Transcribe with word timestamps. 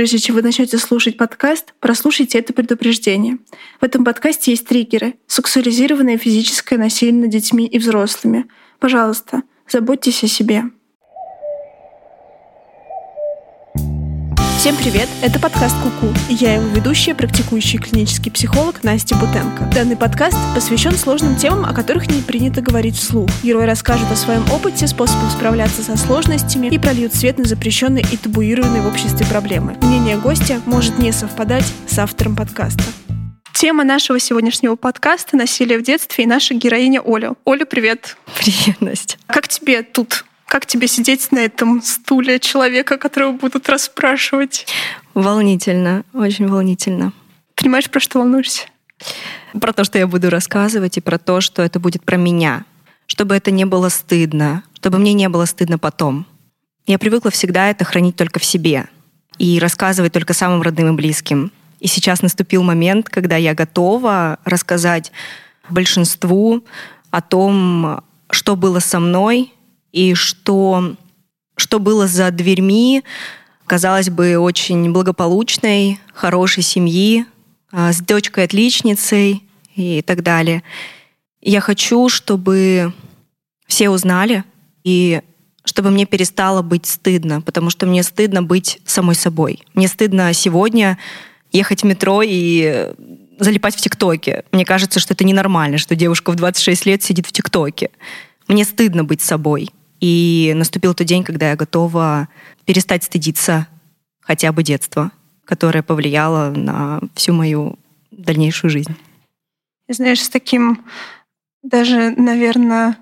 Прежде 0.00 0.18
чем 0.18 0.36
вы 0.36 0.40
начнете 0.40 0.78
слушать 0.78 1.18
подкаст, 1.18 1.74
прослушайте 1.78 2.38
это 2.38 2.54
предупреждение. 2.54 3.36
В 3.82 3.84
этом 3.84 4.02
подкасте 4.02 4.50
есть 4.50 4.66
триггеры, 4.66 5.16
сексуализированное 5.26 6.16
физическое 6.16 6.78
насилие 6.78 7.20
над 7.20 7.28
детьми 7.28 7.66
и 7.66 7.78
взрослыми. 7.78 8.46
Пожалуйста, 8.78 9.42
заботьтесь 9.68 10.24
о 10.24 10.26
себе. 10.26 10.62
Всем 14.60 14.76
привет! 14.76 15.08
Это 15.22 15.40
подкаст 15.40 15.74
Куку. 15.82 16.12
И 16.28 16.34
я 16.34 16.56
его 16.56 16.66
ведущая, 16.66 17.14
практикующий 17.14 17.78
клинический 17.78 18.30
психолог 18.30 18.84
Настя 18.84 19.16
Бутенко. 19.16 19.70
Данный 19.74 19.96
подкаст 19.96 20.36
посвящен 20.54 20.92
сложным 20.92 21.34
темам, 21.36 21.64
о 21.64 21.72
которых 21.72 22.08
не 22.10 22.20
принято 22.20 22.60
говорить 22.60 22.94
вслух. 22.94 23.30
Герои 23.42 23.64
расскажут 23.64 24.10
о 24.12 24.16
своем 24.16 24.44
опыте, 24.52 24.86
способах 24.86 25.30
справляться 25.30 25.82
со 25.82 25.96
сложностями 25.96 26.66
и 26.66 26.78
прольют 26.78 27.14
свет 27.14 27.38
на 27.38 27.46
запрещенные 27.46 28.04
и 28.12 28.18
табуированные 28.18 28.82
в 28.82 28.86
обществе 28.86 29.24
проблемы. 29.24 29.78
Мнение 29.80 30.18
гостя 30.18 30.60
может 30.66 30.98
не 30.98 31.10
совпадать 31.10 31.64
с 31.86 31.98
автором 31.98 32.36
подкаста. 32.36 32.84
Тема 33.54 33.82
нашего 33.82 34.20
сегодняшнего 34.20 34.76
подкаста— 34.76 35.36
насилие 35.38 35.78
в 35.78 35.82
детстве 35.82 36.24
и 36.24 36.26
наша 36.26 36.52
героиня 36.52 37.00
Оля. 37.00 37.32
Оля, 37.46 37.64
привет! 37.64 38.18
Привет, 38.38 38.78
Настя. 38.82 39.16
Как 39.26 39.48
тебе 39.48 39.82
тут 39.82 40.26
как 40.50 40.66
тебе 40.66 40.88
сидеть 40.88 41.30
на 41.30 41.38
этом 41.38 41.80
стуле 41.80 42.40
человека, 42.40 42.98
которого 42.98 43.30
будут 43.30 43.68
расспрашивать? 43.68 44.66
Волнительно, 45.14 46.02
очень 46.12 46.48
волнительно. 46.48 47.12
Понимаешь, 47.54 47.88
про 47.88 48.00
что 48.00 48.18
волнуешься? 48.18 48.66
Про 49.60 49.72
то, 49.72 49.84
что 49.84 49.98
я 49.98 50.08
буду 50.08 50.28
рассказывать, 50.28 50.98
и 50.98 51.00
про 51.00 51.18
то, 51.18 51.40
что 51.40 51.62
это 51.62 51.78
будет 51.78 52.02
про 52.02 52.16
меня. 52.16 52.64
Чтобы 53.06 53.36
это 53.36 53.52
не 53.52 53.64
было 53.64 53.90
стыдно, 53.90 54.64
чтобы 54.74 54.98
мне 54.98 55.12
не 55.12 55.28
было 55.28 55.44
стыдно 55.44 55.78
потом. 55.78 56.26
Я 56.84 56.98
привыкла 56.98 57.30
всегда 57.30 57.70
это 57.70 57.84
хранить 57.84 58.16
только 58.16 58.40
в 58.40 58.44
себе 58.44 58.88
и 59.38 59.60
рассказывать 59.60 60.12
только 60.12 60.34
самым 60.34 60.62
родным 60.62 60.88
и 60.88 60.96
близким. 60.96 61.52
И 61.78 61.86
сейчас 61.86 62.22
наступил 62.22 62.64
момент, 62.64 63.08
когда 63.08 63.36
я 63.36 63.54
готова 63.54 64.40
рассказать 64.44 65.12
большинству 65.68 66.64
о 67.12 67.22
том, 67.22 68.02
что 68.30 68.56
было 68.56 68.80
со 68.80 68.98
мной, 68.98 69.52
и 69.92 70.14
что, 70.14 70.96
что 71.56 71.78
было 71.78 72.06
за 72.06 72.30
дверьми, 72.30 73.02
казалось 73.66 74.10
бы, 74.10 74.38
очень 74.38 74.92
благополучной, 74.92 76.00
хорошей 76.12 76.62
семьи, 76.62 77.24
а, 77.72 77.92
с 77.92 78.00
дочкой-отличницей 78.00 79.44
и 79.76 80.02
так 80.02 80.22
далее. 80.22 80.62
Я 81.40 81.60
хочу, 81.60 82.08
чтобы 82.08 82.92
все 83.66 83.88
узнали, 83.90 84.44
и 84.82 85.22
чтобы 85.64 85.90
мне 85.90 86.06
перестало 86.06 86.62
быть 86.62 86.86
стыдно, 86.86 87.40
потому 87.40 87.70
что 87.70 87.86
мне 87.86 88.02
стыдно 88.02 88.42
быть 88.42 88.80
самой 88.84 89.14
собой. 89.14 89.62
Мне 89.74 89.88
стыдно 89.88 90.32
сегодня 90.32 90.98
ехать 91.52 91.82
в 91.82 91.86
метро 91.86 92.22
и 92.24 92.92
залипать 93.38 93.76
в 93.76 93.80
ТикТоке. 93.80 94.44
Мне 94.52 94.64
кажется, 94.64 95.00
что 95.00 95.14
это 95.14 95.24
ненормально, 95.24 95.78
что 95.78 95.94
девушка 95.96 96.30
в 96.32 96.36
26 96.36 96.86
лет 96.86 97.02
сидит 97.02 97.26
в 97.26 97.32
ТикТоке. 97.32 97.90
Мне 98.48 98.64
стыдно 98.64 99.04
быть 99.04 99.20
собой. 99.20 99.70
И 100.00 100.52
наступил 100.56 100.94
тот 100.94 101.06
день, 101.06 101.24
когда 101.24 101.50
я 101.50 101.56
готова 101.56 102.28
перестать 102.64 103.04
стыдиться 103.04 103.66
хотя 104.20 104.52
бы 104.52 104.62
детства, 104.62 105.12
которое 105.44 105.82
повлияло 105.82 106.50
на 106.50 107.00
всю 107.14 107.32
мою 107.32 107.78
дальнейшую 108.10 108.70
жизнь. 108.70 108.94
Знаешь, 109.88 110.22
с 110.22 110.28
таким 110.28 110.84
даже, 111.62 112.10
наверное, 112.16 112.96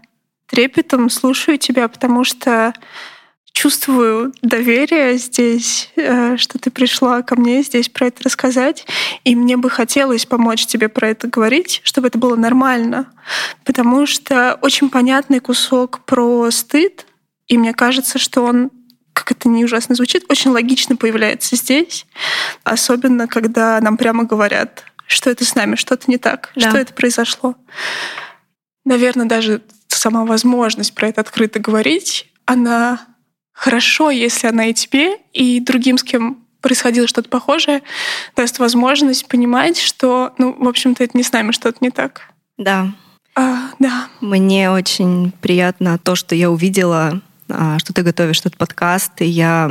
трепетом 0.46 1.10
слушаю 1.10 1.58
тебя, 1.58 1.86
потому 1.88 2.24
что 2.24 2.72
чувствую 3.58 4.32
доверие 4.40 5.18
здесь, 5.18 5.90
э, 5.96 6.36
что 6.36 6.60
ты 6.60 6.70
пришла 6.70 7.22
ко 7.22 7.34
мне 7.34 7.62
здесь 7.64 7.88
про 7.88 8.06
это 8.06 8.22
рассказать. 8.22 8.86
И 9.24 9.34
мне 9.34 9.56
бы 9.56 9.68
хотелось 9.68 10.26
помочь 10.26 10.64
тебе 10.66 10.88
про 10.88 11.08
это 11.08 11.26
говорить, 11.26 11.80
чтобы 11.82 12.06
это 12.06 12.18
было 12.18 12.36
нормально. 12.36 13.08
Потому 13.64 14.06
что 14.06 14.56
очень 14.62 14.90
понятный 14.90 15.40
кусок 15.40 16.04
про 16.04 16.48
стыд, 16.52 17.04
и 17.48 17.58
мне 17.58 17.74
кажется, 17.74 18.20
что 18.20 18.44
он 18.44 18.70
как 19.12 19.32
это 19.32 19.48
не 19.48 19.64
ужасно 19.64 19.96
звучит, 19.96 20.26
очень 20.28 20.52
логично 20.52 20.94
появляется 20.94 21.56
здесь, 21.56 22.06
особенно 22.62 23.26
когда 23.26 23.80
нам 23.80 23.96
прямо 23.96 24.22
говорят, 24.22 24.84
что 25.08 25.30
это 25.30 25.44
с 25.44 25.56
нами, 25.56 25.74
что-то 25.74 26.04
не 26.06 26.18
так, 26.18 26.52
да. 26.54 26.70
что 26.70 26.78
это 26.78 26.94
произошло. 26.94 27.56
Наверное, 28.84 29.26
даже 29.26 29.62
сама 29.88 30.24
возможность 30.24 30.94
про 30.94 31.08
это 31.08 31.22
открыто 31.22 31.58
говорить, 31.58 32.30
она 32.46 33.00
хорошо, 33.58 34.10
если 34.10 34.46
она 34.46 34.66
и 34.66 34.72
тебе, 34.72 35.16
и 35.32 35.58
другим, 35.60 35.98
с 35.98 36.04
кем 36.04 36.38
происходило 36.60 37.08
что-то 37.08 37.28
похожее, 37.28 37.82
даст 38.36 38.60
возможность 38.60 39.26
понимать, 39.26 39.78
что, 39.78 40.32
ну, 40.38 40.54
в 40.56 40.68
общем-то, 40.68 41.02
это 41.02 41.16
не 41.18 41.24
с 41.24 41.32
нами 41.32 41.50
что-то 41.50 41.78
не 41.80 41.90
так. 41.90 42.22
Да. 42.56 42.92
А, 43.34 43.70
да. 43.80 44.06
Мне 44.20 44.70
очень 44.70 45.32
приятно 45.40 45.98
то, 45.98 46.14
что 46.14 46.36
я 46.36 46.50
увидела, 46.50 47.20
а, 47.48 47.78
что 47.80 47.92
ты 47.92 48.02
готовишь 48.02 48.40
этот 48.40 48.56
подкаст, 48.56 49.20
и 49.22 49.26
я 49.26 49.70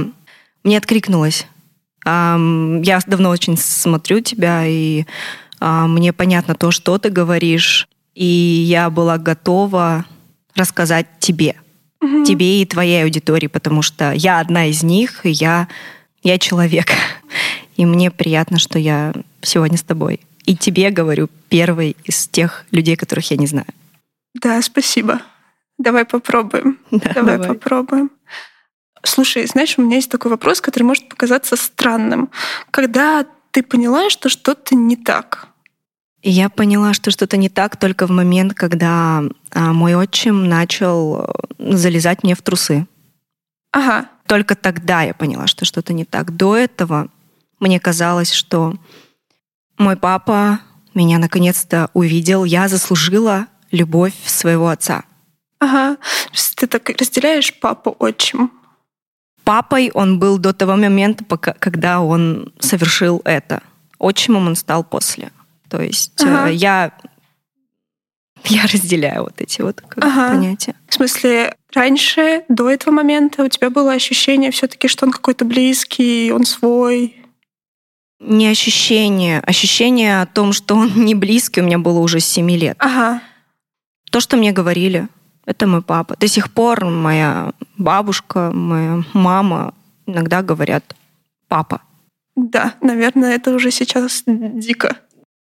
мне 0.63 0.77
откликнулась. 0.77 1.47
Я 2.05 2.99
давно 3.05 3.29
очень 3.29 3.57
смотрю 3.57 4.19
тебя, 4.21 4.65
и 4.65 5.05
а, 5.59 5.87
мне 5.87 6.11
понятно 6.11 6.55
то, 6.55 6.71
что 6.71 6.97
ты 6.97 7.09
говоришь, 7.09 7.87
и 8.15 8.25
я 8.25 8.89
была 8.89 9.17
готова 9.17 10.05
рассказать 10.55 11.07
тебе— 11.19 11.55
угу. 12.01 12.23
тебе 12.23 12.61
и 12.61 12.65
твоей 12.65 13.03
аудитории, 13.03 13.47
потому 13.47 13.81
что 13.81 14.11
я 14.11 14.39
одна 14.39 14.67
из 14.67 14.83
них, 14.83 15.25
и 15.25 15.29
я, 15.29 15.67
я 16.23 16.37
человек. 16.39 16.87
И 17.75 17.85
мне 17.85 18.11
приятно, 18.11 18.59
что 18.59 18.79
я 18.79 19.13
сегодня 19.41 19.77
с 19.77 19.83
тобой. 19.83 20.19
И 20.45 20.55
тебе 20.55 20.89
говорю 20.89 21.29
первой 21.49 21.95
из 22.05 22.27
тех 22.27 22.65
людей, 22.71 22.95
которых 22.95 23.29
я 23.31 23.37
не 23.37 23.47
знаю. 23.47 23.67
Да, 24.33 24.61
спасибо. 24.61 25.21
Давай 25.77 26.05
попробуем. 26.05 26.79
Да, 26.91 27.11
давай, 27.13 27.37
давай 27.37 27.47
попробуем. 27.49 28.11
Слушай, 29.03 29.45
знаешь, 29.45 29.77
у 29.77 29.81
меня 29.81 29.97
есть 29.97 30.09
такой 30.09 30.31
вопрос, 30.31 30.61
который 30.61 30.83
может 30.83 31.07
показаться 31.07 31.55
странным. 31.55 32.29
Когда 32.71 33.25
ты 33.51 33.63
поняла, 33.63 34.09
что 34.09 34.29
что-то 34.29 34.75
не 34.75 34.95
так? 34.95 35.47
Я 36.23 36.49
поняла, 36.49 36.93
что 36.93 37.11
что-то 37.11 37.37
не 37.37 37.49
так 37.49 37.77
только 37.77 38.07
в 38.07 38.11
момент, 38.11 38.53
когда 38.53 39.23
а, 39.51 39.73
мой 39.73 39.95
отчим 39.95 40.47
начал 40.49 41.21
э, 41.21 41.27
залезать 41.59 42.23
мне 42.23 42.35
в 42.35 42.41
трусы. 42.41 42.87
Ага. 43.71 44.09
Только 44.25 44.55
тогда 44.55 45.03
я 45.03 45.13
поняла, 45.13 45.47
что 45.47 45.63
что-то 45.63 45.93
не 45.93 46.05
так. 46.05 46.35
До 46.35 46.55
этого 46.55 47.09
мне 47.59 47.79
казалось, 47.79 48.33
что 48.33 48.73
мой 49.77 49.95
папа 49.95 50.59
меня 50.93 51.19
наконец-то 51.19 51.89
увидел, 51.93 52.43
я 52.43 52.67
заслужила 52.67 53.45
любовь 53.71 54.15
своего 54.25 54.69
отца. 54.69 55.03
Ага. 55.59 55.97
Ты 56.55 56.67
так 56.67 56.89
разделяешь 56.89 57.57
папу 57.59 57.95
отчим? 57.99 58.51
Папой 59.43 59.91
он 59.93 60.19
был 60.19 60.39
до 60.39 60.53
того 60.53 60.75
момента, 60.75 61.23
пока, 61.23 61.53
когда 61.53 62.01
он 62.01 62.51
совершил 62.59 63.21
это. 63.23 63.61
Отчимом 63.99 64.47
он 64.47 64.55
стал 64.55 64.83
после. 64.83 65.31
То 65.69 65.81
есть 65.81 66.21
ага. 66.21 66.47
я 66.47 66.93
я 68.45 68.63
разделяю 68.63 69.23
вот 69.23 69.41
эти 69.41 69.61
вот 69.61 69.81
ага. 69.97 70.29
понятия. 70.29 70.75
В 70.87 70.93
смысле, 70.93 71.55
раньше, 71.73 72.43
до 72.47 72.69
этого 72.69 72.93
момента 72.93 73.43
у 73.43 73.47
тебя 73.49 73.69
было 73.69 73.93
ощущение 73.93 74.51
все-таки, 74.51 74.87
что 74.87 75.05
он 75.05 75.11
какой-то 75.11 75.45
близкий, 75.45 76.31
он 76.31 76.45
свой? 76.45 77.15
Не 78.19 78.47
ощущение. 78.47 79.39
Ощущение 79.41 80.21
о 80.21 80.25
том, 80.25 80.53
что 80.53 80.75
он 80.75 80.91
не 80.95 81.13
близкий, 81.13 81.61
у 81.61 81.63
меня 81.63 81.77
было 81.77 81.99
уже 81.99 82.19
с 82.19 82.25
7 82.25 82.49
лет. 82.51 82.77
Ага. 82.79 83.21
То, 84.11 84.19
что 84.19 84.37
мне 84.37 84.51
говорили, 84.51 85.07
это 85.45 85.67
мой 85.67 85.81
папа. 85.81 86.15
До 86.19 86.27
сих 86.27 86.51
пор 86.51 86.85
моя 86.85 87.51
бабушка, 87.77 88.51
моя 88.53 89.03
мама 89.13 89.73
иногда 90.05 90.41
говорят 90.41 90.95
«папа». 91.47 91.81
Да, 92.35 92.75
наверное, 92.81 93.35
это 93.35 93.53
уже 93.53 93.71
сейчас 93.71 94.23
дико. 94.25 94.97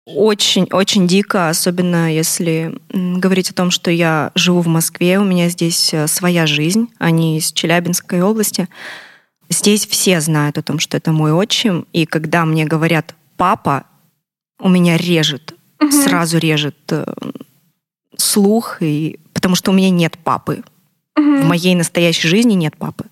Очень-очень 0.06 1.08
дико, 1.08 1.48
особенно 1.48 2.14
если 2.14 2.78
говорить 2.92 3.52
о 3.52 3.54
том, 3.54 3.72
что 3.72 3.90
я 3.90 4.32
живу 4.36 4.60
в 4.60 4.68
Москве, 4.68 5.18
у 5.18 5.24
меня 5.24 5.48
здесь 5.48 5.94
э, 5.94 6.08
своя 6.08 6.46
жизнь, 6.46 6.90
а 7.00 7.10
не 7.10 7.38
из 7.38 7.54
Челябинской 7.54 8.22
области. 8.22 8.68
Здесь 9.50 9.88
все 9.88 10.20
знают 10.20 10.58
о 10.58 10.62
том, 10.62 10.80
что 10.80 10.98
это 10.98 11.14
мой 11.14 11.32
отчим, 11.32 11.88
и 11.94 12.06
когда 12.06 12.44
мне 12.44 12.66
говорят 12.66 13.16
«папа», 13.38 13.86
у 14.60 14.68
меня 14.68 14.98
режет, 14.98 15.56
угу. 15.80 15.92
сразу 15.92 16.38
режет 16.38 16.76
э, 16.90 17.06
слух, 18.18 18.82
и, 18.82 19.20
потому 19.34 19.56
что 19.56 19.72
у 19.72 19.74
меня 19.74 19.90
нет 19.90 20.18
папы. 20.18 20.64
Угу. 21.16 21.38
В 21.38 21.46
моей 21.46 21.76
настоящей 21.76 22.28
жизни 22.28 22.54
нет 22.54 22.76
папы. 22.78 23.06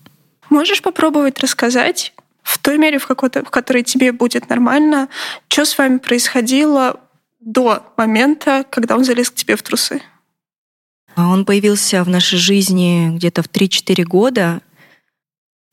Можешь 0.50 0.82
попробовать 0.82 1.40
рассказать, 1.40 2.12
в 2.42 2.58
той 2.58 2.78
мере, 2.78 2.98
в, 2.98 3.06
какой-то, 3.06 3.44
в 3.44 3.50
которой 3.50 3.82
тебе 3.82 4.12
будет 4.12 4.48
нормально, 4.48 5.08
что 5.48 5.64
с 5.64 5.78
вами 5.78 5.98
происходило 5.98 7.00
до 7.40 7.92
момента, 7.96 8.64
когда 8.70 8.96
он 8.96 9.04
залез 9.04 9.30
к 9.30 9.34
тебе 9.34 9.56
в 9.56 9.62
трусы? 9.62 10.02
А 11.14 11.28
он 11.28 11.44
появился 11.44 12.02
в 12.04 12.08
нашей 12.08 12.38
жизни 12.38 13.10
где-то 13.14 13.42
в 13.42 13.46
3-4 13.46 14.04
года, 14.04 14.60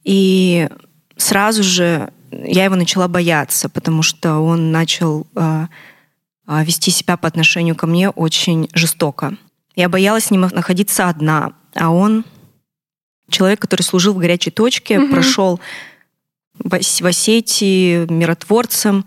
и 0.03 0.67
сразу 1.17 1.63
же 1.63 2.11
я 2.31 2.65
его 2.65 2.75
начала 2.75 3.07
бояться, 3.07 3.69
потому 3.69 4.01
что 4.01 4.39
он 4.39 4.71
начал 4.71 5.27
э, 5.35 5.67
вести 6.47 6.91
себя 6.91 7.17
по 7.17 7.27
отношению 7.27 7.75
ко 7.75 7.87
мне 7.87 8.09
очень 8.09 8.69
жестоко. 8.73 9.37
Я 9.75 9.89
боялась 9.89 10.25
с 10.25 10.31
ним 10.31 10.41
находиться 10.41 11.07
одна, 11.07 11.53
а 11.73 11.89
он 11.89 12.25
человек, 13.29 13.59
который 13.59 13.81
служил 13.81 14.13
в 14.13 14.17
горячей 14.17 14.51
точке, 14.51 14.95
mm-hmm. 14.95 15.11
прошел 15.11 15.59
в 16.63 17.05
Осетии 17.05 18.11
миротворцем, 18.11 19.05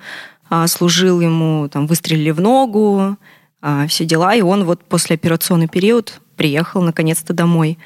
служил 0.67 1.21
ему, 1.21 1.69
там, 1.69 1.87
выстрелили 1.87 2.31
в 2.31 2.41
ногу, 2.41 3.17
все 3.89 4.05
дела, 4.05 4.35
и 4.35 4.43
он 4.43 4.65
вот 4.65 4.85
после 4.85 5.15
операционный 5.15 5.69
период 5.69 6.21
приехал 6.37 6.83
наконец-то 6.83 7.33
домой. 7.33 7.79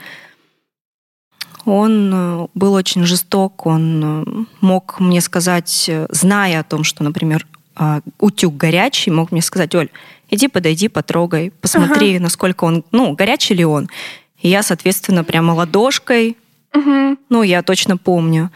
Он 1.67 2.13
э, 2.15 2.47
был 2.55 2.75
очень 2.75 3.05
жесток, 3.05 3.67
он 3.67 4.03
э, 4.05 4.45
мог 4.61 5.01
мне 5.01 5.21
сказать, 5.21 5.87
э, 5.89 6.07
зная 6.11 6.61
о 6.61 6.63
том, 6.63 6.85
что, 6.85 7.03
например, 7.03 7.45
а, 7.75 8.01
утюг 8.21 8.57
горячий, 8.57 9.11
мог 9.11 9.33
мне 9.33 9.43
сказать, 9.43 9.75
Оль, 9.75 9.91
иди 10.31 10.49
подойди, 10.49 10.89
потрогай, 10.89 11.53
посмотри, 11.61 12.15
ага. 12.15 12.23
насколько 12.23 12.65
он, 12.65 12.85
ну, 12.93 13.13
горячий 13.13 13.53
ли 13.55 13.65
он. 13.65 13.91
И 14.41 14.49
я, 14.49 14.63
соответственно, 14.63 15.25
прямо 15.25 15.53
ладошкой, 15.53 16.39
угу. 16.73 17.19
ну, 17.29 17.43
я 17.43 17.63
точно 17.63 17.99
помню. 17.99 18.51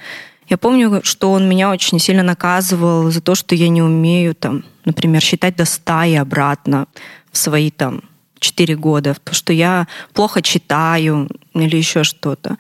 Я 0.51 0.59
помню, 0.59 1.01
что 1.05 1.33
он 1.33 1.49
меня 1.49 1.71
очень 1.71 1.99
сильно 1.99 2.23
наказывал 2.23 3.11
за 3.11 3.23
то, 3.23 3.35
что 3.35 3.55
я 3.55 3.71
не 3.71 3.81
умею, 3.81 4.35
там, 4.35 4.65
например, 4.85 5.23
считать 5.23 5.57
до 5.57 5.65
ста 5.65 6.05
и 6.05 6.15
обратно 6.15 6.87
в 7.33 7.39
свои 7.39 7.71
там 7.71 8.03
четыре 8.39 8.77
года, 8.77 9.17
то, 9.25 9.33
что 9.33 9.53
я 9.53 9.87
плохо 10.13 10.43
читаю 10.43 11.29
или 11.55 11.77
еще 11.77 12.05
что-то 12.05 12.59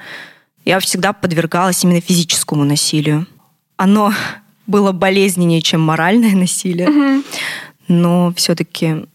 я 0.64 0.78
всегда 0.81 1.12
подвергалась 1.12 1.82
именно 1.84 2.00
физическому 2.00 2.64
насилию. 2.64 3.26
Оно 3.76 4.12
было 4.66 4.92
болезненнее, 4.92 5.62
чем 5.62 5.81
моральное 5.81 6.37
насилие, 6.37 6.88
угу. 6.88 7.25
но 7.88 8.32
все-таки 8.37 9.06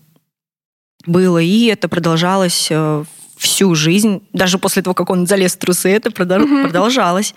было, 1.06 1.38
и 1.38 1.66
это 1.66 1.88
продолжалось 1.88 2.68
э, 2.72 3.04
всю 3.38 3.76
жизнь, 3.76 4.24
даже 4.34 4.58
после 4.58 4.82
того, 4.82 4.96
как 4.96 5.12
он 5.12 5.28
залез 5.28 5.54
в 5.56 5.60
трусы, 5.60 5.90
это 5.90 6.10
продолжалось. 6.10 7.36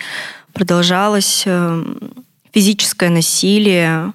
Продолжалось 0.52 1.44
э, 1.46 1.84
физическое 2.52 3.10
насилие. 3.10 4.12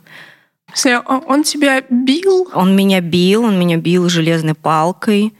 Он 0.85 1.43
тебя 1.43 1.83
бил? 1.89 2.49
Он 2.53 2.75
меня 2.75 3.01
бил, 3.01 3.43
он 3.43 3.59
меня 3.59 3.77
бил 3.77 4.09
железной 4.09 4.55
палкой. 4.55 5.33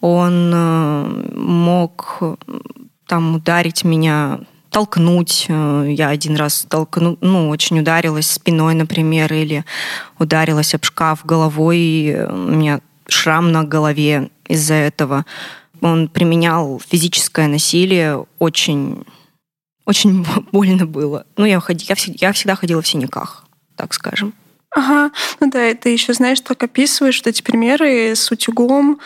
Он 0.00 0.52
э, 0.54 1.32
мог 1.34 2.22
там 3.06 3.34
ударить 3.34 3.84
меня, 3.84 4.40
толкнуть. 4.70 5.46
Э, 5.48 5.86
я 5.88 6.08
один 6.08 6.36
раз 6.36 6.64
толкну, 6.68 7.18
ну, 7.20 7.48
очень 7.48 7.80
ударилась 7.80 8.30
спиной, 8.30 8.74
например, 8.74 9.32
или 9.32 9.64
ударилась 10.18 10.74
об 10.74 10.84
шкаф 10.84 11.24
головой, 11.26 11.78
и 11.78 12.26
у 12.28 12.36
меня 12.36 12.80
шрам 13.08 13.52
на 13.52 13.64
голове 13.64 14.30
из-за 14.48 14.74
этого. 14.74 15.26
Он 15.80 16.08
применял 16.08 16.80
физическое 16.86 17.48
насилие, 17.48 18.24
очень, 18.38 19.04
очень 19.90 20.24
больно 20.52 20.86
было. 20.86 21.26
Ну, 21.36 21.44
я, 21.44 21.60
ходи, 21.60 21.84
я, 21.88 21.96
я 22.20 22.32
всегда 22.32 22.54
ходила 22.54 22.80
в 22.80 22.88
синяках, 22.88 23.44
так 23.76 23.92
скажем. 23.92 24.32
Ага, 24.70 25.10
ну 25.40 25.50
да, 25.50 25.74
ты 25.74 25.88
еще 25.88 26.14
знаешь, 26.14 26.40
так 26.40 26.62
описываешь 26.62 27.18
вот 27.18 27.26
эти 27.26 27.42
примеры 27.42 28.14
с 28.14 28.30
утюгом, 28.30 29.00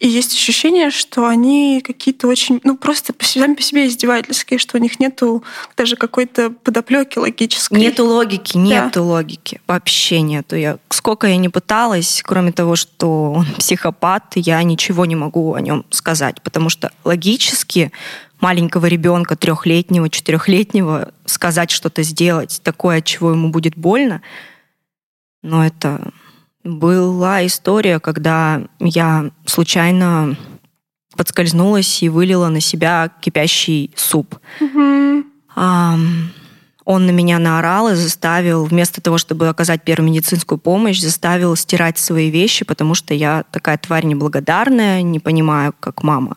и 0.00 0.08
есть 0.08 0.32
ощущение, 0.32 0.90
что 0.90 1.26
они 1.26 1.82
какие-то 1.86 2.26
очень, 2.26 2.58
ну 2.64 2.78
просто 2.78 3.12
сами 3.20 3.54
по 3.54 3.60
себе 3.60 3.86
издевательские, 3.86 4.58
что 4.58 4.78
у 4.78 4.80
них 4.80 4.98
нету 4.98 5.44
даже 5.76 5.96
какой-то 5.96 6.48
подоплеки 6.50 7.18
логической. 7.18 7.78
Нету 7.78 8.06
логики, 8.06 8.56
нету 8.56 9.00
да. 9.00 9.02
логики. 9.02 9.60
Вообще 9.66 10.22
нету. 10.22 10.56
Я, 10.56 10.78
сколько 10.88 11.26
я 11.26 11.36
не 11.36 11.50
пыталась, 11.50 12.22
кроме 12.24 12.50
того, 12.50 12.76
что 12.76 13.32
он 13.32 13.46
психопат, 13.58 14.32
я 14.36 14.62
ничего 14.62 15.04
не 15.04 15.16
могу 15.16 15.52
о 15.52 15.60
нем 15.60 15.84
сказать, 15.90 16.40
потому 16.40 16.70
что 16.70 16.92
логически 17.04 17.92
маленького 18.40 18.86
ребенка, 18.86 19.36
трехлетнего, 19.36 20.08
четырехлетнего, 20.08 21.12
сказать 21.26 21.70
что-то 21.70 22.02
сделать, 22.04 22.62
такое, 22.64 22.98
от 22.98 23.04
чего 23.04 23.32
ему 23.32 23.50
будет 23.50 23.76
больно, 23.76 24.22
но 25.42 25.66
это 25.66 26.10
была 26.64 27.46
история, 27.46 28.00
когда 28.00 28.62
я 28.78 29.30
случайно 29.46 30.36
подскользнулась 31.16 32.02
и 32.02 32.08
вылила 32.08 32.48
на 32.48 32.60
себя 32.60 33.10
кипящий 33.20 33.92
суп. 33.96 34.38
Mm-hmm. 34.60 35.24
А, 35.56 35.98
он 36.84 37.06
на 37.06 37.10
меня 37.10 37.38
наорал 37.38 37.90
и 37.90 37.94
заставил, 37.94 38.64
вместо 38.64 39.00
того, 39.00 39.18
чтобы 39.18 39.48
оказать 39.48 39.82
первую 39.82 40.10
медицинскую 40.10 40.58
помощь, 40.58 40.98
заставил 40.98 41.54
стирать 41.56 41.98
свои 41.98 42.30
вещи, 42.30 42.64
потому 42.64 42.94
что 42.94 43.12
я 43.12 43.44
такая 43.50 43.76
тварь 43.76 44.06
неблагодарная, 44.06 45.02
не 45.02 45.18
понимаю, 45.18 45.74
как 45.78 46.02
мама 46.02 46.36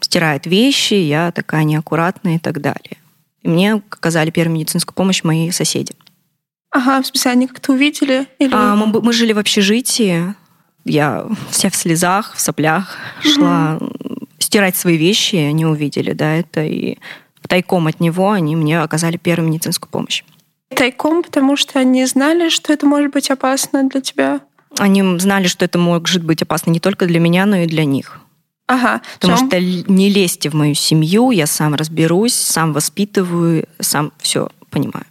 стирает 0.00 0.46
вещи, 0.46 0.94
я 0.94 1.32
такая 1.32 1.64
неаккуратная 1.64 2.36
и 2.36 2.38
так 2.38 2.60
далее. 2.60 2.96
И 3.42 3.48
мне 3.48 3.74
оказали 3.74 4.30
первую 4.30 4.54
медицинскую 4.54 4.94
помощь 4.94 5.24
мои 5.24 5.50
соседи. 5.50 5.94
Ага, 6.76 7.00
в 7.00 7.06
смысле, 7.06 7.30
они 7.30 7.46
как-то 7.46 7.72
увидели? 7.72 8.26
Или... 8.38 8.50
А, 8.52 8.76
мы, 8.76 9.00
мы 9.00 9.12
жили 9.14 9.32
в 9.32 9.38
общежитии. 9.38 10.34
Я 10.84 11.26
вся 11.48 11.70
в 11.70 11.74
слезах, 11.74 12.34
в 12.34 12.40
соплях 12.40 12.98
шла 13.22 13.78
стирать 14.38 14.76
свои 14.76 14.98
вещи, 14.98 15.36
они 15.36 15.64
увидели, 15.64 16.12
да, 16.12 16.34
это 16.34 16.62
и 16.64 16.98
тайком 17.48 17.86
от 17.86 18.00
него 18.00 18.30
они 18.30 18.56
мне 18.56 18.80
оказали 18.80 19.16
первую 19.16 19.48
медицинскую 19.48 19.88
помощь. 19.88 20.22
Тайком, 20.68 21.22
потому 21.22 21.56
что 21.56 21.78
они 21.78 22.04
знали, 22.04 22.50
что 22.50 22.74
это 22.74 22.86
может 22.86 23.10
быть 23.10 23.30
опасно 23.30 23.88
для 23.88 24.02
тебя? 24.02 24.40
Они 24.76 25.18
знали, 25.18 25.46
что 25.46 25.64
это 25.64 25.78
может 25.78 26.22
быть 26.24 26.42
опасно 26.42 26.70
не 26.70 26.80
только 26.80 27.06
для 27.06 27.20
меня, 27.20 27.46
но 27.46 27.56
и 27.56 27.66
для 27.66 27.86
них. 27.86 28.20
Ага. 28.66 29.00
Потому 29.18 29.38
что 29.38 29.58
не 29.58 30.10
лезьте 30.10 30.50
в 30.50 30.54
мою 30.54 30.74
семью, 30.74 31.30
я 31.30 31.46
сам 31.46 31.74
разберусь, 31.74 32.34
сам 32.34 32.74
воспитываю, 32.74 33.66
сам 33.80 34.12
все 34.18 34.50
понимаю. 34.68 35.06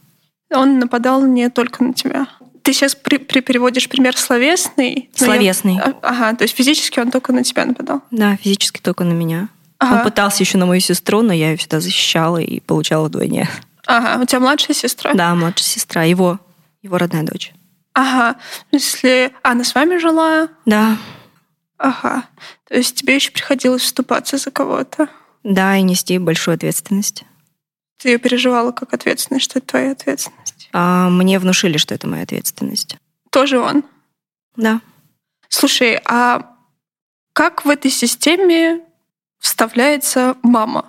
Он 0.56 0.80
нападал 0.80 1.26
не 1.26 1.50
только 1.50 1.84
на 1.84 1.94
тебя. 1.94 2.28
Ты 2.64 2.74
сейчас 2.74 2.96
при, 2.96 3.18
при 3.18 3.42
переводишь 3.42 3.88
пример 3.88 4.18
словесный. 4.18 5.10
Словесный. 5.14 5.76
Я... 5.76 5.96
Ага, 6.02 6.36
то 6.36 6.44
есть 6.44 6.56
физически 6.56 7.00
он 7.00 7.12
только 7.12 7.32
на 7.32 7.44
тебя 7.44 7.66
нападал. 7.66 8.02
Да, 8.10 8.36
физически 8.38 8.80
только 8.82 9.04
на 9.04 9.14
меня. 9.14 9.50
Ага. 9.78 9.98
Он 9.98 10.04
пытался 10.04 10.42
еще 10.42 10.58
на 10.58 10.66
мою 10.66 10.82
сестру, 10.82 11.22
но 11.22 11.34
я 11.34 11.52
ее 11.52 11.58
всегда 11.58 11.80
защищала 11.80 12.38
и 12.38 12.60
получала 12.62 13.06
вдвойне. 13.08 13.48
Ага, 13.86 14.22
у 14.22 14.26
тебя 14.26 14.40
младшая 14.40 14.76
сестра? 14.76 15.14
Да, 15.14 15.36
младшая 15.36 15.68
сестра, 15.68 16.04
его, 16.04 16.40
его 16.82 16.98
родная 16.98 17.24
дочь. 17.24 17.54
Ага, 17.94 18.40
если 18.72 19.32
она 19.44 19.64
с 19.64 19.76
вами 19.76 19.98
жила? 19.98 20.50
Да. 20.66 20.98
Ага, 21.78 22.24
то 22.68 22.76
есть 22.76 22.96
тебе 22.96 23.16
еще 23.16 23.32
приходилось 23.32 23.84
вступаться 23.84 24.38
за 24.38 24.50
кого-то? 24.50 25.08
Да, 25.44 25.78
и 25.78 25.82
нести 25.82 26.18
большую 26.18 26.56
ответственность. 26.56 27.24
Ты 27.98 28.10
ее 28.10 28.18
переживала 28.18 28.72
как 28.72 28.94
ответственность, 28.94 29.46
что 29.46 29.60
это 29.60 29.68
твоя 29.68 29.92
ответственность? 29.92 30.70
А, 30.74 31.10
мне 31.10 31.40
внушили, 31.40 31.78
что 31.78 31.96
это 31.96 32.08
моя 32.08 32.24
ответственность. 32.24 32.98
Тоже 33.32 33.60
он? 33.60 33.84
Да. 34.56 34.82
Слушай, 35.50 36.00
а 36.06 36.56
как 37.34 37.66
в 37.66 37.70
этой 37.70 37.92
системе 37.92 38.82
вставляется 39.40 40.36
мама? 40.42 40.86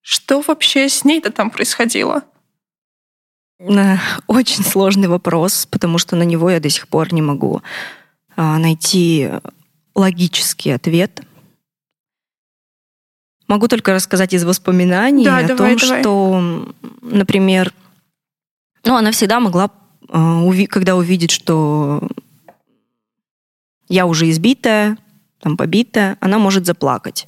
Что 0.00 0.40
вообще 0.40 0.88
с 0.88 1.04
ней-то 1.04 1.30
там 1.30 1.50
происходило? 1.50 2.22
Э, 3.58 3.96
очень 4.26 4.64
сложный 4.64 5.08
вопрос, 5.08 5.66
потому 5.66 5.98
что 5.98 6.16
на 6.16 6.22
него 6.22 6.50
я 6.50 6.60
до 6.60 6.70
сих 6.70 6.88
пор 6.88 7.12
не 7.12 7.22
могу 7.22 7.62
а, 8.36 8.58
найти 8.58 9.30
логический 9.94 10.70
ответ. 10.70 11.20
Могу 13.48 13.66
только 13.66 13.94
рассказать 13.94 14.34
из 14.34 14.44
воспоминаний 14.44 15.24
да, 15.24 15.38
о 15.38 15.42
давай, 15.42 15.76
том, 15.76 15.78
давай. 15.78 16.00
что, 16.00 16.74
например, 17.00 17.72
ну, 18.84 18.94
она 18.94 19.10
всегда 19.10 19.40
могла, 19.40 19.70
э, 20.08 20.66
когда 20.68 20.96
увидит, 20.96 21.30
что 21.30 22.06
я 23.88 24.06
уже 24.06 24.28
избитая, 24.30 24.98
там 25.40 25.56
побитая, 25.56 26.18
она 26.20 26.38
может 26.38 26.66
заплакать. 26.66 27.26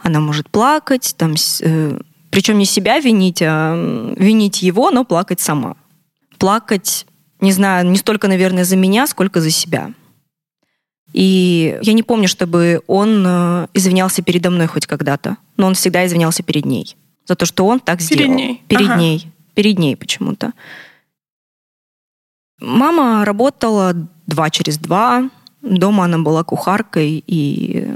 Она 0.00 0.20
может 0.20 0.50
плакать, 0.50 1.14
там, 1.16 1.34
э, 1.60 2.00
причем 2.30 2.58
не 2.58 2.64
себя 2.64 2.98
винить, 2.98 3.40
а 3.42 3.74
винить 4.16 4.62
его, 4.62 4.90
но 4.90 5.04
плакать 5.04 5.40
сама. 5.40 5.76
Плакать, 6.38 7.06
не 7.40 7.52
знаю, 7.52 7.88
не 7.88 7.96
столько, 7.96 8.28
наверное, 8.28 8.64
за 8.64 8.76
меня, 8.76 9.06
сколько 9.06 9.40
за 9.40 9.50
себя. 9.50 9.92
И 11.12 11.78
я 11.82 11.92
не 11.92 12.02
помню, 12.02 12.28
чтобы 12.28 12.82
он 12.86 13.24
э, 13.26 13.66
извинялся 13.74 14.22
передо 14.22 14.50
мной 14.50 14.66
хоть 14.66 14.86
когда-то, 14.86 15.36
но 15.56 15.66
он 15.66 15.74
всегда 15.74 16.06
извинялся 16.06 16.42
перед 16.42 16.64
ней 16.64 16.96
за 17.26 17.34
то, 17.34 17.46
что 17.46 17.66
он 17.66 17.80
так 17.80 17.98
перед 17.98 18.12
сделал. 18.12 18.34
Ней. 18.34 18.62
Перед 18.68 18.90
ага. 18.90 19.00
ней. 19.00 19.26
Перед 19.54 19.78
ней 19.78 19.96
почему-то. 19.96 20.52
Мама 22.60 23.24
работала 23.24 23.94
два 24.26 24.50
через 24.50 24.78
два. 24.78 25.30
Дома 25.62 26.04
она 26.04 26.18
была 26.18 26.44
кухаркой 26.44 27.22
и 27.26 27.88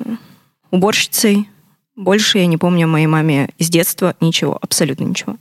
уборщицей. 0.70 1.48
Больше 1.96 2.38
я 2.38 2.46
не 2.46 2.56
помню 2.56 2.84
о 2.84 2.88
моей 2.88 3.06
маме 3.06 3.50
из 3.58 3.68
детства 3.68 4.16
ничего, 4.20 4.58
абсолютно 4.60 5.04
ничего. 5.04 5.36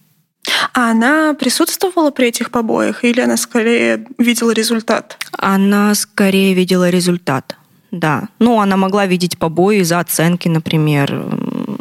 А 0.73 0.91
она 0.91 1.33
присутствовала 1.33 2.11
при 2.11 2.27
этих 2.27 2.51
побоях 2.51 3.03
или 3.03 3.21
она 3.21 3.37
скорее 3.37 4.05
видела 4.17 4.51
результат? 4.51 5.17
Она 5.31 5.95
скорее 5.95 6.53
видела 6.53 6.89
результат, 6.89 7.57
да. 7.93 8.27
Ну, 8.39 8.59
она 8.59 8.75
могла 8.75 9.05
видеть 9.05 9.37
побои 9.37 9.83
за 9.83 9.99
оценки, 9.99 10.47
например, 10.47 11.13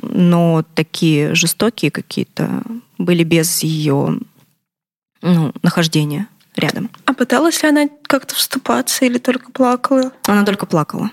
но 0.02 0.62
такие 0.74 1.34
жестокие 1.34 1.90
какие-то 1.90 2.62
были 2.98 3.24
без 3.24 3.62
ее 3.62 4.18
ну, 5.22 5.52
нахождения 5.62 6.28
рядом. 6.54 6.90
А 7.06 7.14
пыталась 7.14 7.62
ли 7.62 7.70
она 7.70 7.88
как-то 8.02 8.34
вступаться 8.34 9.06
или 9.06 9.16
только 9.16 9.50
плакала? 9.50 10.12
Она 10.26 10.44
только 10.44 10.66
плакала. 10.66 11.10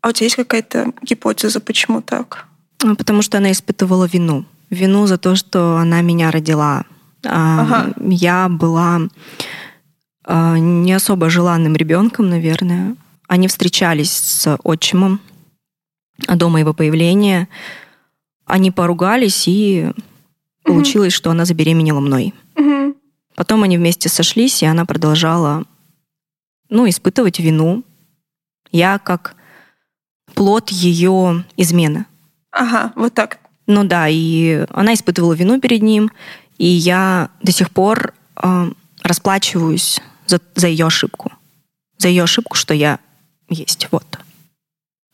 А 0.00 0.10
у 0.10 0.12
тебя 0.12 0.26
есть 0.26 0.36
какая-то 0.36 0.92
гипотеза, 1.02 1.58
почему 1.58 2.00
так? 2.00 2.46
А, 2.84 2.94
потому 2.94 3.20
что 3.20 3.38
она 3.38 3.50
испытывала 3.50 4.04
вину. 4.04 4.44
Вину 4.70 5.08
за 5.08 5.18
то, 5.18 5.34
что 5.34 5.78
она 5.78 6.02
меня 6.02 6.30
родила. 6.30 6.84
А, 7.24 7.62
ага. 7.62 7.94
Я 7.98 8.48
была 8.48 9.00
а, 10.24 10.56
не 10.56 10.92
особо 10.92 11.30
желанным 11.30 11.74
ребенком, 11.74 12.30
наверное. 12.30 12.94
Они 13.26 13.48
встречались 13.48 14.12
с 14.12 14.56
отчимом 14.62 15.20
до 16.28 16.48
моего 16.48 16.74
появления. 16.74 17.48
Они 18.46 18.70
поругались, 18.70 19.44
и 19.46 19.90
получилось, 20.62 21.14
угу. 21.14 21.16
что 21.16 21.30
она 21.30 21.44
забеременела 21.44 22.00
мной. 22.00 22.34
Угу. 22.56 22.96
Потом 23.34 23.62
они 23.62 23.78
вместе 23.78 24.08
сошлись, 24.08 24.62
и 24.62 24.66
она 24.66 24.84
продолжала 24.84 25.64
ну, 26.68 26.88
испытывать 26.88 27.38
вину. 27.38 27.84
Я 28.70 28.98
как 28.98 29.36
плод 30.34 30.70
ее 30.70 31.44
измены. 31.56 32.06
Ага, 32.50 32.92
вот 32.96 33.14
так. 33.14 33.38
Ну 33.66 33.84
да, 33.84 34.08
и 34.08 34.66
она 34.70 34.94
испытывала 34.94 35.32
вину 35.32 35.60
перед 35.60 35.82
ним, 35.82 36.10
и 36.58 36.66
я 36.66 37.30
до 37.42 37.50
сих 37.50 37.70
пор 37.70 38.12
э, 38.36 38.70
расплачиваюсь 39.02 40.00
за, 40.26 40.40
за 40.54 40.68
ее 40.68 40.86
ошибку. 40.86 41.32
За 41.96 42.08
ее 42.08 42.24
ошибку, 42.24 42.56
что 42.56 42.74
я 42.74 42.98
есть. 43.48 43.88
Вот. 43.90 44.06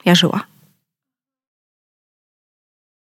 Я 0.04 0.14
жива. 0.14 0.46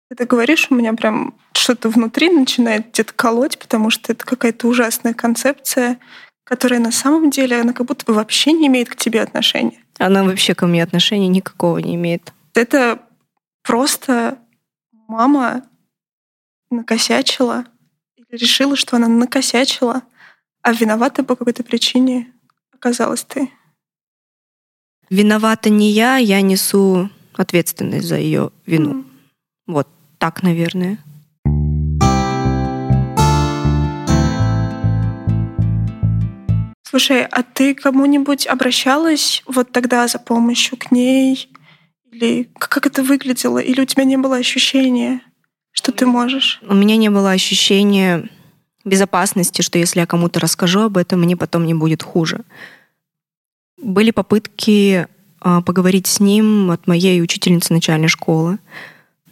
Ты 0.09 0.15
это 0.15 0.25
говоришь, 0.25 0.67
у 0.69 0.75
меня 0.75 0.93
прям 0.93 1.35
что-то 1.53 1.89
внутри 1.89 2.29
начинает 2.29 2.89
где-то 2.89 3.13
колоть, 3.13 3.57
потому 3.57 3.89
что 3.89 4.11
это 4.11 4.25
какая-то 4.25 4.67
ужасная 4.67 5.13
концепция, 5.13 5.99
которая 6.43 6.79
на 6.79 6.91
самом 6.91 7.29
деле, 7.29 7.61
она 7.61 7.71
как 7.71 7.87
будто 7.87 8.05
бы 8.05 8.13
вообще 8.13 8.51
не 8.51 8.67
имеет 8.67 8.89
к 8.89 8.95
тебе 8.95 9.21
отношения. 9.21 9.81
Она 9.99 10.23
вообще 10.23 10.53
ко 10.53 10.67
мне 10.67 10.83
отношения 10.83 11.27
никакого 11.27 11.77
не 11.77 11.95
имеет. 11.95 12.33
Это 12.55 12.99
просто 13.63 14.37
мама 15.07 15.63
накосячила 16.69 17.65
или 18.17 18.37
решила, 18.37 18.75
что 18.75 18.97
она 18.97 19.07
накосячила, 19.07 20.01
а 20.61 20.73
виновата 20.73 21.23
по 21.23 21.35
какой-то 21.35 21.63
причине 21.63 22.31
оказалась 22.73 23.23
ты. 23.23 23.49
Виновата 25.11 25.69
не 25.69 25.91
я, 25.91 26.15
я 26.15 26.39
несу 26.39 27.09
ответственность 27.33 28.07
за 28.07 28.17
ее 28.17 28.51
вину. 28.65 28.93
Mm. 28.93 29.05
Вот 29.67 29.89
так, 30.17 30.41
наверное. 30.41 30.99
Слушай, 36.83 37.25
а 37.25 37.43
ты 37.43 37.75
кому-нибудь 37.75 38.47
обращалась 38.47 39.43
вот 39.45 39.73
тогда 39.73 40.07
за 40.07 40.17
помощью 40.17 40.77
к 40.77 40.91
ней? 40.91 41.49
Или 42.13 42.49
как 42.57 42.87
это 42.87 43.03
выглядело? 43.03 43.57
Или 43.57 43.81
у 43.81 43.85
тебя 43.85 44.05
не 44.05 44.15
было 44.15 44.37
ощущения, 44.37 45.19
что 45.73 45.91
ты 45.91 46.05
можешь? 46.05 46.61
У 46.65 46.73
меня 46.73 46.95
не 46.95 47.09
было 47.09 47.31
ощущения 47.31 48.29
безопасности, 48.85 49.61
что 49.61 49.77
если 49.77 49.99
я 49.99 50.05
кому-то 50.05 50.39
расскажу 50.39 50.83
об 50.83 50.95
этом, 50.95 51.19
мне 51.19 51.35
потом 51.35 51.65
не 51.65 51.73
будет 51.73 52.01
хуже. 52.01 52.45
Были 53.81 54.11
попытки 54.11 55.07
а, 55.39 55.61
поговорить 55.61 56.07
с 56.07 56.19
ним 56.19 56.69
от 56.71 56.87
моей 56.87 57.21
учительницы 57.21 57.73
начальной 57.73 58.07
школы, 58.07 58.59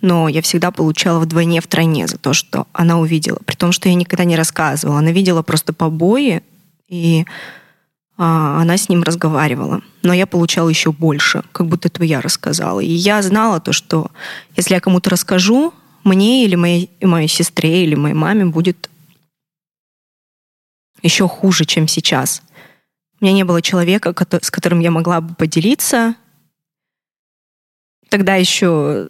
но 0.01 0.27
я 0.27 0.41
всегда 0.41 0.71
получала 0.71 1.19
вдвойне, 1.19 1.61
втройне 1.61 2.07
за 2.07 2.17
то, 2.17 2.33
что 2.33 2.67
она 2.73 2.99
увидела. 2.99 3.39
При 3.45 3.55
том, 3.55 3.71
что 3.71 3.89
я 3.89 3.95
никогда 3.95 4.23
не 4.23 4.35
рассказывала. 4.35 4.99
Она 4.99 5.11
видела 5.11 5.43
просто 5.43 5.73
побои, 5.73 6.41
и 6.87 7.25
а, 8.17 8.61
она 8.61 8.77
с 8.77 8.89
ним 8.89 9.03
разговаривала. 9.03 9.81
Но 10.03 10.13
я 10.13 10.25
получала 10.25 10.69
еще 10.69 10.91
больше, 10.91 11.43
как 11.51 11.67
будто 11.67 11.87
это 11.87 12.03
я 12.03 12.19
рассказала. 12.19 12.79
И 12.79 12.91
я 12.91 13.21
знала 13.21 13.59
то, 13.59 13.71
что 13.71 14.09
если 14.55 14.73
я 14.73 14.79
кому-то 14.79 15.09
расскажу, 15.09 15.73
мне 16.03 16.45
или 16.45 16.55
моей, 16.55 16.89
моей 17.01 17.27
сестре 17.27 17.83
или 17.83 17.95
моей 17.95 18.15
маме 18.15 18.45
будет 18.45 18.89
еще 21.01 21.27
хуже, 21.27 21.65
чем 21.65 21.87
сейчас. 21.87 22.41
У 23.19 23.25
меня 23.25 23.33
не 23.33 23.43
было 23.43 23.61
человека, 23.61 24.15
с 24.41 24.51
которым 24.51 24.79
я 24.79 24.91
могла 24.91 25.21
бы 25.21 25.35
поделиться. 25.35 26.15
Тогда 28.09 28.35
еще, 28.35 29.09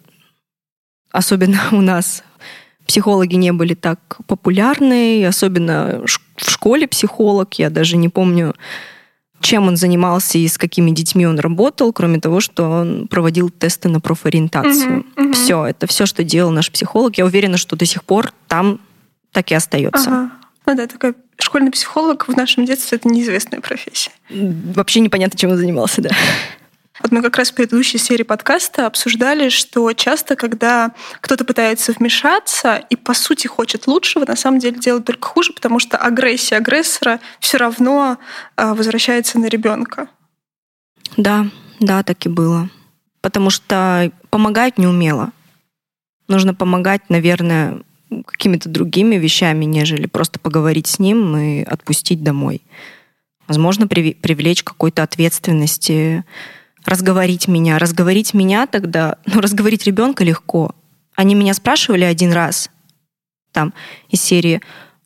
особенно 1.10 1.60
у 1.72 1.80
нас 1.80 2.22
психологи 2.86 3.36
не 3.36 3.52
были 3.52 3.74
так 3.74 4.18
популярны, 4.26 5.24
особенно 5.24 6.02
в 6.04 6.50
школе 6.50 6.88
психолог, 6.88 7.54
я 7.54 7.70
даже 7.70 7.96
не 7.96 8.08
помню, 8.08 8.54
чем 9.40 9.68
он 9.68 9.76
занимался 9.76 10.38
и 10.38 10.48
с 10.48 10.58
какими 10.58 10.90
детьми 10.90 11.26
он 11.26 11.38
работал, 11.38 11.92
кроме 11.92 12.20
того, 12.20 12.40
что 12.40 12.68
он 12.68 13.08
проводил 13.08 13.48
тесты 13.48 13.88
на 13.88 14.00
профориентацию. 14.00 15.00
Uh-huh, 15.00 15.14
uh-huh. 15.16 15.32
Все, 15.32 15.66
это 15.66 15.86
все, 15.86 16.04
что 16.04 16.24
делал 16.24 16.50
наш 16.50 16.70
психолог. 16.70 17.16
Я 17.16 17.24
уверена, 17.24 17.56
что 17.56 17.76
до 17.76 17.86
сих 17.86 18.04
пор 18.04 18.32
там 18.48 18.80
так 19.32 19.50
и 19.50 19.54
остается. 19.54 20.10
Ага. 20.10 20.30
Ну 20.66 20.74
да, 20.74 20.86
такой 20.86 21.14
школьный 21.38 21.70
психолог 21.70 22.28
в 22.28 22.36
нашем 22.36 22.64
детстве 22.64 22.98
это 22.98 23.08
неизвестная 23.08 23.60
профессия. 23.60 24.12
Вообще 24.30 25.00
непонятно, 25.00 25.38
чем 25.38 25.50
он 25.50 25.56
занимался, 25.56 26.02
да. 26.02 26.10
Вот 27.02 27.12
мы 27.12 27.22
как 27.22 27.36
раз 27.38 27.50
в 27.50 27.54
предыдущей 27.54 27.96
серии 27.96 28.24
подкаста 28.24 28.86
обсуждали, 28.86 29.48
что 29.48 29.90
часто, 29.94 30.36
когда 30.36 30.92
кто-то 31.20 31.44
пытается 31.46 31.92
вмешаться 31.92 32.76
и, 32.90 32.96
по 32.96 33.14
сути, 33.14 33.46
хочет 33.46 33.86
лучшего, 33.86 34.26
на 34.26 34.36
самом 34.36 34.58
деле 34.58 34.78
делает 34.78 35.06
только 35.06 35.26
хуже, 35.26 35.54
потому 35.54 35.78
что 35.78 35.96
агрессия 35.96 36.56
агрессора 36.56 37.20
все 37.38 37.56
равно 37.56 38.18
а, 38.56 38.74
возвращается 38.74 39.38
на 39.38 39.46
ребенка. 39.46 40.08
Да, 41.16 41.46
да, 41.80 42.02
так 42.02 42.26
и 42.26 42.28
было. 42.28 42.68
Потому 43.22 43.48
что 43.48 44.12
помогать 44.28 44.76
не 44.76 44.86
умела. 44.86 45.30
Нужно 46.28 46.54
помогать, 46.54 47.08
наверное, 47.08 47.80
какими-то 48.26 48.68
другими 48.68 49.16
вещами, 49.16 49.64
нежели 49.64 50.06
просто 50.06 50.38
поговорить 50.38 50.86
с 50.86 50.98
ним 50.98 51.36
и 51.36 51.62
отпустить 51.62 52.22
домой. 52.22 52.62
Возможно, 53.46 53.86
привлечь 53.88 54.62
какой-то 54.62 55.02
ответственности, 55.02 56.24
разговорить 56.84 57.48
меня. 57.48 57.78
Разговорить 57.78 58.34
меня 58.34 58.66
тогда, 58.66 59.18
ну, 59.26 59.40
разговорить 59.40 59.86
ребенка 59.86 60.24
легко. 60.24 60.74
Они 61.14 61.34
меня 61.34 61.54
спрашивали 61.54 62.04
один 62.04 62.32
раз, 62.32 62.70
там, 63.52 63.74
из 64.08 64.22
серии, 64.22 64.60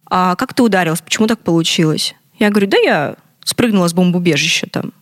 а 0.06 0.36
как 0.36 0.54
ты 0.54 0.62
ударилась, 0.62 1.00
почему 1.00 1.26
так 1.26 1.40
получилось? 1.40 2.14
Я 2.38 2.50
говорю, 2.50 2.68
да 2.68 2.76
я 2.76 3.16
спрыгнула 3.44 3.88
с 3.88 3.94
бомбоубежища 3.94 4.68
там, 4.68 4.92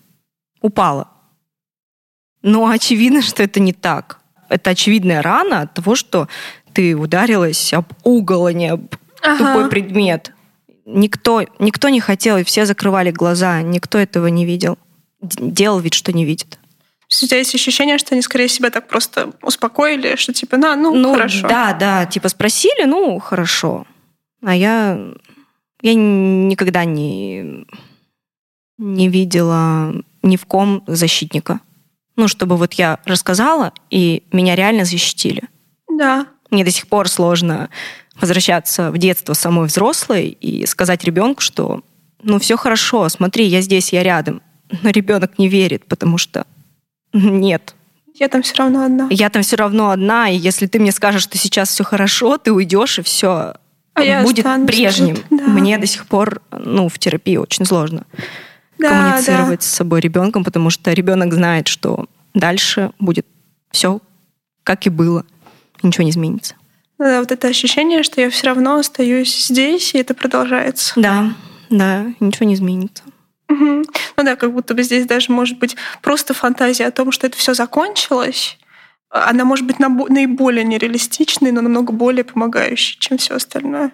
упала. 0.60 1.08
Но 2.42 2.66
очевидно, 2.68 3.22
что 3.22 3.42
это 3.42 3.60
не 3.60 3.72
так. 3.72 4.20
Это 4.48 4.70
очевидная 4.70 5.22
рана 5.22 5.62
от 5.62 5.74
того, 5.74 5.94
что 5.94 6.28
ты 6.72 6.94
ударилась 6.96 7.72
об 7.72 7.86
угол, 8.04 8.46
а 8.46 8.52
не 8.52 8.68
об 8.68 8.94
ага. 9.22 9.38
тупой 9.38 9.68
предмет. 9.68 10.32
Никто, 10.84 11.44
никто 11.58 11.88
не 11.88 12.00
хотел, 12.00 12.38
и 12.38 12.44
все 12.44 12.66
закрывали 12.66 13.10
глаза, 13.10 13.62
никто 13.62 13.98
этого 13.98 14.26
не 14.26 14.44
видел. 14.44 14.78
Делал 15.20 15.78
вид, 15.78 15.94
что 15.94 16.12
не 16.12 16.24
видит. 16.24 16.58
У 17.22 17.26
тебя 17.26 17.38
есть 17.38 17.54
ощущение, 17.54 17.98
что 17.98 18.14
они, 18.14 18.22
скорее 18.22 18.48
себя 18.48 18.70
так 18.70 18.88
просто 18.88 19.32
успокоили, 19.42 20.16
что 20.16 20.32
типа, 20.32 20.56
на, 20.56 20.74
ну, 20.76 20.94
ну 20.94 21.12
хорошо. 21.12 21.46
Да, 21.46 21.74
да, 21.74 22.06
типа 22.06 22.28
спросили, 22.28 22.84
ну, 22.84 23.18
хорошо. 23.18 23.86
А 24.42 24.56
я, 24.56 24.98
я 25.82 25.94
никогда 25.94 26.84
не, 26.84 27.66
не 28.78 29.08
видела 29.08 29.94
ни 30.22 30.36
в 30.36 30.46
ком 30.46 30.82
защитника. 30.86 31.60
Ну, 32.16 32.28
чтобы 32.28 32.56
вот 32.56 32.74
я 32.74 32.98
рассказала, 33.04 33.72
и 33.90 34.22
меня 34.32 34.54
реально 34.54 34.84
защитили. 34.84 35.42
Да. 35.90 36.26
Мне 36.52 36.64
до 36.64 36.70
сих 36.70 36.86
пор 36.86 37.08
сложно 37.08 37.70
возвращаться 38.20 38.90
в 38.90 38.98
детство 38.98 39.32
самой 39.32 39.66
взрослой 39.66 40.28
и 40.28 40.66
сказать 40.66 41.02
ребенку, 41.02 41.40
что 41.40 41.82
ну 42.22 42.38
все 42.38 42.56
хорошо, 42.56 43.08
смотри, 43.08 43.46
я 43.46 43.62
здесь, 43.62 43.92
я 43.92 44.02
рядом. 44.02 44.42
Но 44.82 44.90
ребенок 44.90 45.38
не 45.38 45.48
верит, 45.48 45.86
потому 45.86 46.18
что 46.18 46.46
нет. 47.12 47.74
Я 48.14 48.28
там 48.28 48.42
все 48.42 48.54
равно 48.56 48.84
одна. 48.84 49.08
Я 49.10 49.30
там 49.30 49.42
все 49.42 49.56
равно 49.56 49.90
одна, 49.90 50.28
и 50.28 50.36
если 50.36 50.66
ты 50.66 50.78
мне 50.78 50.92
скажешь, 50.92 51.22
что 51.22 51.38
сейчас 51.38 51.70
все 51.70 51.84
хорошо, 51.84 52.36
ты 52.36 52.52
уйдешь, 52.52 52.98
и 52.98 53.02
все 53.02 53.54
а 53.94 54.22
будет 54.22 54.46
прежним. 54.66 55.16
Да. 55.30 55.44
Мне 55.44 55.78
до 55.78 55.86
сих 55.86 56.06
пор, 56.06 56.42
ну, 56.50 56.88
в 56.88 56.98
терапии 56.98 57.36
очень 57.36 57.64
сложно 57.64 58.04
да, 58.78 58.90
коммуницировать 58.90 59.60
да. 59.60 59.66
с 59.66 59.70
собой 59.70 60.00
ребенком, 60.00 60.44
потому 60.44 60.68
что 60.68 60.92
ребенок 60.92 61.32
знает, 61.32 61.68
что 61.68 62.06
дальше 62.34 62.92
будет 62.98 63.26
все 63.70 64.00
как 64.64 64.86
и 64.86 64.90
было, 64.90 65.24
ничего 65.82 66.04
не 66.04 66.10
изменится. 66.10 66.54
Да, 66.98 67.20
вот 67.20 67.32
это 67.32 67.48
ощущение, 67.48 68.02
что 68.02 68.20
я 68.20 68.30
все 68.30 68.46
равно 68.46 68.76
остаюсь 68.76 69.46
здесь, 69.46 69.94
и 69.94 69.98
это 69.98 70.14
продолжается. 70.14 70.92
Да, 70.96 71.34
да, 71.68 72.06
ничего 72.20 72.46
не 72.46 72.54
изменится. 72.54 73.02
Угу. 73.48 73.64
Ну 74.16 74.24
да, 74.24 74.36
как 74.36 74.52
будто 74.52 74.74
бы 74.74 74.82
здесь 74.82 75.06
даже 75.06 75.32
может 75.32 75.58
быть 75.58 75.76
просто 76.00 76.32
фантазия 76.34 76.86
о 76.86 76.90
том, 76.90 77.12
что 77.12 77.26
это 77.26 77.36
все 77.36 77.54
закончилось. 77.54 78.58
Она 79.10 79.44
может 79.44 79.66
быть 79.66 79.78
наиболее 79.78 80.64
нереалистичной, 80.64 81.52
но 81.52 81.60
намного 81.60 81.92
более 81.92 82.24
помогающей, 82.24 82.96
чем 82.98 83.18
все 83.18 83.34
остальное. 83.34 83.92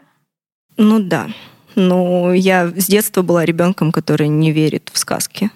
Ну 0.76 1.00
да. 1.00 1.28
Но 1.75 2.33
я 2.33 2.66
с 2.68 2.87
детства 2.87 3.23
была 3.23 3.45
ребенком, 3.45 3.90
который 3.90 4.28
не 4.28 4.52
верит 4.52 4.90
в 4.92 4.99
сказки. 4.99 5.50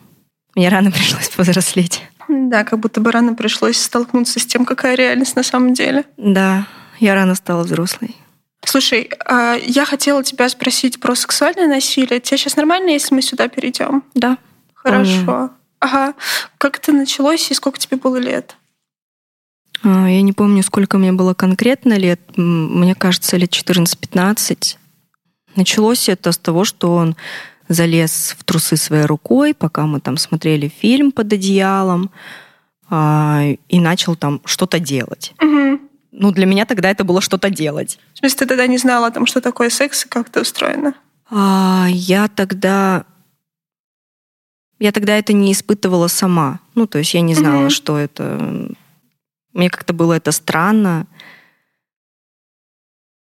Мне 0.55 0.69
рано 0.69 0.91
пришлось 0.91 1.29
повзрослеть. 1.37 2.03
Да, 2.33 2.65
как 2.65 2.79
будто 2.79 3.01
бы 3.01 3.13
рано 3.13 3.35
пришлось 3.35 3.77
столкнуться 3.77 4.41
с 4.41 4.47
тем, 4.47 4.65
какая 4.65 4.95
реальность 4.95 5.37
на 5.37 5.43
самом 5.43 5.75
деле. 5.75 6.05
Да, 6.17 6.67
я 6.99 7.15
рано 7.15 7.35
стала 7.35 7.63
взрослой. 7.63 8.17
Слушай, 8.65 9.11
а, 9.27 9.57
я 9.57 9.85
хотела 9.85 10.23
тебя 10.23 10.49
спросить 10.49 11.01
про 11.01 11.15
сексуальное 11.15 11.67
насилие. 11.67 12.21
Тебе 12.21 12.39
сейчас 12.39 12.57
нормально, 12.57 12.91
если 12.91 13.15
мы 13.15 13.23
сюда 13.23 13.49
перейдем? 13.49 14.03
Да. 14.15 14.39
Хорошо. 14.75 15.51
Ага. 15.81 16.15
Как 16.59 16.79
это 16.79 16.93
началось 16.93 17.51
и 17.51 17.55
сколько 17.55 17.79
тебе 17.79 17.97
было 17.97 18.17
лет? 18.17 18.57
А, 19.83 20.09
я 20.09 20.23
не 20.23 20.33
помню, 20.33 20.63
сколько 20.63 20.97
мне 20.97 21.13
было 21.13 21.35
конкретно 21.35 21.99
лет. 21.99 22.21
Мне 22.37 22.95
кажется, 22.95 23.37
лет 23.37 23.51
14-15. 23.51 24.77
Началось 25.57 26.09
это 26.09 26.33
с 26.33 26.39
того, 26.39 26.65
что 26.65 26.95
он 26.95 27.17
залез 27.73 28.37
в 28.39 28.45
трусы 28.45 28.77
своей 28.77 29.05
рукой, 29.05 29.55
пока 29.55 29.87
мы 29.87 30.01
там 30.01 30.17
смотрели 30.17 30.69
фильм 30.69 31.13
под 31.13 31.33
одеялом, 31.33 32.11
а, 32.89 33.43
и 33.69 33.81
начал 33.81 34.17
там 34.17 34.41
что-то 34.45 34.79
делать. 34.79 35.33
Угу 35.41 35.63
ну, 36.13 36.31
для 36.31 36.47
меня 36.47 36.67
тогда 36.67 36.91
это 36.91 37.05
было 37.05 37.21
что-то 37.21 37.51
делать. 37.51 37.99
В 38.15 38.19
смысле, 38.19 38.39
ты 38.39 38.47
тогда 38.47 38.67
не 38.67 38.79
знала 38.79 39.07
о 39.07 39.11
том, 39.11 39.27
что 39.27 39.41
такое 39.41 39.71
секс 39.71 40.05
и 40.05 40.09
как 40.09 40.29
это 40.29 40.43
устроено? 40.43 40.95
А, 41.31 41.87
я 41.91 42.29
тогда... 42.29 43.05
Я 44.79 44.93
тогда 44.93 45.17
это 45.17 45.33
не 45.33 45.53
испытывала 45.53 46.09
сама. 46.09 46.61
Ну, 46.75 46.87
то 46.87 46.99
есть 46.99 47.15
я 47.15 47.23
не 47.23 47.35
знала, 47.35 47.67
mm-hmm. 47.67 47.71
что 47.71 47.99
это... 47.99 48.69
Мне 49.53 49.71
как-то 49.71 49.93
было 49.93 50.13
это 50.13 50.33
странно. 50.33 51.07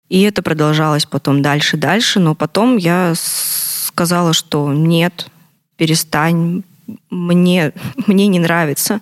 И 0.09 0.23
это 0.23 0.43
продолжалось 0.43 1.07
потом 1.07 1.43
дальше, 1.43 1.77
дальше. 1.77 2.21
Но 2.21 2.35
потом 2.35 2.77
я 2.77 3.15
сказала, 3.97 4.35
что 4.35 4.75
нет, 4.75 5.31
перестань, 5.79 6.65
мне, 7.09 7.73
мне 8.07 8.27
не 8.27 8.39
нравится. 8.39 9.01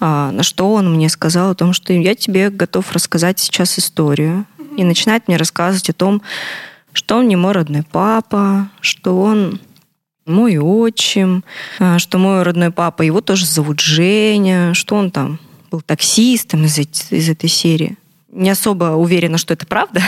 А, 0.00 0.30
на 0.32 0.42
что 0.42 0.74
он 0.74 0.92
мне 0.92 1.08
сказал 1.08 1.52
о 1.52 1.54
том, 1.54 1.72
что 1.72 1.94
я 1.94 2.14
тебе 2.14 2.50
готов 2.50 2.92
рассказать 2.92 3.38
сейчас 3.38 3.78
историю. 3.78 4.44
И 4.76 4.84
начинает 4.84 5.28
мне 5.28 5.38
рассказывать 5.38 5.88
о 5.88 5.94
том, 5.94 6.20
что 6.92 7.16
он 7.16 7.28
не 7.28 7.36
мой 7.36 7.52
родной 7.52 7.84
папа, 7.84 8.68
что 8.82 9.18
он 9.18 9.60
мой 10.26 10.58
отчим, 10.58 11.42
а, 11.78 11.98
что 11.98 12.18
мой 12.18 12.42
родной 12.42 12.70
папа, 12.70 13.00
его 13.00 13.22
тоже 13.22 13.46
зовут 13.46 13.80
Женя, 13.80 14.74
что 14.74 14.96
он 14.96 15.10
там 15.10 15.38
был 15.70 15.80
таксистом 15.80 16.66
из, 16.66 16.78
из 16.78 17.30
этой 17.30 17.48
серии. 17.48 17.96
Не 18.30 18.50
особо 18.50 18.96
уверена, 18.96 19.38
что 19.38 19.54
это 19.54 19.66
правда, 19.66 20.02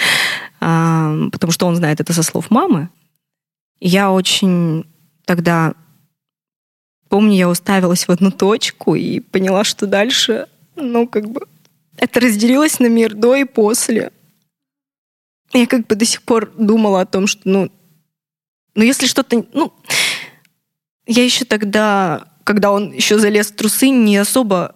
а, 0.60 1.28
потому 1.30 1.52
что 1.52 1.66
он 1.66 1.76
знает 1.76 2.00
это 2.00 2.14
со 2.14 2.22
слов 2.22 2.50
мамы. 2.50 2.88
Я 3.84 4.12
очень 4.12 4.86
тогда 5.24 5.74
Помню, 7.08 7.36
я 7.36 7.50
уставилась 7.50 8.08
в 8.08 8.10
одну 8.10 8.30
точку 8.30 8.94
и 8.94 9.20
поняла, 9.20 9.64
что 9.64 9.86
дальше, 9.86 10.48
ну, 10.76 11.06
как 11.06 11.28
бы, 11.28 11.46
это 11.98 12.20
разделилось 12.20 12.80
на 12.80 12.86
мир 12.86 13.12
до 13.12 13.36
и 13.36 13.44
после. 13.44 14.12
Я 15.52 15.66
как 15.66 15.86
бы 15.86 15.94
до 15.94 16.06
сих 16.06 16.22
пор 16.22 16.50
думала 16.56 17.02
о 17.02 17.04
том, 17.06 17.26
что, 17.26 17.42
ну, 17.44 17.70
ну 18.74 18.82
если 18.82 19.06
что-то, 19.06 19.44
ну, 19.52 19.74
я 21.06 21.22
еще 21.22 21.44
тогда, 21.44 22.28
когда 22.44 22.72
он 22.72 22.92
еще 22.92 23.18
залез 23.18 23.50
в 23.50 23.56
трусы, 23.56 23.90
не 23.90 24.16
особо 24.16 24.74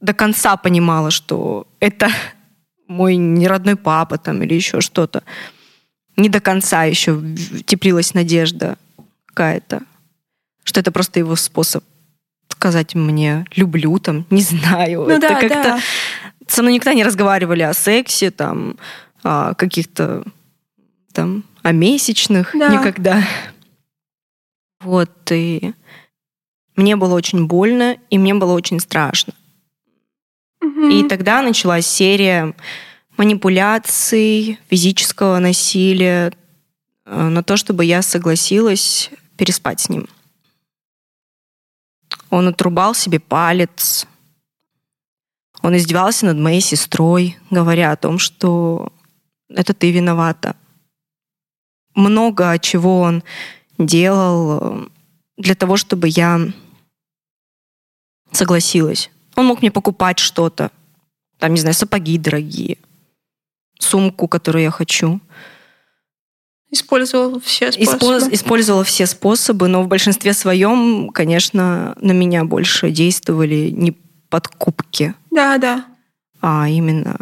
до 0.00 0.14
конца 0.14 0.56
понимала, 0.56 1.10
что 1.10 1.66
это 1.80 2.10
мой 2.86 3.16
неродной 3.16 3.74
папа 3.74 4.18
там 4.18 4.40
или 4.44 4.54
еще 4.54 4.80
что-то. 4.80 5.24
Не 6.16 6.28
до 6.28 6.40
конца 6.40 6.84
еще 6.84 7.22
теплилась 7.66 8.14
надежда 8.14 8.76
какая-то 9.26 9.82
что 10.66 10.80
это 10.80 10.90
просто 10.90 11.20
его 11.20 11.36
способ 11.36 11.84
сказать 12.48 12.94
мне 12.94 13.46
«люблю», 13.54 13.98
там, 13.98 14.26
не 14.30 14.42
знаю. 14.42 15.02
Ну, 15.02 15.10
это 15.10 15.28
да, 15.28 15.40
как-то... 15.40 15.62
Да. 15.62 15.80
Со 16.48 16.62
мной 16.62 16.74
никогда 16.74 16.94
не 16.94 17.04
разговаривали 17.04 17.62
о 17.62 17.72
сексе, 17.72 18.30
там, 18.30 18.76
о 19.22 19.54
каких-то 19.54 20.24
там, 21.12 21.44
о 21.62 21.72
месячных 21.72 22.50
да. 22.52 22.68
никогда. 22.68 23.22
Вот, 24.80 25.10
и 25.30 25.72
мне 26.76 26.96
было 26.96 27.14
очень 27.14 27.46
больно, 27.46 27.96
и 28.10 28.18
мне 28.18 28.34
было 28.34 28.52
очень 28.52 28.80
страшно. 28.80 29.34
Угу. 30.60 30.88
И 30.88 31.08
тогда 31.08 31.42
началась 31.42 31.86
серия 31.86 32.54
манипуляций, 33.16 34.58
физического 34.68 35.38
насилия 35.38 36.32
э, 37.04 37.28
на 37.28 37.42
то, 37.42 37.56
чтобы 37.56 37.84
я 37.84 38.02
согласилась 38.02 39.10
переспать 39.36 39.80
с 39.80 39.88
ним. 39.88 40.08
Он 42.30 42.48
отрубал 42.48 42.94
себе 42.94 43.20
палец. 43.20 44.06
Он 45.62 45.76
издевался 45.76 46.26
над 46.26 46.38
моей 46.38 46.60
сестрой, 46.60 47.38
говоря 47.50 47.92
о 47.92 47.96
том, 47.96 48.18
что 48.18 48.92
это 49.48 49.74
ты 49.74 49.90
виновата. 49.90 50.56
Много 51.94 52.58
чего 52.58 53.00
он 53.00 53.22
делал 53.78 54.58
э, 54.60 54.88
для 55.38 55.54
того, 55.54 55.76
чтобы 55.76 56.08
я 56.08 56.40
согласилась. 58.32 59.10
Он 59.34 59.46
мог 59.46 59.60
мне 59.60 59.70
покупать 59.70 60.18
что-то, 60.18 60.70
там, 61.38 61.54
не 61.54 61.60
знаю, 61.60 61.74
сапоги 61.74 62.18
дорогие, 62.18 62.78
сумку, 63.78 64.28
которую 64.28 64.62
я 64.62 64.70
хочу. 64.70 65.20
Использовал 66.70 67.40
все 67.40 67.70
способы. 67.72 68.34
Использовала 68.34 68.84
все 68.84 69.06
способы, 69.06 69.68
но 69.68 69.82
в 69.82 69.88
большинстве 69.88 70.32
своем, 70.32 71.10
конечно, 71.10 71.96
на 72.00 72.12
меня 72.12 72.44
больше 72.44 72.90
действовали 72.90 73.70
не 73.70 73.96
подкупки. 74.28 75.14
Да, 75.30 75.58
да. 75.58 75.86
А 76.40 76.68
именно 76.68 77.16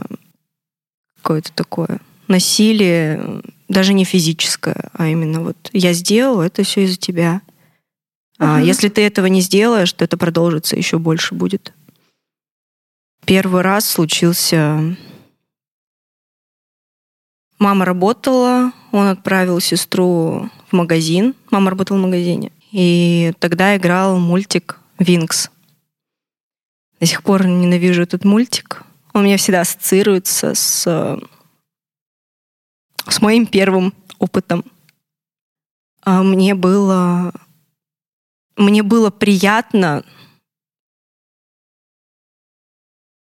какое-то 1.17 1.53
такое 1.53 2.01
насилие, 2.29 3.43
даже 3.69 3.93
не 3.93 4.05
физическое, 4.05 4.91
а 4.95 5.09
именно 5.09 5.41
вот 5.41 5.57
я 5.73 5.93
сделал, 5.93 6.41
это 6.41 6.63
все 6.63 6.85
из-за 6.85 6.97
тебя. 6.97 7.43
Uh-huh. 8.39 8.57
А 8.57 8.61
если 8.61 8.89
ты 8.89 9.03
этого 9.03 9.27
не 9.27 9.41
сделаешь, 9.41 9.93
то 9.93 10.05
это 10.05 10.17
продолжится 10.17 10.77
еще 10.77 10.99
больше 10.99 11.35
будет. 11.35 11.73
Первый 13.25 13.63
раз 13.63 13.89
случился 13.89 14.97
Мама 17.59 17.85
работала, 17.85 18.73
он 18.93 19.07
отправил 19.07 19.61
сестру 19.61 20.51
в 20.69 20.73
магазин. 20.73 21.35
Мама 21.51 21.71
работала 21.71 21.99
в 21.99 22.03
магазине. 22.03 22.53
И 22.73 23.33
тогда 23.39 23.77
играл 23.77 24.19
мультик 24.19 24.81
«Винкс». 24.99 25.51
До 27.01 27.07
сих 27.07 27.23
пор 27.23 27.47
ненавижу 27.47 28.03
этот 28.03 28.25
мультик. 28.25 28.83
Он 29.13 29.23
у 29.23 29.25
меня 29.25 29.37
всегда 29.37 29.61
ассоциируется 29.61 30.55
с, 30.55 30.83
с 33.09 33.21
моим 33.21 33.47
первым 33.47 33.95
опытом. 34.19 34.65
А 36.03 36.23
мне 36.23 36.55
было, 36.55 37.33
мне 38.57 38.83
было 38.83 39.11
приятно, 39.11 40.05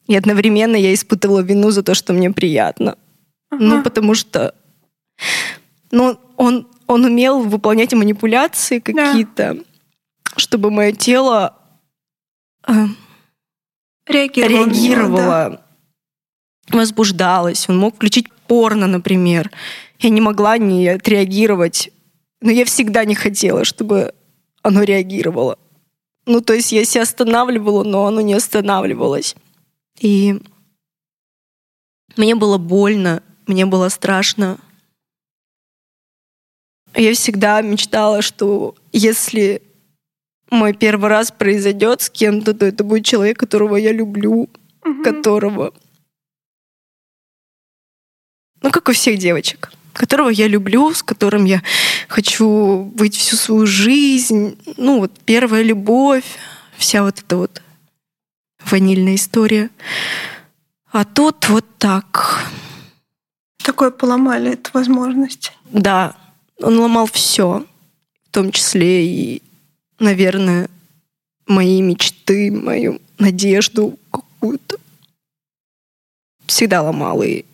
и 0.07 0.17
одновременно 0.17 0.75
я 0.75 0.93
испытывала 0.93 1.41
вину 1.41 1.71
за 1.71 1.85
то, 1.85 1.95
что 1.95 2.13
мне 2.13 2.33
приятно. 2.33 2.99
Ага. 3.51 3.63
Ну, 3.65 3.83
потому 3.83 4.15
что 4.15 4.55
ну, 5.91 6.19
он, 6.37 6.69
он 6.87 7.05
умел 7.05 7.43
выполнять 7.43 7.93
манипуляции 7.93 8.79
какие-то, 8.79 9.55
да. 9.55 9.61
чтобы 10.37 10.71
мое 10.71 10.93
тело 10.93 11.57
э, 12.67 12.73
реагировало, 14.07 14.67
реагировало 14.67 15.63
да. 16.69 16.79
возбуждалось. 16.79 17.69
Он 17.69 17.79
мог 17.79 17.97
включить 17.97 18.33
порно, 18.47 18.87
например. 18.87 19.51
Я 19.99 20.11
не 20.11 20.21
могла 20.21 20.59
не 20.59 20.89
отреагировать, 20.89 21.91
но 22.41 22.51
я 22.51 22.65
всегда 22.65 23.05
не 23.05 23.15
хотела, 23.15 23.65
чтобы 23.65 24.15
оно 24.63 24.83
реагировало. 24.83 25.59
Ну, 26.27 26.41
то 26.41 26.53
есть 26.53 26.71
я 26.73 26.85
себя 26.85 27.03
останавливала, 27.03 27.83
но 27.83 28.07
оно 28.07 28.21
не 28.21 28.35
останавливалось. 28.35 29.35
И 29.99 30.41
мне 32.17 32.35
было 32.35 32.59
больно, 32.59 33.23
мне 33.51 33.67
было 33.67 33.89
страшно. 33.89 34.59
Я 36.95 37.15
всегда 37.15 37.61
мечтала, 37.63 38.23
что 38.23 38.77
если 38.93 39.61
мой 40.51 40.73
первый 40.73 41.11
раз 41.11 41.33
произойдет 41.33 42.03
с 42.03 42.11
кем-то, 42.11 42.55
то 42.55 42.65
это 42.67 42.85
будет 42.85 43.05
человек, 43.05 43.39
которого 43.39 43.77
я 43.77 43.93
люблю, 43.93 44.49
угу. 44.85 45.03
которого 45.03 45.75
ну, 48.63 48.71
как 48.71 48.89
у 48.89 48.93
всех 48.93 49.19
девочек, 49.19 49.73
которого 49.95 50.29
я 50.29 50.47
люблю, 50.47 50.93
с 50.93 51.03
которым 51.03 51.45
я 51.45 51.63
хочу 52.09 52.85
быть 52.95 53.17
всю 53.17 53.37
свою 53.37 53.67
жизнь. 53.67 54.59
Ну, 54.77 55.01
вот 55.01 55.13
первая 55.25 55.63
любовь, 55.63 56.25
вся 56.77 57.03
вот 57.03 57.19
эта 57.19 57.37
вот 57.37 57.63
ванильная 58.65 59.15
история. 59.15 59.71
А 60.93 61.05
тут 61.05 61.49
вот 61.49 61.65
так. 61.79 62.45
Такое 63.71 63.93
поломали 63.93 64.55
эту 64.55 64.73
возможность. 64.75 65.53
Да, 65.71 66.17
он 66.61 66.81
ломал 66.81 67.07
все, 67.07 67.65
в 68.27 68.31
том 68.33 68.51
числе 68.51 69.07
и, 69.07 69.43
наверное, 70.01 70.69
мои 71.47 71.81
мечты, 71.81 72.51
мою 72.51 73.01
надежду 73.21 73.97
какую-то. 74.11 74.77
Всегда 76.47 76.83
ломал. 76.83 77.23
И 77.23 77.45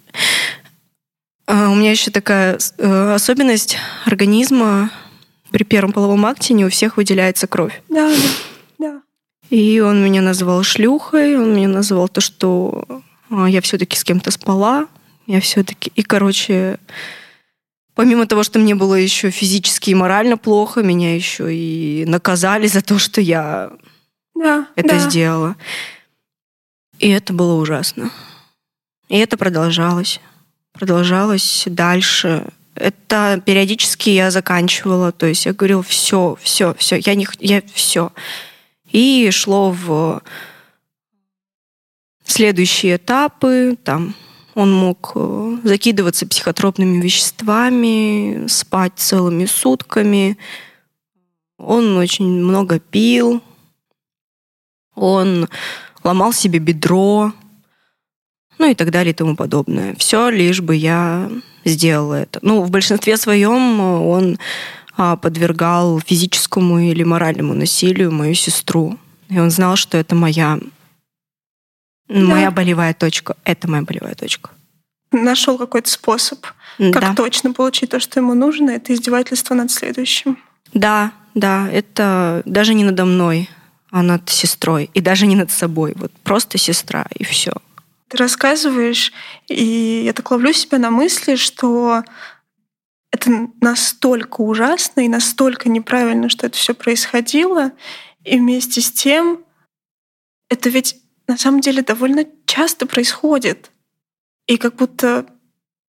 а 1.47 1.69
у 1.69 1.75
меня 1.75 1.91
еще 1.91 2.11
такая 2.11 2.59
э, 2.79 3.15
особенность 3.15 3.77
организма. 4.07 4.91
При 5.51 5.65
первом 5.65 5.93
половом 5.93 6.25
акте 6.25 6.55
не 6.55 6.65
у 6.65 6.71
всех 6.71 6.97
выделяется 6.97 7.47
кровь. 7.47 7.83
Да, 7.91 8.09
да, 8.09 8.23
да. 8.79 9.03
И 9.51 9.81
он 9.81 10.03
меня 10.03 10.23
называл 10.23 10.63
шлюхой, 10.63 11.37
он 11.37 11.55
меня 11.55 11.69
называл 11.69 12.09
то, 12.09 12.23
что 12.23 13.03
а, 13.29 13.51
я 13.51 13.61
все-таки 13.61 13.99
с 13.99 14.03
кем-то 14.03 14.31
спала, 14.31 14.87
я 15.27 15.41
все-таки... 15.41 15.93
И, 15.95 16.03
короче, 16.03 16.79
помимо 17.95 18.27
того, 18.27 18.43
что 18.43 18.59
мне 18.59 18.75
было 18.75 18.95
еще 18.95 19.31
физически 19.31 19.91
и 19.91 19.95
морально 19.95 20.37
плохо, 20.37 20.83
меня 20.83 21.15
еще 21.15 21.55
и 21.55 22.05
наказали 22.07 22.67
за 22.67 22.83
то, 22.83 22.99
что 22.99 23.21
я 23.21 23.71
да, 24.35 24.69
это 24.77 24.89
да. 24.89 24.99
сделала. 24.99 25.57
И 26.99 27.09
это 27.09 27.33
было 27.33 27.55
ужасно. 27.55 28.11
И 29.09 29.19
это 29.19 29.37
продолжалось. 29.37 30.21
Продолжалось 30.73 31.65
дальше. 31.67 32.47
Это 32.75 33.43
периодически 33.45 34.11
я 34.11 34.31
заканчивала. 34.31 35.13
То 35.13 35.27
есть 35.27 35.47
я 35.47 35.53
говорила, 35.53 35.83
все, 35.83 36.37
все, 36.41 36.75
все, 36.75 36.97
я 36.97 37.15
не 37.15 37.27
я 37.41 37.63
все. 37.73 38.13
И 38.93 39.31
шло 39.31 39.71
в 39.71 40.23
следующие 42.25 42.97
этапы. 42.97 43.77
Там 43.83 44.15
он 44.57 44.73
мог 44.73 45.13
э, 45.15 45.59
закидываться 45.65 46.27
психотропными 46.27 47.01
веществами, 47.01 48.47
спать 48.49 48.95
целыми 48.97 49.45
сутками. 49.45 50.39
Он 51.59 51.99
очень 51.99 52.27
много 52.27 52.81
пил. 52.81 53.43
Он 54.95 55.47
ломал 56.03 56.33
себе 56.33 56.59
бедро, 56.59 57.33
ну 58.59 58.71
и 58.71 58.75
так 58.75 58.91
далее 58.91 59.13
и 59.13 59.15
тому 59.15 59.37
подобное. 59.37 59.95
Все, 59.99 60.31
лишь 60.31 60.63
бы 60.63 60.75
я 60.75 61.31
сделала 61.67 62.15
это. 62.15 62.39
Ну, 62.41 62.63
в 62.63 62.71
большинстве 62.71 63.19
своем 63.19 63.81
он 63.81 64.39
а, 64.97 65.17
подвергал 65.17 66.01
физическому 66.01 66.79
или 66.79 67.03
моральному 67.03 67.53
насилию 67.53 68.11
мою 68.11 68.35
сестру. 68.35 68.99
И 69.29 69.39
он 69.39 69.51
знал, 69.51 69.77
что 69.77 69.99
это 69.99 70.15
моя, 70.15 70.59
да. 72.09 72.21
моя 72.21 72.51
болевая 72.51 72.95
точка. 72.95 73.37
Это 73.45 73.69
моя 73.69 73.83
болевая 73.83 74.15
точка. 74.15 74.51
Нашел 75.13 75.59
какой-то 75.59 75.91
способ, 75.91 76.45
как 76.79 77.01
да. 77.01 77.15
точно 77.15 77.53
получить 77.53 77.91
то, 77.91 78.01
что 78.01 78.21
ему 78.21 78.35
нужно. 78.35 78.71
Это 78.71 78.93
издевательство 78.93 79.55
над 79.55 79.71
следующим. 79.71 80.39
Да, 80.75 81.13
да, 81.35 81.69
это 81.71 82.43
даже 82.45 82.75
не 82.75 82.85
надо 82.85 83.05
мной, 83.05 83.49
а 83.91 84.03
над 84.03 84.29
сестрой. 84.29 84.91
И 84.95 85.01
даже 85.01 85.27
не 85.27 85.37
над 85.37 85.51
собой. 85.51 85.93
Вот 85.97 86.13
просто 86.23 86.59
сестра, 86.59 87.07
и 87.15 87.25
все. 87.25 87.53
Ты 88.09 88.19
рассказываешь, 88.19 89.13
и 89.49 90.03
я 90.05 90.13
так 90.13 90.31
ловлю 90.31 90.53
себя 90.53 90.79
на 90.79 90.91
мысли, 90.91 91.37
что 91.37 92.05
это 93.11 93.31
настолько 93.61 94.43
ужасно 94.43 95.01
и 95.01 95.09
настолько 95.09 95.69
неправильно, 95.69 96.29
что 96.29 96.47
это 96.47 96.57
все 96.57 96.75
происходило. 96.75 97.73
И 98.25 98.39
вместе 98.39 98.81
с 98.81 98.93
тем 98.93 99.41
это 100.49 100.69
ведь 100.69 101.01
на 101.27 101.37
самом 101.37 101.61
деле 101.61 101.83
довольно 101.83 102.25
часто 102.47 102.87
происходит. 102.87 103.71
И 104.47 104.57
как 104.57 104.77
будто 104.77 105.27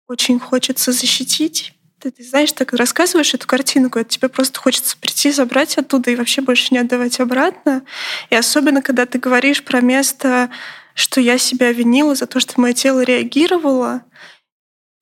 очень 0.08 0.40
хочется 0.40 0.92
защитить. 0.92 1.74
Ты, 2.00 2.12
ты 2.12 2.24
знаешь, 2.24 2.52
так 2.52 2.74
рассказываешь 2.74 3.34
эту 3.34 3.48
картинку, 3.48 3.98
это 3.98 4.10
тебе 4.10 4.30
просто 4.30 4.60
хочется 4.60 4.98
прийти, 4.98 5.32
забрать 5.32 5.78
оттуда 5.78 6.12
и 6.12 6.16
вообще 6.16 6.42
больше 6.42 6.68
не 6.72 6.80
отдавать 6.80 7.20
обратно. 7.20 7.84
И 8.30 8.36
особенно, 8.36 8.82
когда 8.82 9.06
ты 9.06 9.20
говоришь 9.20 9.64
про 9.64 9.82
место 9.82 10.52
что 10.94 11.20
я 11.22 11.38
себя 11.38 11.72
винила 11.72 12.16
за 12.16 12.28
то, 12.28 12.40
что 12.40 12.60
мое 12.60 12.74
тело 12.74 13.02
реагировало. 13.02 14.04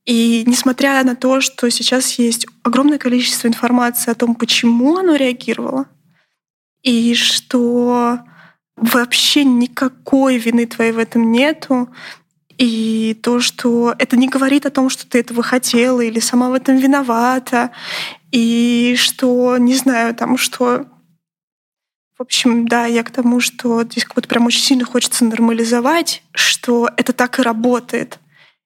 И 0.05 0.43
несмотря 0.47 1.03
на 1.03 1.15
то, 1.15 1.41
что 1.41 1.69
сейчас 1.69 2.13
есть 2.13 2.47
огромное 2.63 2.97
количество 2.97 3.47
информации 3.47 4.11
о 4.11 4.15
том, 4.15 4.35
почему 4.35 4.97
оно 4.97 5.15
реагировало, 5.15 5.87
и 6.81 7.13
что 7.13 8.19
вообще 8.81 9.45
никакой 9.45 10.37
вины 10.37 10.65
твоей 10.65 10.91
в 10.91 10.97
этом 10.97 11.31
нету, 11.31 11.89
и 12.57 13.17
то, 13.23 13.39
что 13.39 13.95
это 13.97 14.17
не 14.17 14.27
говорит 14.27 14.65
о 14.65 14.71
том, 14.71 14.89
что 14.89 15.07
ты 15.07 15.19
этого 15.19 15.41
хотела 15.41 16.01
или 16.01 16.19
сама 16.19 16.49
в 16.49 16.53
этом 16.53 16.75
виновата, 16.77 17.71
и 18.31 18.95
что, 18.97 19.57
не 19.57 19.75
знаю, 19.75 20.13
там, 20.13 20.37
что 20.37 20.85
в 22.17 22.21
общем, 22.21 22.67
да, 22.67 22.85
я 22.85 23.01
к 23.03 23.09
тому, 23.09 23.39
что 23.39 23.81
здесь 23.83 24.05
как 24.05 24.13
будто 24.13 24.27
прям 24.27 24.45
очень 24.45 24.61
сильно 24.61 24.85
хочется 24.85 25.25
нормализовать, 25.25 26.21
что 26.33 26.87
это 26.95 27.13
так 27.13 27.39
и 27.39 27.41
работает. 27.41 28.19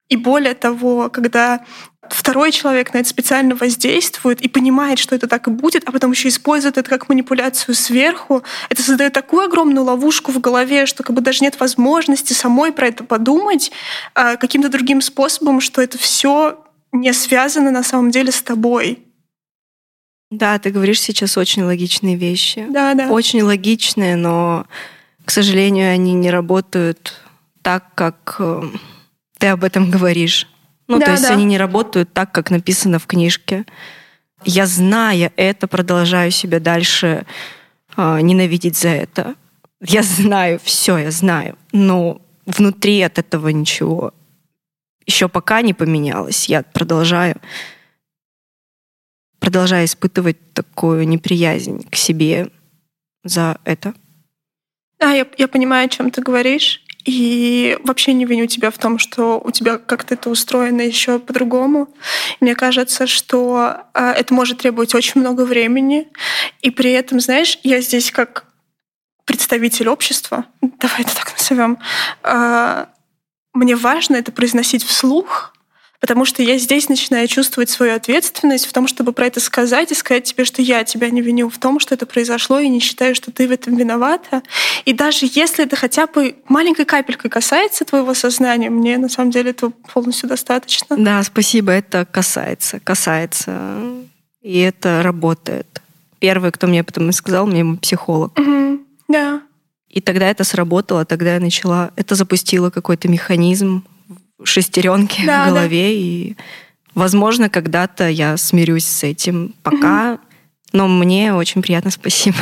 И 0.09 0.17
более 0.17 0.53
того, 0.53 1.09
когда 1.09 1.65
второй 2.09 2.51
человек 2.51 2.93
на 2.93 2.99
это 2.99 3.09
специально 3.09 3.55
воздействует 3.55 4.41
и 4.41 4.47
понимает, 4.47 4.99
что 4.99 5.15
это 5.15 5.27
так 5.27 5.47
и 5.47 5.51
будет, 5.51 5.87
а 5.87 5.91
потом 5.91 6.11
еще 6.11 6.27
использует 6.27 6.77
это 6.77 6.89
как 6.89 7.09
манипуляцию 7.09 7.75
сверху, 7.75 8.43
это 8.69 8.83
создает 8.83 9.13
такую 9.13 9.45
огромную 9.45 9.83
ловушку 9.83 10.31
в 10.31 10.39
голове, 10.39 10.85
что 10.85 11.03
как 11.03 11.15
бы 11.15 11.21
даже 11.21 11.43
нет 11.43 11.59
возможности 11.59 12.33
самой 12.33 12.71
про 12.71 12.87
это 12.87 13.03
подумать 13.03 13.71
а, 14.13 14.35
каким-то 14.35 14.69
другим 14.69 15.01
способом, 15.01 15.61
что 15.61 15.81
это 15.81 15.97
все 15.97 16.63
не 16.91 17.11
связано 17.13 17.71
на 17.71 17.83
самом 17.83 18.11
деле 18.11 18.31
с 18.31 18.41
тобой. 18.41 18.99
Да, 20.31 20.57
ты 20.59 20.69
говоришь 20.71 21.01
сейчас 21.01 21.37
очень 21.37 21.63
логичные 21.63 22.15
вещи. 22.15 22.65
Да, 22.69 22.93
да. 22.93 23.09
Очень 23.09 23.43
логичные, 23.43 24.15
но, 24.15 24.65
к 25.23 25.31
сожалению, 25.31 25.91
они 25.91 26.13
не 26.13 26.29
работают 26.31 27.21
так, 27.61 27.93
как 27.95 28.35
э, 28.39 28.61
ты 29.37 29.47
об 29.47 29.63
этом 29.63 29.89
говоришь. 29.91 30.47
Ну, 30.87 30.99
да, 30.99 31.05
то 31.05 31.11
есть 31.11 31.23
да. 31.23 31.33
они 31.33 31.45
не 31.45 31.57
работают 31.57 32.13
так, 32.13 32.31
как 32.31 32.51
написано 32.51 32.99
в 32.99 33.07
книжке. 33.07 33.65
Я, 34.43 34.65
зная 34.65 35.31
это, 35.35 35.67
продолжаю 35.67 36.31
себя 36.31 36.59
дальше 36.59 37.25
э, 37.97 38.19
ненавидеть 38.21 38.77
за 38.77 38.89
это. 38.89 39.35
Я 39.81 40.03
знаю, 40.03 40.59
все, 40.63 40.97
я 40.97 41.11
знаю. 41.11 41.57
Но 41.71 42.21
внутри 42.45 43.01
от 43.01 43.17
этого 43.17 43.49
ничего 43.49 44.13
еще 45.05 45.29
пока 45.29 45.61
не 45.61 45.73
поменялось. 45.73 46.49
Я 46.49 46.63
продолжаю 46.63 47.35
продолжаю 49.39 49.85
испытывать 49.85 50.53
такую 50.53 51.07
неприязнь 51.07 51.87
к 51.89 51.95
себе 51.95 52.49
за 53.23 53.59
это. 53.63 53.93
Да, 54.99 55.11
я, 55.11 55.27
я 55.37 55.47
понимаю, 55.47 55.85
о 55.85 55.89
чем 55.89 56.09
ты 56.09 56.21
говоришь. 56.21 56.83
И 57.05 57.77
вообще 57.83 58.13
не 58.13 58.25
виню 58.25 58.47
тебя 58.47 58.71
в 58.71 58.77
том, 58.79 58.97
что 58.97 59.39
у 59.39 59.51
тебя 59.51 59.77
как-то 59.77 60.15
это 60.15 60.29
устроено 60.29 60.81
еще 60.81 61.19
по-другому. 61.19 61.87
Мне 62.39 62.55
кажется, 62.55 63.05
что 63.05 63.77
э, 63.93 64.11
это 64.11 64.33
может 64.33 64.57
требовать 64.57 64.95
очень 64.95 65.21
много 65.21 65.45
времени. 65.45 66.07
И 66.61 66.71
при 66.71 66.91
этом, 66.91 67.19
знаешь, 67.19 67.59
я 67.61 67.79
здесь 67.79 68.11
как 68.11 68.45
представитель 69.25 69.87
общества, 69.87 70.45
давай 70.61 71.01
это 71.01 71.15
так 71.15 71.31
назовем, 71.37 71.77
э, 72.23 72.85
мне 73.53 73.75
важно 73.75 74.15
это 74.15 74.31
произносить 74.31 74.83
вслух, 74.83 75.54
потому 75.99 76.25
что 76.25 76.43
я 76.43 76.57
здесь 76.57 76.89
начинаю 76.89 77.27
чувствовать 77.27 77.69
свою 77.69 77.95
ответственность 77.95 78.65
в 78.65 78.73
том, 78.73 78.87
чтобы 78.87 79.13
про 79.13 79.27
это 79.27 79.39
сказать 79.39 79.91
и 79.91 79.95
сказать 79.95 80.25
тебе, 80.25 80.45
что 80.45 80.61
я 80.61 80.83
тебя 80.83 81.09
не 81.09 81.21
виню 81.21 81.49
в 81.49 81.57
том, 81.57 81.79
что 81.79 81.95
это 81.95 82.05
произошло, 82.05 82.59
и 82.59 82.69
не 82.69 82.79
считаю, 82.79 83.15
что 83.15 83.31
ты 83.31 83.47
в 83.47 83.51
этом 83.51 83.75
виновата. 83.75 84.43
И 84.85 84.93
даже 84.93 85.27
если 85.31 85.65
это 85.65 85.75
хотя 85.75 86.07
бы 86.07 86.35
маленькой 86.47 86.85
капелькой 86.85 87.29
касается 87.29 87.85
твоего 87.85 88.13
сознания, 88.13 88.69
мне 88.69 88.97
на 88.97 89.09
самом 89.09 89.31
деле 89.31 89.51
этого 89.51 89.71
полностью 89.93 90.29
достаточно. 90.29 90.97
Да, 90.97 91.23
спасибо, 91.23 91.71
это 91.71 92.05
касается, 92.05 92.79
касается. 92.79 93.79
И 94.41 94.59
это 94.59 95.01
работает. 95.01 95.81
Первый, 96.19 96.51
кто 96.51 96.67
мне 96.67 96.83
потом 96.83 97.09
и 97.09 97.13
сказал, 97.13 97.47
мне 97.47 97.77
психолог. 97.77 98.37
Угу. 98.37 98.79
Да. 99.07 99.41
И 99.89 100.01
тогда 100.01 100.29
это 100.29 100.43
сработало, 100.43 101.05
тогда 101.05 101.35
я 101.35 101.39
начала, 101.39 101.91
это 101.95 102.15
запустило 102.15 102.69
какой-то 102.69 103.07
механизм 103.07 103.83
шестеренки 104.43 105.25
да, 105.25 105.45
в 105.45 105.49
голове. 105.49 105.83
Да. 105.83 105.93
И, 105.93 106.35
возможно, 106.93 107.49
когда-то 107.49 108.09
я 108.09 108.37
смирюсь 108.37 108.85
с 108.85 109.03
этим. 109.03 109.53
Пока. 109.63 110.13
Угу. 110.13 110.19
Но 110.73 110.87
мне 110.87 111.33
очень 111.33 111.61
приятно, 111.61 111.91
спасибо. 111.91 112.37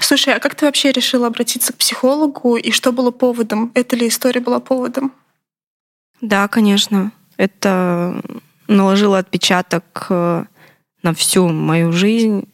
Слушай, 0.00 0.34
а 0.34 0.38
как 0.38 0.54
ты 0.54 0.66
вообще 0.66 0.92
решила 0.92 1.26
обратиться 1.26 1.72
к 1.72 1.76
психологу, 1.76 2.56
и 2.56 2.70
что 2.70 2.92
было 2.92 3.10
поводом? 3.10 3.72
Эта 3.74 3.96
ли 3.96 4.06
история 4.06 4.40
была 4.40 4.60
поводом? 4.60 5.12
Да, 6.20 6.46
конечно. 6.48 7.10
Это 7.36 8.22
наложило 8.68 9.18
отпечаток 9.18 10.06
э, 10.08 10.44
на 11.02 11.12
всю 11.12 11.48
мою 11.48 11.92
жизнь, 11.92 12.48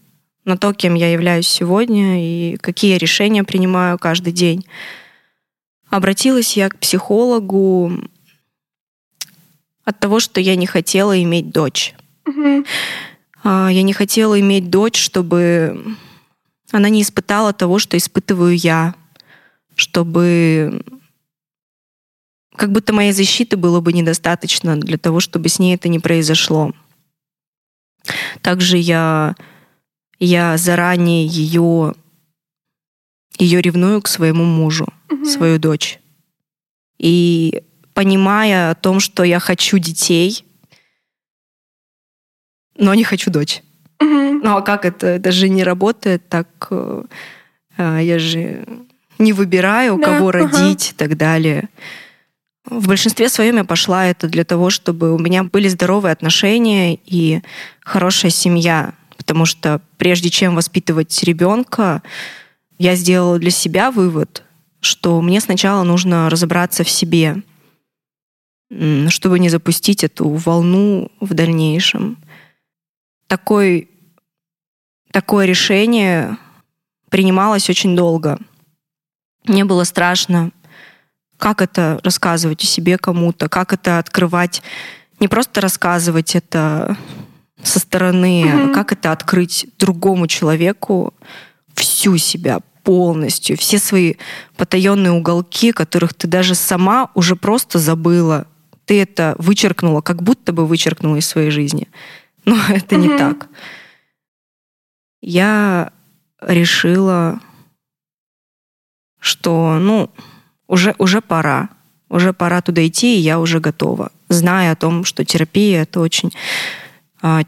на 0.45 0.57
то, 0.57 0.73
кем 0.73 0.95
я 0.95 1.13
являюсь 1.13 1.49
сегодня 1.49 2.25
и 2.25 2.57
какие 2.57 2.97
решения 2.97 3.45
принимаю 3.45 3.99
каждый 3.99 4.33
день. 4.33 4.67
Обратилась 5.89 6.57
я 6.57 6.69
к 6.69 6.79
психологу 6.79 7.93
от 9.85 9.99
того, 9.99 10.21
что 10.21 10.41
я 10.41 10.57
не 10.57 10.67
хотела 10.67 11.23
иметь 11.23 11.51
дочь. 11.51 11.95
Угу. 12.27 12.65
Я 13.45 13.83
не 13.83 13.93
хотела 13.93 14.39
иметь 14.41 14.71
дочь, 14.71 14.99
чтобы 14.99 15.97
она 16.71 16.89
не 16.89 17.03
испытала 17.03 17.53
того, 17.53 17.79
что 17.79 17.97
испытываю 17.97 18.57
я, 18.57 18.95
чтобы 19.75 20.83
как 22.57 22.71
будто 22.71 22.93
моей 22.93 23.13
защиты 23.13 23.57
было 23.57 23.81
бы 23.81 23.93
недостаточно 23.93 24.79
для 24.79 24.99
того, 24.99 25.21
чтобы 25.21 25.49
с 25.49 25.59
ней 25.59 25.75
это 25.75 25.89
не 25.89 25.99
произошло. 25.99 26.73
Также 28.41 28.77
я, 28.77 29.35
я 30.25 30.57
заранее 30.57 31.27
ее, 31.27 31.95
ее 33.39 33.61
ревную 33.61 34.01
к 34.01 34.07
своему 34.09 34.45
мужу, 34.45 34.87
Мгм. 35.11 35.25
свою 35.25 35.59
дочь. 35.59 35.99
И 36.99 37.63
понимая 37.93 38.71
о 38.71 38.75
том, 38.77 39.01
что 39.01 39.25
я 39.25 39.41
хочу 39.41 39.79
детей, 39.79 40.45
но 42.77 42.95
не 42.95 43.03
хочу 43.05 43.31
дочь. 43.31 43.63
Мгм. 44.01 44.41
Ну 44.45 44.57
а 44.57 44.63
как 44.63 44.85
это? 44.85 45.07
Это 45.09 45.33
же 45.33 45.49
не 45.49 45.65
работает 45.65 46.29
так. 46.29 46.49
э, 46.71 47.05
э, 47.77 47.99
Я 48.03 48.19
же 48.19 48.65
не 49.19 49.33
выбираю, 49.33 49.99
Да, 49.99 50.05
кого 50.05 50.29
ага. 50.29 50.39
родить 50.39 50.91
и 50.93 50.95
так 50.95 51.17
далее. 51.17 51.69
В 52.65 52.87
большинстве 52.87 53.29
своем 53.29 53.57
я 53.57 53.65
пошла 53.65 54.07
это 54.07 54.29
для 54.29 54.45
того, 54.45 54.71
чтобы 54.71 55.13
у 55.13 55.19
меня 55.19 55.43
были 55.43 55.67
здоровые 55.69 56.13
отношения 56.13 56.95
и 57.05 57.43
хорошая 57.81 58.31
семья. 58.31 58.95
Потому 59.33 59.47
что 59.47 59.81
прежде 59.97 60.29
чем 60.29 60.55
воспитывать 60.55 61.23
ребенка, 61.23 62.03
я 62.77 62.95
сделала 62.97 63.39
для 63.39 63.51
себя 63.51 63.91
вывод, 63.91 64.43
что 64.81 65.23
мне 65.23 65.41
сначала 65.41 65.85
нужно 65.85 66.29
разобраться 66.29 66.85
в 66.85 66.91
себе, 66.91 67.43
чтобы 69.09 69.39
не 69.39 69.49
запустить 69.49 70.05
эту 70.05 70.29
волну 70.29 71.11
в 71.19 71.33
дальнейшем. 71.33 72.19
Такой, 73.27 73.89
такое 75.13 75.47
решение 75.47 76.37
принималось 77.09 77.71
очень 77.71 77.97
долго. 77.97 78.39
Мне 79.45 79.65
было 79.65 79.85
страшно, 79.85 80.51
как 81.39 81.63
это 81.63 82.01
рассказывать 82.05 82.63
о 82.65 82.67
себе 82.67 82.99
кому-то, 82.99 83.49
как 83.49 83.73
это 83.73 83.99
открывать, 83.99 84.63
не 85.21 85.29
просто 85.29 85.63
рассказывать 85.63 86.37
это 86.37 86.99
со 87.63 87.79
стороны, 87.79 88.45
Мгм. 88.45 88.73
как 88.75 88.93
это 88.93 89.13
открыть 89.13 89.67
другому 89.79 90.27
человеку 90.27 91.15
всю 91.75 92.17
себя 92.19 92.61
полностью, 92.83 93.57
все 93.57 93.79
свои 93.79 94.15
потаенные 94.57 95.13
уголки, 95.13 95.73
которых 95.73 96.15
ты 96.15 96.27
даже 96.27 96.55
сама 96.55 97.11
уже 97.15 97.37
просто 97.37 97.79
забыла. 97.79 98.47
Ты 98.85 99.01
это 99.01 99.37
вычеркнула, 99.39 100.01
как 100.01 100.23
будто 100.23 100.53
бы 100.53 100.67
вычеркнула 100.67 101.17
из 101.17 101.27
своей 101.29 101.51
жизни. 101.51 101.89
Но 102.45 102.57
это 102.69 102.97
не 102.97 103.09
Мгм. 103.09 103.19
так. 103.19 103.49
Я 105.21 105.93
решила, 106.41 107.41
что, 109.21 109.79
ну, 109.79 110.11
уже, 110.67 110.95
уже 110.99 111.21
пора. 111.21 111.69
Уже 112.09 112.33
пора 112.33 112.61
туда 112.61 112.87
идти, 112.87 113.17
и 113.17 113.21
я 113.21 113.39
уже 113.39 113.61
готова. 113.61 114.11
Зная 114.29 114.73
о 114.73 114.77
том, 114.77 115.05
что 115.05 115.25
терапия— 115.25 115.83
это 115.85 116.01
очень 116.01 116.33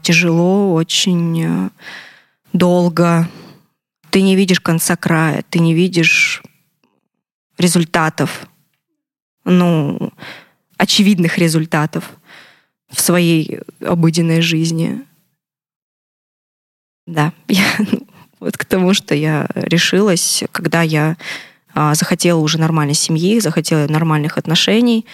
тяжело, 0.01 0.73
очень 0.73 1.45
а, 1.45 1.69
долго. 2.53 3.29
Ты 4.09 4.21
не 4.21 4.35
видишь 4.35 4.61
конца 4.61 4.95
края, 4.95 5.43
ты 5.49 5.59
не 5.59 5.73
видишь 5.73 6.41
результатов, 7.57 8.47
ну, 9.43 10.13
очевидных 10.77 11.37
результатов 11.37 12.11
в 12.89 13.01
своей 13.01 13.59
обыденной 13.81 14.41
жизни. 14.41 15.03
Да, 17.05 17.33
я, 17.47 17.65
ну, 17.91 18.07
вот 18.39 18.57
к 18.57 18.65
тому, 18.65 18.93
что 18.93 19.13
я 19.13 19.47
решилась, 19.55 20.43
когда 20.51 20.81
я 20.81 21.17
а, 21.73 21.93
захотела 21.95 22.39
уже 22.39 22.57
нормальной 22.59 22.93
семьи, 22.93 23.39
захотела 23.41 23.87
нормальных 23.87 24.37
отношений 24.37 25.05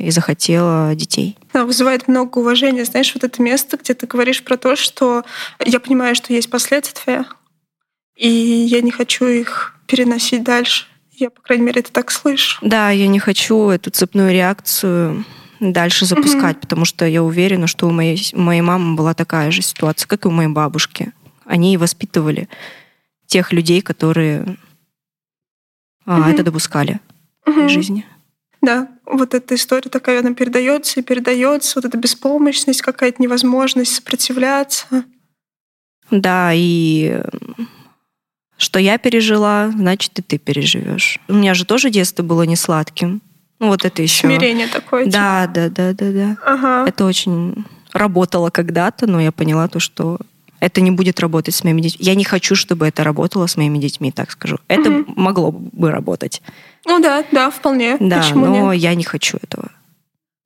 и 0.00 0.10
захотела 0.10 0.94
детей. 0.94 1.36
Да, 1.52 1.64
вызывает 1.64 2.08
много 2.08 2.38
уважения. 2.38 2.84
Знаешь, 2.84 3.12
вот 3.14 3.22
это 3.24 3.42
место, 3.42 3.76
где 3.76 3.94
ты 3.94 4.06
говоришь 4.06 4.42
про 4.42 4.56
то, 4.56 4.76
что 4.76 5.24
я 5.64 5.78
понимаю, 5.78 6.14
что 6.14 6.32
есть 6.32 6.50
последствия, 6.50 7.26
и 8.16 8.28
я 8.28 8.80
не 8.80 8.90
хочу 8.90 9.26
их 9.26 9.74
переносить 9.86 10.42
дальше. 10.42 10.86
Я, 11.12 11.28
по 11.30 11.42
крайней 11.42 11.64
мере, 11.66 11.80
это 11.80 11.92
так 11.92 12.10
слышу. 12.10 12.58
Да, 12.62 12.90
я 12.90 13.06
не 13.06 13.18
хочу 13.18 13.68
эту 13.68 13.90
цепную 13.90 14.32
реакцию 14.32 15.24
дальше 15.60 16.06
запускать, 16.06 16.58
потому 16.60 16.86
что 16.86 17.04
я 17.06 17.22
уверена, 17.22 17.66
что 17.66 17.86
у 17.86 17.90
моей, 17.90 18.18
у 18.32 18.40
моей 18.40 18.62
мамы 18.62 18.96
была 18.96 19.12
такая 19.12 19.50
же 19.50 19.60
ситуация, 19.60 20.08
как 20.08 20.24
и 20.24 20.28
у 20.28 20.30
моей 20.30 20.48
бабушки. 20.48 21.12
Они 21.44 21.74
и 21.74 21.76
воспитывали 21.76 22.48
тех 23.26 23.52
людей, 23.52 23.82
которые 23.82 24.56
а, 26.06 26.20
Мгм. 26.20 26.30
это 26.30 26.42
допускали 26.44 27.00
в 27.44 27.50
Мгм. 27.50 27.68
жизни. 27.68 28.06
Да, 28.62 28.88
вот 29.06 29.34
эта 29.34 29.54
история 29.54 29.88
такая, 29.88 30.20
она 30.20 30.34
передается 30.34 31.00
и 31.00 31.02
передается. 31.02 31.78
Вот 31.78 31.86
эта 31.86 31.96
беспомощность, 31.96 32.82
какая-то 32.82 33.22
невозможность 33.22 33.94
сопротивляться. 33.94 35.04
Да, 36.10 36.50
и 36.54 37.22
что 38.56 38.78
я 38.78 38.98
пережила, 38.98 39.70
значит, 39.70 40.18
и 40.18 40.22
ты 40.22 40.38
переживешь. 40.38 41.18
У 41.28 41.34
меня 41.34 41.54
же 41.54 41.64
тоже 41.64 41.88
детство 41.88 42.22
было 42.22 42.42
не 42.42 42.56
сладким. 42.56 43.22
Ну, 43.58 43.68
вот 43.68 43.84
это 43.84 44.02
еще. 44.02 44.26
Смирение 44.26 44.66
такое. 44.66 45.04
типа. 45.04 45.16
Да, 45.16 45.46
да, 45.46 45.68
да, 45.68 45.92
да, 45.92 46.12
да. 46.12 46.36
Ага. 46.44 46.84
Это 46.86 47.04
очень 47.04 47.64
работало 47.92 48.50
когда-то, 48.50 49.06
но 49.06 49.20
я 49.20 49.32
поняла 49.32 49.68
то, 49.68 49.80
что 49.80 50.18
это 50.60 50.80
не 50.80 50.90
будет 50.90 51.20
работать 51.20 51.54
с 51.54 51.64
моими 51.64 51.80
детьми. 51.80 52.04
Я 52.04 52.14
не 52.14 52.24
хочу, 52.24 52.54
чтобы 52.54 52.86
это 52.86 53.02
работало 53.04 53.46
с 53.46 53.56
моими 53.56 53.78
детьми, 53.78 54.12
так 54.12 54.30
скажу. 54.30 54.58
Это 54.68 54.90
Мгм. 54.90 55.14
могло 55.16 55.50
бы 55.52 55.90
работать. 55.90 56.42
Ну 56.86 57.00
да, 57.00 57.24
да, 57.32 57.50
вполне. 57.50 57.96
Да, 58.00 58.18
Почему 58.20 58.46
но 58.46 58.72
нет? 58.72 58.82
я 58.82 58.94
не 58.94 59.04
хочу 59.04 59.38
этого. 59.42 59.70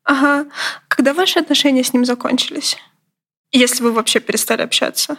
Ага. 0.05 0.47
Когда 0.89 1.15
ваши 1.15 1.39
отношения 1.39 1.83
с 1.85 1.93
ним 1.93 2.05
закончились? 2.05 2.77
Если 3.53 3.83
вы 3.83 3.93
вообще 3.93 4.21
перестали 4.21 4.63
общаться? 4.63 5.17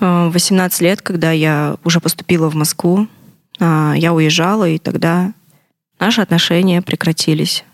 Э, 0.00 0.28
В 0.28 0.32
18 0.32 0.80
лет, 0.80 1.02
когда 1.02 1.32
я 1.32 1.76
уже 1.84 2.00
поступила 2.00 2.48
в 2.48 2.54
Москву, 2.54 3.08
а, 3.60 3.94
я 3.96 4.12
уезжала, 4.14 4.68
и 4.68 4.78
тогда 4.78 5.32
наши 5.98 6.20
отношения 6.20 6.82
прекратились. 6.82 7.64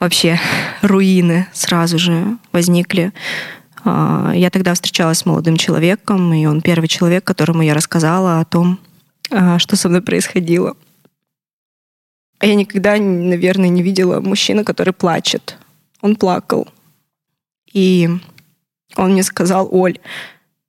Вообще 0.00 0.38
руины 0.82 1.46
сразу 1.52 1.98
же 1.98 2.36
возникли. 2.52 3.12
А, 3.84 4.32
Я 4.34 4.50
тогда 4.50 4.74
встречалась 4.74 5.18
с 5.18 5.26
молодым 5.26 5.56
человеком, 5.56 6.32
и 6.32 6.46
он 6.46 6.60
первый 6.60 6.88
человек, 6.88 7.24
которому 7.24 7.62
я 7.62 7.74
рассказала 7.74 8.40
о 8.40 8.44
том, 8.44 8.78
а, 9.30 9.58
что 9.58 9.76
со 9.76 9.88
мной 9.88 10.02
происходило. 10.02 10.76
Я 12.40 12.54
никогда, 12.54 12.96
наверное, 12.96 13.68
не 13.68 13.82
видела 13.82 14.20
мужчину, 14.20 14.64
который 14.64 14.92
плачет. 14.92 15.56
Он 16.00 16.14
плакал. 16.14 16.68
И 17.72 18.08
он 18.96 19.12
мне 19.12 19.22
сказал, 19.22 19.68
Оль, 19.70 19.98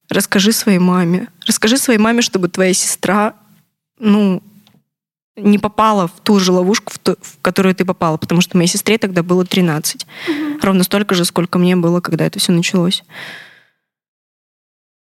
расскажи 0.10 0.52
своей 0.52 0.80
маме. 0.80 1.28
Расскажи 1.46 1.78
своей 1.78 2.00
маме, 2.00 2.22
чтобы 2.22 2.50
твоя 2.50 2.74
сестра, 2.74 3.36
ну, 4.00 4.42
не 5.40 5.58
попала 5.60 6.08
в 6.08 6.20
ту 6.22 6.40
же 6.40 6.52
ловушку, 6.52 6.94
в, 6.94 7.00
ту- 7.00 7.18
в 7.22 7.38
которую 7.42 7.74
ты 7.76 7.86
попала, 7.86 8.18
потому 8.18 8.42
что 8.42 8.58
моей 8.58 8.68
сестре 8.70 8.98
тогда 8.98 9.24
было 9.24 9.46
13. 9.46 10.06
Ровно 10.62 10.84
столько 10.84 11.16
же, 11.16 11.26
сколько 11.26 11.58
мне 11.60 11.76
было, 11.76 12.02
когда 12.02 12.26
это 12.26 12.40
все 12.40 12.52
началось. 12.52 13.04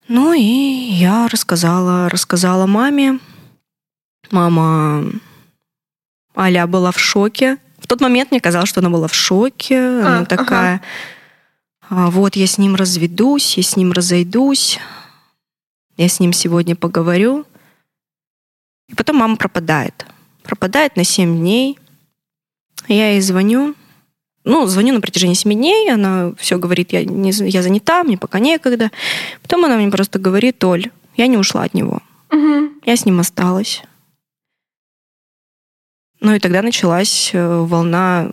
Ну 0.08 0.32
и 0.32 0.40
я 0.40 1.28
рассказала, 1.28 2.08
рассказала 2.08 2.66
маме. 2.66 3.18
Мама 4.30 5.04
Аля 6.36 6.66
была 6.66 6.92
в 6.92 6.98
шоке. 6.98 7.58
В 7.78 7.86
тот 7.86 8.00
момент 8.00 8.30
мне 8.30 8.40
казалось, 8.40 8.68
что 8.68 8.80
она 8.80 8.90
была 8.90 9.08
в 9.08 9.14
шоке. 9.14 9.78
Она 10.00 10.20
А, 10.20 10.24
такая, 10.24 10.80
«А, 11.88 12.10
вот 12.10 12.36
я 12.36 12.46
с 12.46 12.58
ним 12.58 12.74
разведусь, 12.76 13.56
я 13.56 13.62
с 13.62 13.76
ним 13.76 13.92
разойдусь, 13.92 14.78
я 15.96 16.08
с 16.08 16.20
ним 16.20 16.32
сегодня 16.32 16.76
поговорю. 16.76 17.44
И 18.88 18.94
потом 18.94 19.16
мама 19.16 19.36
пропадает. 19.36 20.06
Пропадает 20.46 20.96
на 20.96 21.04
7 21.04 21.36
дней. 21.38 21.78
Я 22.88 23.10
ей 23.10 23.20
звоню. 23.20 23.74
Ну, 24.44 24.66
звоню 24.66 24.94
на 24.94 25.00
протяжении 25.00 25.34
7 25.34 25.52
дней, 25.52 25.92
она 25.92 26.32
все 26.38 26.56
говорит, 26.56 26.92
я, 26.92 27.04
не, 27.04 27.32
я 27.48 27.62
занята, 27.62 28.04
мне 28.04 28.16
пока 28.16 28.38
некогда. 28.38 28.92
Потом 29.42 29.64
она 29.64 29.76
мне 29.76 29.90
просто 29.90 30.20
говорит, 30.20 30.62
Оль, 30.62 30.92
я 31.16 31.26
не 31.26 31.36
ушла 31.36 31.64
от 31.64 31.74
него. 31.74 32.00
Угу. 32.30 32.70
Я 32.84 32.96
с 32.96 33.04
ним 33.04 33.18
осталась. 33.18 33.82
Ну 36.20 36.32
и 36.34 36.38
тогда 36.38 36.62
началась 36.62 37.30
э, 37.32 37.58
волна 37.60 38.30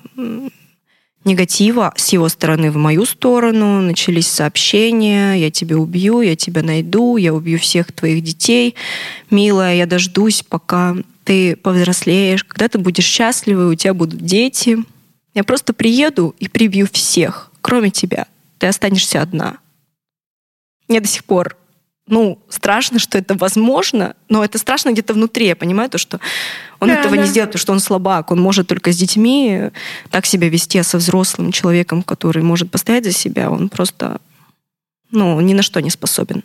негатива 1.26 1.93
с 1.95 2.10
его 2.10 2.30
стороны 2.30 2.69
в 2.69 2.78
мою 2.78 3.06
сторону. 3.06 3.82
Начались 3.82 4.28
сообщения, 4.28 5.34
я 5.34 5.49
тебя 5.49 5.78
убью, 5.78 6.21
я 6.21 6.36
тебя 6.36 6.62
найду, 6.62 7.17
я 7.17 7.34
убью 7.34 7.58
всех 7.58 7.91
твоих 7.91 8.23
детей. 8.23 8.76
Милая, 9.32 9.76
я 9.76 9.86
дождусь, 9.88 10.43
пока 10.43 10.95
ты 11.23 11.55
повзрослеешь, 11.55 12.43
когда 12.43 12.67
ты 12.67 12.77
будешь 12.77 13.05
счастлива, 13.05 13.69
у 13.69 13.75
тебя 13.75 13.93
будут 13.93 14.25
дети. 14.25 14.77
Я 15.33 15.43
просто 15.43 15.73
приеду 15.73 16.36
и 16.39 16.47
прибью 16.47 16.88
всех, 16.91 17.51
кроме 17.62 17.89
тебя. 17.89 18.27
Ты 18.57 18.67
останешься 18.67 19.21
одна. 19.21 19.57
Мне 20.88 20.99
до 20.99 21.07
сих 21.07 21.23
пор 21.23 21.57
ну, 22.05 22.39
страшно, 22.49 22.99
что 22.99 23.17
это 23.17 23.36
возможно, 23.36 24.15
но 24.27 24.43
это 24.43 24.57
страшно 24.57 24.91
где-то 24.91 25.13
внутри. 25.13 25.47
Я 25.47 25.55
понимаю 25.55 25.89
то, 25.89 25.97
что 25.97 26.19
он 26.79 26.89
да, 26.89 26.99
этого 26.99 27.15
да. 27.15 27.21
не 27.21 27.27
сделает, 27.27 27.51
потому 27.51 27.62
что 27.62 27.71
он 27.73 27.79
слабак. 27.79 28.31
Он 28.31 28.41
может 28.41 28.67
только 28.67 28.91
с 28.91 28.97
детьми 28.97 29.69
так 30.09 30.25
себя 30.25 30.49
вести, 30.49 30.77
а 30.77 30.83
со 30.83 30.97
взрослым 30.97 31.51
человеком, 31.53 32.03
который 32.03 32.43
может 32.43 32.69
постоять 32.69 33.05
за 33.05 33.13
себя, 33.13 33.49
он 33.49 33.69
просто 33.69 34.19
ну, 35.12 35.39
ни 35.39 35.53
на 35.53 35.62
что 35.62 35.79
не 35.81 35.89
способен. 35.89 36.43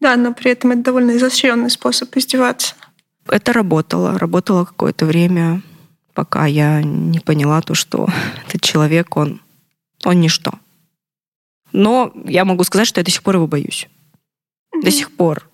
Да, 0.00 0.16
но 0.16 0.32
при 0.32 0.52
этом 0.52 0.72
это 0.72 0.82
довольно 0.84 1.16
изощренный 1.16 1.70
способ 1.70 2.16
издеваться. 2.16 2.74
Это 3.26 3.52
работало. 3.52 4.18
Работало 4.18 4.64
какое-то 4.64 5.06
время, 5.06 5.62
пока 6.14 6.46
я 6.46 6.82
не 6.82 7.20
поняла 7.20 7.60
то, 7.62 7.74
что 7.74 8.08
этот 8.48 8.62
человек, 8.62 9.16
он, 9.16 9.40
он 10.04 10.20
ничто. 10.20 10.52
Но 11.72 12.12
я 12.24 12.44
могу 12.44 12.64
сказать, 12.64 12.86
что 12.86 13.00
я 13.00 13.04
до 13.04 13.10
сих 13.10 13.22
пор 13.22 13.36
его 13.36 13.46
боюсь. 13.46 13.88
Mm-hmm. 14.74 14.82
До 14.82 14.90
сих 14.90 15.10
пор. 15.12 15.48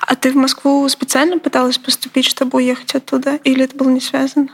А 0.00 0.16
ты 0.16 0.32
в 0.32 0.36
Москву 0.36 0.88
специально 0.88 1.38
пыталась 1.38 1.78
поступить, 1.78 2.24
чтобы 2.24 2.58
уехать 2.58 2.94
оттуда? 2.94 3.36
Или 3.44 3.64
это 3.64 3.76
было 3.76 3.90
не 3.90 4.00
связано? 4.00 4.48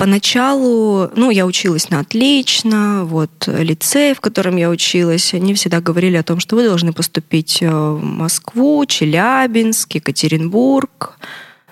Поначалу, 0.00 1.10
ну, 1.14 1.30
я 1.30 1.44
училась 1.44 1.90
на 1.90 2.00
отлично, 2.00 3.04
вот 3.04 3.30
лицей, 3.46 4.14
в 4.14 4.20
котором 4.22 4.56
я 4.56 4.70
училась, 4.70 5.34
они 5.34 5.52
всегда 5.52 5.82
говорили 5.82 6.16
о 6.16 6.22
том, 6.22 6.40
что 6.40 6.56
вы 6.56 6.64
должны 6.64 6.94
поступить 6.94 7.58
э, 7.60 7.68
в 7.68 8.02
Москву, 8.02 8.86
Челябинск, 8.86 9.96
Екатеринбург, 9.96 11.18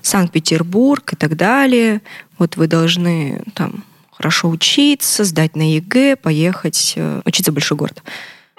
Санкт-Петербург 0.03 1.11
и 1.15 1.17
так 1.17 1.37
далее. 1.37 2.03
Вот 2.39 2.57
вы 2.57 2.67
должны 2.67 3.43
там 3.55 3.83
хорошо 4.13 4.51
учиться, 4.51 5.25
сдать 5.25 5.57
на 5.57 5.77
ЕГЭ, 5.77 6.17
поехать 6.17 6.93
э, 6.97 7.23
учиться 7.25 7.51
в 7.51 7.55
большой 7.55 7.79
город. 7.79 8.03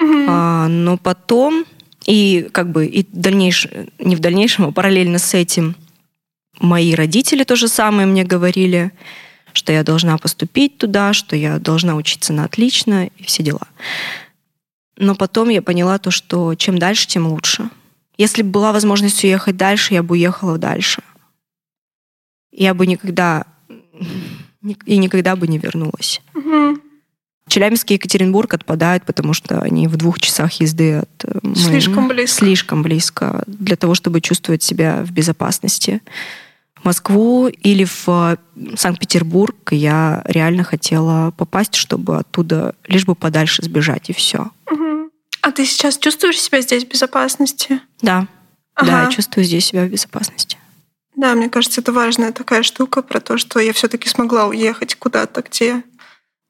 Mm-hmm. 0.01 0.25
А, 0.27 0.67
но 0.67 0.97
потом, 0.97 1.65
и 2.07 2.49
как 2.51 2.71
бы 2.71 2.87
и 2.87 3.05
дальнейш, 3.11 3.67
не 3.99 4.15
в 4.15 4.19
дальнейшем, 4.19 4.65
а 4.65 4.71
параллельно 4.71 5.19
с 5.19 5.35
этим 5.35 5.75
мои 6.59 6.95
родители 6.95 7.43
то 7.43 7.55
же 7.55 7.67
самое 7.67 8.07
мне 8.07 8.23
говорили, 8.23 8.91
что 9.53 9.71
я 9.71 9.83
должна 9.83 10.17
поступить 10.17 10.77
туда, 10.77 11.13
что 11.13 11.35
я 11.35 11.59
должна 11.59 11.95
учиться 11.95 12.33
на 12.33 12.45
отлично 12.45 13.07
и 13.07 13.23
все 13.23 13.43
дела. 13.43 13.67
Но 14.97 15.15
потом 15.15 15.49
я 15.49 15.61
поняла 15.61 15.97
то, 15.97 16.11
что 16.11 16.55
чем 16.55 16.77
дальше, 16.77 17.07
тем 17.07 17.27
лучше. 17.27 17.69
Если 18.17 18.41
бы 18.41 18.49
была 18.49 18.73
возможность 18.73 19.23
уехать 19.23 19.55
дальше, 19.55 19.93
я 19.93 20.03
бы 20.03 20.13
уехала 20.13 20.57
дальше. 20.57 21.01
Я 22.51 22.73
бы 22.73 22.85
никогда 22.85 23.45
и 24.85 24.97
никогда 24.97 25.35
бы 25.35 25.47
не 25.47 25.57
вернулась. 25.57 26.21
Угу. 26.35 26.79
Челябинск 27.47 27.89
и 27.91 27.95
Екатеринбург 27.95 28.53
отпадают, 28.53 29.05
потому 29.05 29.33
что 29.33 29.59
они 29.61 29.87
в 29.87 29.97
двух 29.97 30.19
часах 30.19 30.53
езды 30.53 30.97
от 30.97 31.25
э, 31.25 31.39
слишком 31.55 32.07
близко. 32.07 32.35
Слишком 32.37 32.83
близко 32.83 33.43
для 33.47 33.75
того, 33.75 33.95
чтобы 33.95 34.21
чувствовать 34.21 34.61
себя 34.61 35.03
в 35.03 35.11
безопасности. 35.11 36.01
Москву 36.83 37.47
или 37.47 37.83
в 37.85 38.07
э, 38.07 38.37
Санкт-Петербург 38.75 39.55
я 39.71 40.21
реально 40.25 40.63
хотела 40.63 41.31
попасть, 41.31 41.75
чтобы 41.75 42.17
оттуда 42.17 42.75
лишь 42.85 43.05
бы 43.05 43.15
подальше 43.15 43.63
сбежать 43.63 44.09
и 44.09 44.13
все. 44.13 44.51
Угу. 44.71 45.09
А 45.41 45.51
ты 45.51 45.65
сейчас 45.65 45.97
чувствуешь 45.97 46.39
себя 46.39 46.61
здесь 46.61 46.85
в 46.85 46.89
безопасности? 46.89 47.81
Да. 48.01 48.27
Ага. 48.75 48.91
Да, 48.91 49.03
я 49.03 49.09
чувствую 49.09 49.43
здесь 49.43 49.65
себя 49.65 49.85
в 49.85 49.89
безопасности. 49.89 50.57
Да, 51.15 51.35
мне 51.35 51.49
кажется, 51.49 51.81
это 51.81 51.91
важная 51.91 52.31
такая 52.31 52.63
штука 52.63 53.01
про 53.01 53.19
то, 53.19 53.37
что 53.37 53.59
я 53.59 53.73
все-таки 53.73 54.07
смогла 54.07 54.45
уехать 54.45 54.95
куда-то, 54.95 55.41
где 55.41 55.83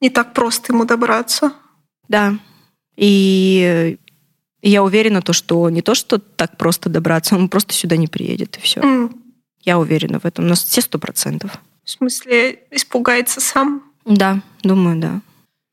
не 0.00 0.10
так 0.10 0.32
просто 0.32 0.72
ему 0.72 0.84
добраться. 0.84 1.52
Да. 2.08 2.34
И 2.96 3.98
я 4.62 4.82
уверена, 4.84 5.22
то, 5.22 5.32
что 5.32 5.68
не 5.70 5.82
то, 5.82 5.94
что 5.94 6.18
так 6.18 6.56
просто 6.56 6.88
добраться, 6.88 7.34
он 7.34 7.48
просто 7.48 7.74
сюда 7.74 7.96
не 7.96 8.06
приедет, 8.06 8.58
и 8.58 8.60
все. 8.60 8.80
Mm. 8.80 9.12
Я 9.62 9.78
уверена 9.78 10.18
в 10.18 10.24
этом 10.24 10.46
на 10.46 10.54
все 10.54 10.80
сто 10.80 10.98
процентов. 10.98 11.52
В 11.84 11.90
смысле, 11.90 12.60
испугается 12.70 13.40
сам? 13.40 13.82
Да, 14.04 14.40
думаю, 14.62 14.96
да. 14.96 15.20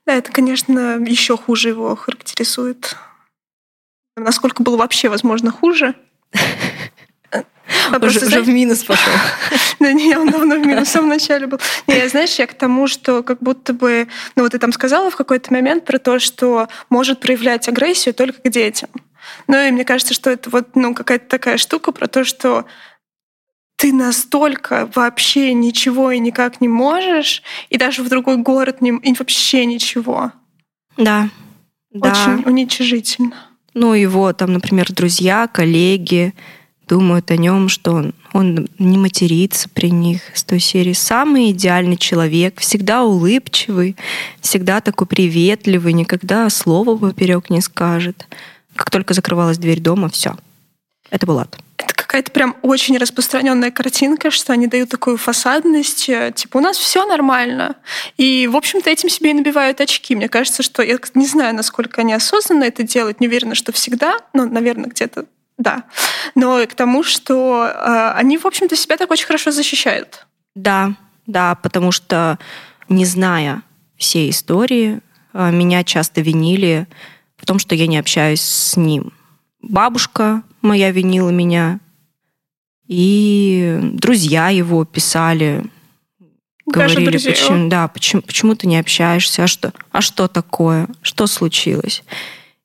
Да, 0.05 0.13
это, 0.13 0.31
конечно, 0.31 0.97
еще 1.05 1.37
хуже 1.37 1.69
его 1.69 1.95
характеризует. 1.95 2.95
Насколько 4.15 4.63
было 4.63 4.77
вообще 4.77 5.09
возможно 5.09 5.51
хуже? 5.51 5.95
А 7.91 7.97
уже, 8.01 8.25
уже 8.25 8.41
в 8.41 8.47
минус 8.47 8.83
пошел. 8.83 9.13
Да 9.79 9.93
не, 9.93 10.17
он 10.17 10.31
давно 10.31 10.55
в 10.55 10.65
минус 10.65 10.87
в 10.87 10.91
самом 10.91 11.09
начале 11.09 11.45
был. 11.45 11.59
Не, 11.85 12.07
знаешь, 12.09 12.33
я 12.39 12.47
к 12.47 12.55
тому, 12.55 12.87
что 12.87 13.21
как 13.21 13.39
будто 13.39 13.73
бы... 13.73 14.07
Ну 14.35 14.43
вот 14.43 14.53
ты 14.53 14.59
там 14.59 14.71
сказала 14.71 15.11
в 15.11 15.15
какой-то 15.15 15.53
момент 15.53 15.85
про 15.85 15.99
то, 15.99 16.17
что 16.17 16.67
может 16.89 17.19
проявлять 17.19 17.67
агрессию 17.67 18.15
только 18.15 18.41
к 18.41 18.49
детям. 18.49 18.89
Ну 19.47 19.57
и 19.57 19.71
мне 19.71 19.85
кажется, 19.85 20.13
что 20.13 20.31
это 20.31 20.49
вот 20.49 20.75
ну, 20.75 20.95
какая-то 20.95 21.27
такая 21.27 21.57
штука 21.57 21.91
про 21.91 22.07
то, 22.07 22.23
что 22.23 22.65
ты 23.77 23.93
настолько 23.93 24.89
вообще 24.95 25.53
ничего 25.53 26.11
и 26.11 26.19
никак 26.19 26.59
не 26.61 26.67
можешь, 26.67 27.43
и 27.69 27.77
даже 27.77 28.03
в 28.03 28.09
другой 28.09 28.37
город 28.37 28.81
не, 28.81 28.89
и 28.89 29.13
вообще 29.13 29.65
ничего. 29.65 30.33
Да. 30.97 31.29
Очень 31.93 32.43
да. 32.43 32.49
уничижительно. 32.49 33.35
Ну, 33.75 33.93
его 33.93 34.33
там, 34.33 34.53
например, 34.53 34.91
друзья, 34.91 35.47
коллеги, 35.47 36.33
думают 36.87 37.29
о 37.29 37.37
нем, 37.37 37.69
что 37.69 37.93
он, 37.93 38.13
он 38.33 38.67
не 38.79 38.97
матерится 38.97 39.69
при 39.69 39.91
них 39.91 40.21
с 40.33 40.43
той 40.43 40.59
серии. 40.59 40.93
Самый 40.93 41.51
идеальный 41.51 41.97
человек, 41.97 42.59
всегда 42.59 43.03
улыбчивый, 43.03 43.95
всегда 44.41 44.81
такой 44.81 45.05
приветливый, 45.05 45.93
никогда 45.93 46.49
слова 46.49 46.97
поперек 46.97 47.51
не 47.51 47.61
скажет. 47.61 48.27
Как 48.75 48.89
только 48.89 49.13
закрывалась 49.13 49.59
дверь 49.59 49.81
дома, 49.81 50.09
все. 50.09 50.35
Это 51.11 51.27
был 51.27 51.37
ад. 51.37 51.59
Какая-то 52.07 52.31
прям 52.31 52.55
очень 52.61 52.97
распространенная 52.97 53.69
картинка, 53.69 54.31
что 54.31 54.53
они 54.53 54.67
дают 54.67 54.89
такую 54.89 55.17
фасадность, 55.17 56.07
э, 56.07 56.31
типа 56.33 56.57
у 56.57 56.61
нас 56.61 56.77
все 56.77 57.05
нормально. 57.05 57.75
И, 58.15 58.47
в 58.47 58.55
общем-то, 58.55 58.89
этим 58.89 59.09
себе 59.09 59.31
и 59.31 59.33
набивают 59.33 59.81
очки. 59.81 60.15
Мне 60.15 60.29
кажется, 60.29 60.63
что 60.63 60.81
я 60.81 60.97
не 61.15 61.27
знаю, 61.27 61.53
насколько 61.53 62.01
они 62.01 62.13
осознанно 62.13 62.63
это 62.63 62.83
делают, 62.83 63.19
не 63.19 63.27
уверена, 63.27 63.55
что 63.55 63.73
всегда, 63.73 64.17
но, 64.33 64.45
наверное, 64.45 64.89
где-то 64.89 65.25
да. 65.57 65.83
Но 66.35 66.65
к 66.65 66.75
тому, 66.75 67.03
что 67.03 67.65
э, 67.65 68.11
они, 68.15 68.37
в 68.37 68.45
общем-то, 68.45 68.75
себя 68.75 68.95
так 68.95 69.11
очень 69.11 69.25
хорошо 69.25 69.51
защищают. 69.51 70.27
Да, 70.55 70.93
да, 71.25 71.55
потому 71.55 71.91
что, 71.91 72.39
не 72.89 73.05
зная 73.05 73.63
всей 73.97 74.29
истории, 74.29 75.01
э, 75.33 75.51
меня 75.51 75.83
часто 75.83 76.21
винили 76.21 76.87
в 77.35 77.45
том, 77.45 77.59
что 77.59 77.75
я 77.75 77.87
не 77.87 77.97
общаюсь 77.97 78.41
с 78.41 78.77
ним. 78.77 79.11
Бабушка 79.61 80.43
моя 80.61 80.91
винила 80.91 81.29
меня, 81.29 81.79
и 82.87 83.79
друзья 83.93 84.49
его 84.49 84.85
писали, 84.85 85.63
Даже 86.65 86.95
говорили, 86.95 87.11
друзья. 87.11 87.31
почему, 87.31 87.69
да, 87.69 87.87
почему, 87.87 88.21
почему 88.21 88.55
ты 88.55 88.67
не 88.67 88.77
общаешься, 88.77 89.43
а 89.43 89.47
что, 89.47 89.73
а 89.91 90.01
что 90.01 90.27
такое, 90.27 90.87
что 91.01 91.27
случилось? 91.27 92.03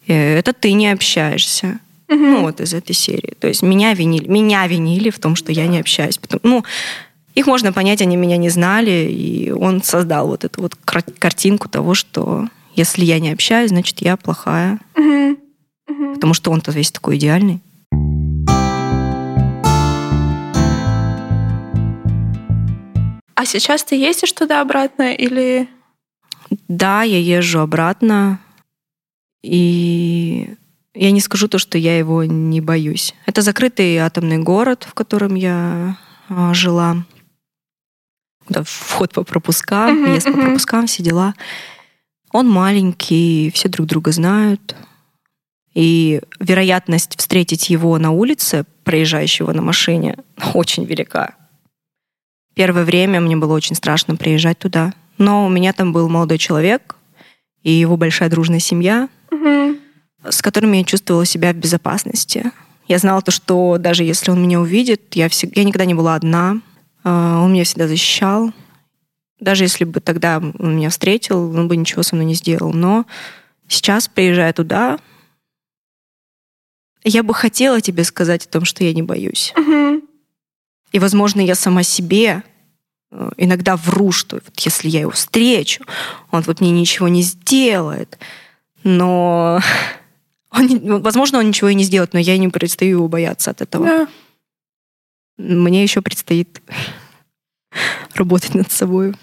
Э, 0.07 0.39
это 0.39 0.53
ты 0.53 0.73
не 0.73 0.91
общаешься. 0.91 1.81
Угу. 2.09 2.19
Ну, 2.19 2.41
вот 2.43 2.61
из 2.61 2.75
этой 2.75 2.95
серии. 2.95 3.35
То 3.39 3.49
есть 3.49 3.63
меня 3.63 3.95
винили, 3.95 4.29
меня 4.29 4.67
винили 4.67 5.11
в 5.11 5.19
том, 5.19 5.35
что 5.35 5.51
я 5.51 5.67
не 5.67 5.81
общаюсь. 5.81 6.19
Потому, 6.19 6.41
ну, 6.43 6.65
их 7.35 7.47
можно 7.47 7.73
понять, 7.73 8.03
они 8.03 8.17
меня 8.17 8.37
не 8.37 8.51
знали, 8.51 9.09
и 9.11 9.51
он 9.51 9.83
создал 9.83 10.29
вот 10.29 10.45
эту 10.45 10.61
вот 10.61 10.77
картинку 10.77 11.69
того, 11.69 11.95
что 11.95 12.47
если 12.75 13.05
я 13.05 13.19
не 13.19 13.31
общаюсь, 13.31 13.71
значит, 13.71 14.03
я 14.03 14.17
плохая. 14.17 14.79
Угу. 14.97 15.39
Угу. 15.89 16.15
Потому 16.15 16.35
что 16.35 16.51
он-то 16.51 16.71
весь 16.71 16.93
такой 16.93 17.17
идеальный. 17.17 17.61
А 23.43 23.45
сейчас 23.45 23.83
ты 23.83 23.97
ездишь 23.97 24.33
туда-обратно 24.35 25.15
или... 25.15 25.69
Да, 26.69 27.03
я 27.03 27.19
езжу 27.19 27.59
обратно. 27.59 28.39
И 29.43 30.55
я 30.95 31.11
не 31.11 31.21
скажу 31.21 31.49
то, 31.49 31.59
что 31.59 31.77
я 31.77 31.99
его 31.99 32.23
не 32.23 32.61
боюсь. 32.61 33.17
Это 33.27 33.43
закрытый 33.43 33.97
атомный 33.97 34.39
город, 34.39 34.87
в 34.89 34.95
котором 34.95 35.35
я 35.35 35.99
а, 36.29 36.55
жила. 36.55 37.05
Куда 38.47 38.63
вход 38.63 39.13
по 39.13 39.25
пропускам, 39.25 40.05
въезд 40.05 40.27
по 40.27 40.35
пропускам, 40.35 40.87
все 40.87 41.03
дела. 41.03 41.35
Он 42.31 42.49
маленький, 42.49 43.51
все 43.53 43.69
друг 43.69 43.89
друга 43.89 44.13
знают. 44.13 44.77
И 45.75 46.21
вероятность 46.39 47.19
встретить 47.19 47.71
его 47.71 47.99
на 47.99 48.13
улице, 48.13 48.67
проезжающего 48.85 49.51
на 49.51 49.63
машине, 49.63 50.19
очень 50.55 50.85
велика. 50.85 51.35
Первое 52.55 52.85
время 52.85 53.21
мне 53.21 53.37
было 53.37 53.55
очень 53.55 53.75
страшно 53.77 54.17
приезжать 54.17 54.59
туда. 54.59 54.93
Но 55.19 55.47
у 55.47 55.49
меня 55.49 55.73
там 55.73 55.93
был 55.93 56.09
молодой 56.09 56.39
человек 56.39 56.97
и 57.63 57.71
его 57.71 57.97
большая 57.97 58.29
дружная 58.29 58.59
семья, 58.59 59.09
Мгм. 59.31 59.79
с 60.29 60.43
которыми 60.43 60.79
я 60.79 60.85
чувствовала 60.85 61.25
себя 61.25 61.53
в 61.53 61.57
безопасности. 61.57 62.51
Я 62.89 62.99
знала 62.99 63.23
то, 63.23 63.31
что 63.31 63.77
даже 63.79 64.05
если 64.05 64.31
он 64.31 64.43
меня 64.43 64.61
увидит, 64.61 65.15
я, 65.15 65.29
всег- 65.29 65.53
я 65.55 65.65
никогда 65.65 65.85
не 65.85 65.95
была 65.95 66.15
одна. 66.15 66.61
А, 67.05 67.41
Он 67.43 67.53
меня 67.53 67.65
всегда 67.65 67.89
защищал. 67.89 68.53
Даже 69.41 69.65
если 69.65 69.85
бы 69.85 70.01
тогда 70.01 70.39
он 70.39 70.77
меня 70.77 70.91
встретил, 70.91 71.57
он 71.57 71.67
бы 71.69 71.77
ничего 71.77 72.03
со 72.03 72.15
мной 72.15 72.27
не 72.27 72.35
сделал. 72.35 72.73
Но 72.73 73.07
сейчас, 73.69 74.07
приезжая 74.09 74.53
туда, 74.53 74.99
я 77.05 77.23
бы 77.23 77.35
хотела 77.35 77.81
тебе 77.81 78.05
сказать 78.05 78.47
о 78.47 78.49
том, 78.49 78.65
что 78.65 78.85
я 78.85 78.93
не 78.93 79.03
боюсь. 79.03 79.53
Мгм. 79.57 80.03
И, 80.93 80.99
возможно, 80.99 81.41
я 81.41 81.55
сама 81.55 81.83
себе 81.83 82.43
э, 83.11 83.31
иногда 83.39 83.77
вру, 83.77 84.13
что 84.13 84.37
вот 84.37 84.61
если 84.61 84.89
я 84.89 85.01
его 85.01 85.11
встречу, 85.11 85.85
он 86.31 86.43
вот 86.43 86.61
мне 86.61 86.71
ничего 86.71 87.09
не 87.09 87.23
сделает. 87.23 88.19
Но, 88.85 89.61
он 90.51 90.67
ну, 90.83 91.01
возможно, 91.01 91.39
он 91.39 91.49
ничего 91.49 91.71
и 91.71 91.75
не 91.75 91.85
сделает, 91.85 92.13
но 92.13 92.19
я 92.19 92.37
не 92.37 92.51
перестаю 92.51 92.99
его 92.99 93.09
бояться 93.09 93.51
от 93.51 93.63
этого. 93.63 93.87
Да. 93.87 94.09
Мне 95.39 95.83
еще 95.83 96.03
предстоит 96.03 96.61
работать 98.15 98.55
над 98.55 98.71
собой. 98.71 99.15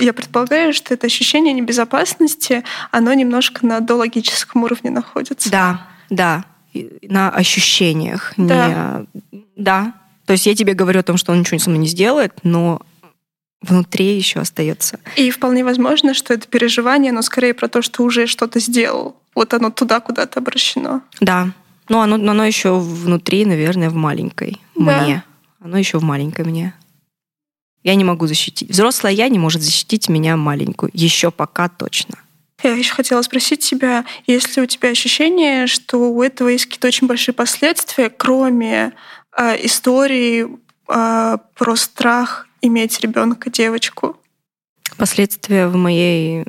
Я 0.00 0.12
предполагаю, 0.12 0.72
что 0.72 0.94
это 0.94 1.06
ощущение 1.06 1.52
небезопасности, 1.52 2.64
оно 2.90 3.12
немножко 3.12 3.64
на 3.64 3.78
дологическом 3.80 4.64
уровне 4.64 4.90
находится. 4.90 5.48
Да, 5.48 5.86
да, 6.10 6.44
на 7.02 7.30
ощущениях. 7.30 8.32
Да. 8.36 9.06
Не, 9.30 9.46
да. 9.54 9.94
То 10.26 10.32
есть 10.32 10.46
я 10.46 10.54
тебе 10.54 10.74
говорю 10.74 11.00
о 11.00 11.04
том, 11.04 11.16
что 11.16 11.32
он 11.32 11.40
ничего 11.40 11.58
со 11.58 11.70
мной 11.70 11.80
не 11.80 11.88
сделает, 11.88 12.32
но 12.42 12.82
внутри 13.62 14.16
еще 14.16 14.40
остается. 14.40 15.00
И 15.16 15.30
вполне 15.30 15.64
возможно, 15.64 16.14
что 16.14 16.34
это 16.34 16.46
переживание, 16.46 17.12
но 17.12 17.22
скорее 17.22 17.54
про 17.54 17.68
то, 17.68 17.80
что 17.82 18.02
уже 18.02 18.26
что-то 18.26 18.60
сделал. 18.60 19.16
Вот 19.34 19.54
оно 19.54 19.70
туда 19.70 20.00
куда-то 20.00 20.40
обращено. 20.40 21.02
Да. 21.20 21.48
Но 21.88 22.00
оно, 22.00 22.16
но 22.16 22.32
оно 22.32 22.44
еще 22.44 22.78
внутри, 22.78 23.44
наверное, 23.44 23.90
в 23.90 23.94
маленькой 23.94 24.60
Да. 24.74 25.02
мне. 25.02 25.24
Оно 25.60 25.78
еще 25.78 25.98
в 25.98 26.02
маленькой 26.02 26.44
мне. 26.44 26.74
Я 27.82 27.94
не 27.94 28.04
могу 28.04 28.26
защитить. 28.26 28.70
Взрослая 28.70 29.12
я 29.12 29.28
не 29.28 29.38
может 29.38 29.62
защитить 29.62 30.08
меня 30.08 30.36
маленькую. 30.36 30.90
Еще 30.92 31.30
пока 31.30 31.68
точно. 31.68 32.16
Я 32.62 32.74
еще 32.74 32.94
хотела 32.94 33.22
спросить 33.22 33.60
тебя, 33.60 34.04
есть 34.26 34.56
ли 34.56 34.62
у 34.62 34.66
тебя 34.66 34.88
ощущение, 34.88 35.66
что 35.66 35.98
у 35.98 36.22
этого 36.22 36.48
есть 36.48 36.66
какие-то 36.66 36.88
очень 36.88 37.06
большие 37.06 37.34
последствия, 37.34 38.10
кроме 38.10 38.92
истории 39.40 40.48
э, 40.88 41.38
про 41.54 41.76
страх 41.76 42.46
иметь 42.62 43.00
ребенка, 43.00 43.50
девочку? 43.50 44.16
Последствия 44.96 45.66
в 45.66 45.76
моей... 45.76 46.44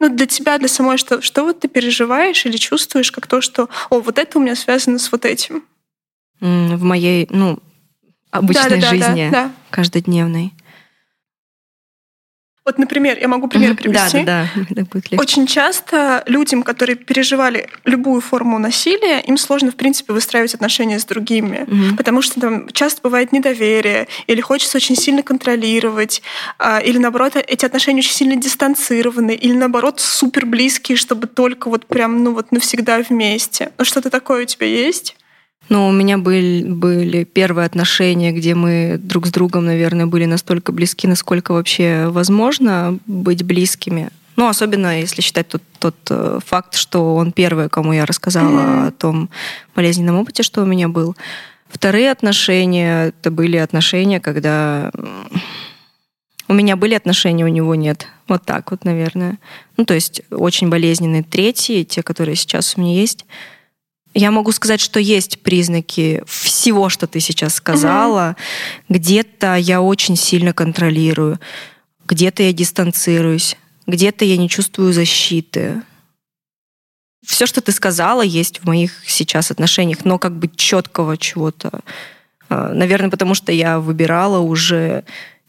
Ну, 0.00 0.08
для 0.14 0.26
тебя, 0.26 0.58
для 0.58 0.68
самой, 0.68 0.98
что, 0.98 1.22
что 1.22 1.44
вот 1.44 1.60
ты 1.60 1.68
переживаешь 1.68 2.44
или 2.46 2.56
чувствуешь, 2.56 3.12
как 3.12 3.26
то, 3.26 3.40
что, 3.40 3.68
о, 3.90 4.00
вот 4.00 4.18
это 4.18 4.38
у 4.38 4.42
меня 4.42 4.56
связано 4.56 4.98
с 4.98 5.10
вот 5.12 5.24
этим. 5.24 5.64
В 6.40 6.82
моей, 6.82 7.26
ну, 7.30 7.58
обычной 8.30 8.80
Да-да-да, 8.80 8.88
жизни, 8.88 9.28
Да, 9.30 9.44
да. 9.44 9.52
каждодневной. 9.70 10.52
Вот, 12.64 12.78
например, 12.78 13.18
я 13.20 13.28
могу 13.28 13.46
пример 13.48 13.76
привести. 13.76 14.24
Да, 14.24 14.48
да, 14.70 14.84
да. 14.84 15.18
Очень 15.18 15.46
часто 15.46 16.22
людям, 16.26 16.62
которые 16.62 16.96
переживали 16.96 17.68
любую 17.84 18.22
форму 18.22 18.58
насилия, 18.58 19.20
им 19.20 19.36
сложно, 19.36 19.70
в 19.70 19.76
принципе, 19.76 20.14
выстраивать 20.14 20.54
отношения 20.54 20.98
с 20.98 21.04
другими. 21.04 21.64
Мгм. 21.66 21.96
Потому 21.98 22.22
что 22.22 22.40
там 22.40 22.70
часто 22.72 23.02
бывает 23.02 23.32
недоверие, 23.32 24.08
или 24.26 24.40
хочется 24.40 24.78
очень 24.78 24.96
сильно 24.96 25.22
контролировать, 25.22 26.22
а, 26.58 26.78
или 26.78 26.96
наоборот, 26.96 27.36
эти 27.36 27.66
отношения 27.66 27.98
очень 28.00 28.14
сильно 28.14 28.36
дистанцированы, 28.36 29.34
или 29.34 29.52
наоборот, 29.52 30.00
супер 30.00 30.46
близкие, 30.46 30.96
чтобы 30.96 31.26
только 31.26 31.68
вот 31.68 31.84
прям, 31.86 32.24
ну 32.24 32.32
вот 32.32 32.50
навсегда 32.50 32.98
вместе. 33.06 33.72
Ну 33.76 33.84
что-то 33.84 34.08
такое 34.08 34.44
у 34.44 34.46
тебя 34.46 34.66
есть? 34.66 35.16
Ну, 35.68 35.88
у 35.88 35.92
меня 35.92 36.18
были, 36.18 36.62
были 36.64 37.24
первые 37.24 37.66
отношения, 37.66 38.32
где 38.32 38.54
мы 38.54 38.98
друг 39.02 39.26
с 39.26 39.30
другом, 39.30 39.64
наверное, 39.64 40.06
были 40.06 40.26
настолько 40.26 40.72
близки, 40.72 41.06
насколько 41.06 41.52
вообще 41.52 42.06
возможно 42.08 42.98
быть 43.06 43.42
близкими. 43.42 44.10
Ну, 44.36 44.48
особенно 44.48 45.00
если 45.00 45.22
считать 45.22 45.48
тот, 45.48 45.62
тот 45.78 45.96
э, 46.10 46.40
факт, 46.44 46.74
что 46.74 47.14
он 47.14 47.32
первый, 47.32 47.68
кому 47.68 47.92
я 47.92 48.04
рассказала 48.04 48.48
Мгм. 48.48 48.86
о 48.88 48.90
том 48.90 49.30
болезненном 49.76 50.18
опыте, 50.18 50.42
что 50.42 50.62
у 50.62 50.66
меня 50.66 50.88
был. 50.88 51.16
Вторые 51.68 52.10
отношения, 52.10 53.08
это 53.08 53.30
были 53.30 53.56
отношения, 53.56 54.20
когда 54.20 54.90
у 56.46 56.52
меня 56.52 56.76
были 56.76 56.94
отношения, 56.94 57.44
у 57.44 57.48
него 57.48 57.74
нет. 57.74 58.06
Вот 58.28 58.44
так 58.44 58.70
вот, 58.70 58.84
наверное. 58.84 59.38
Ну, 59.76 59.84
то 59.84 59.94
есть 59.94 60.22
очень 60.30 60.68
болезненные. 60.68 61.22
Третьи, 61.22 61.84
те, 61.84 62.02
которые 62.02 62.36
сейчас 62.36 62.74
у 62.76 62.80
меня 62.80 62.94
есть, 62.94 63.24
я 64.14 64.30
могу 64.30 64.52
сказать, 64.52 64.80
что 64.80 65.00
есть 65.00 65.40
признаки 65.40 66.22
всего, 66.26 66.88
что 66.88 67.06
ты 67.06 67.20
сейчас 67.20 67.54
сказала. 67.54 68.36
Где-то 68.88 69.56
я 69.56 69.82
очень 69.82 70.16
сильно 70.16 70.52
контролирую, 70.52 71.40
где-то 72.06 72.42
я 72.44 72.52
дистанцируюсь, 72.52 73.56
где-то 73.86 74.24
я 74.24 74.36
не 74.36 74.48
чувствую 74.48 74.92
защиты. 74.92 75.82
Все, 77.26 77.46
что 77.46 77.60
ты 77.60 77.72
сказала, 77.72 78.22
есть 78.22 78.60
в 78.60 78.66
моих 78.66 78.92
сейчас 79.06 79.50
отношениях, 79.50 80.04
но 80.04 80.18
как 80.18 80.36
бы 80.36 80.48
четкого 80.54 81.16
чего-то. 81.16 81.80
э, 82.50 82.72
Наверное, 82.74 83.10
потому 83.10 83.34
что 83.34 83.50
я 83.50 83.78
выбирала 83.80 84.38
уже 84.40 85.04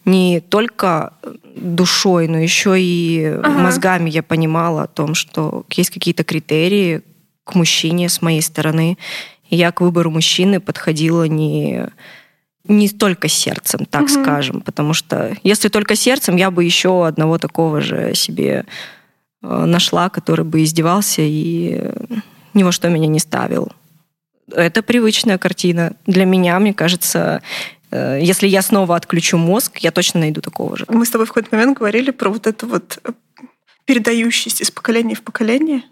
не 0.06 0.40
только 0.40 1.14
душой, 1.56 2.28
но 2.28 2.38
еще 2.40 2.76
и 2.80 3.26
Ага. 3.26 3.50
мозгами 3.50 4.10
я 4.10 4.24
понимала 4.24 4.84
о 4.84 4.88
том, 4.88 5.16
что 5.16 5.66
есть 5.70 5.90
какие-то 5.90 6.24
критерии 6.24 7.02
к 7.46 7.56
мужчине 7.56 8.10
с 8.10 8.22
моей 8.22 8.42
стороны. 8.42 8.98
Я 9.50 9.72
к 9.72 9.80
выбору 9.80 10.12
мужчины 10.12 10.60
подходила 10.60 11.24
не 11.24 11.88
не 12.68 12.90
только 12.90 13.28
сердцем, 13.28 13.86
так 13.86 14.10
Мгм. 14.10 14.24
скажем, 14.24 14.62
потому 14.62 14.94
что 14.94 15.38
если 15.44 15.70
только 15.70 15.96
сердцем, 15.96 16.36
я 16.36 16.50
бы 16.50 16.64
еще 16.64 17.06
одного 17.06 17.38
такого 17.38 17.80
же 17.80 18.16
себе 18.16 18.66
э, 19.44 19.66
нашла, 19.66 20.10
который 20.10 20.44
бы 20.44 20.64
издевался 20.64 21.22
и 21.22 21.92
ни 22.56 22.64
во 22.64 22.72
что 22.72 22.90
меня 22.90 23.06
не 23.06 23.20
ставил. 23.20 23.72
Это 24.52 24.82
привычная 24.82 25.38
картина. 25.38 25.94
Для 26.08 26.26
меня, 26.26 26.60
мне 26.60 26.74
кажется, 26.74 27.44
э, 27.92 28.20
если 28.22 28.48
я 28.48 28.64
снова 28.64 28.96
отключу 28.96 29.38
мозг, 29.38 29.78
я 29.78 29.92
точно 29.92 30.22
найду 30.22 30.42
такого 30.42 30.76
же. 30.76 30.86
Мы 30.88 31.06
с 31.06 31.12
тобой 31.12 31.28
в 31.28 31.30
какой-то 31.30 31.56
момент 31.56 31.78
говорили 31.78 32.10
про 32.10 32.30
вот 32.30 32.48
эту 32.48 32.66
вот 32.66 33.00
э, 33.04 33.12
передающесть 33.86 34.62
из 34.62 34.72
поколения 34.72 35.14
в 35.14 35.22
поколение. 35.22 35.84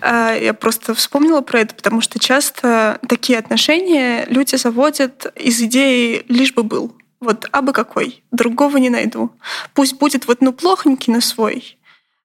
А, 0.00 0.34
Я 0.34 0.54
просто 0.54 0.94
вспомнила 0.94 1.40
про 1.40 1.60
это, 1.60 1.74
потому 1.74 2.00
что 2.00 2.18
часто 2.18 2.98
такие 3.08 3.38
отношения 3.38 4.26
люди 4.26 4.56
заводят 4.56 5.32
из 5.36 5.60
идеи 5.62 6.24
«лишь 6.28 6.52
бы 6.52 6.62
был». 6.62 6.96
Вот 7.20 7.46
абы 7.52 7.72
какой, 7.72 8.22
другого 8.32 8.76
не 8.76 8.90
найду. 8.90 9.30
Пусть 9.72 9.94
будет 9.94 10.26
вот 10.28 10.42
ну 10.42 10.52
плохонький, 10.52 11.12
но 11.12 11.20
свой. 11.20 11.78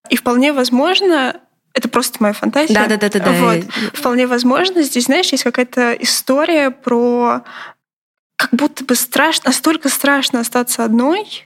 И 0.09 0.17
вполне 0.17 0.51
возможно, 0.51 1.39
это 1.73 1.87
просто 1.87 2.17
моя 2.19 2.33
фантазия. 2.33 2.73
Да-да-да-да-да. 2.73 3.31
Вот. 3.31 3.63
Вполне 3.93 4.27
возможно, 4.27 4.81
здесь, 4.81 5.05
знаешь, 5.05 5.31
есть 5.31 5.43
какая-то 5.43 5.93
история 5.93 6.71
про 6.71 7.43
как 8.35 8.51
будто 8.51 8.83
бы 8.83 8.95
страшно, 8.95 9.49
настолько 9.49 9.89
страшно 9.89 10.39
остаться 10.39 10.83
одной. 10.83 11.45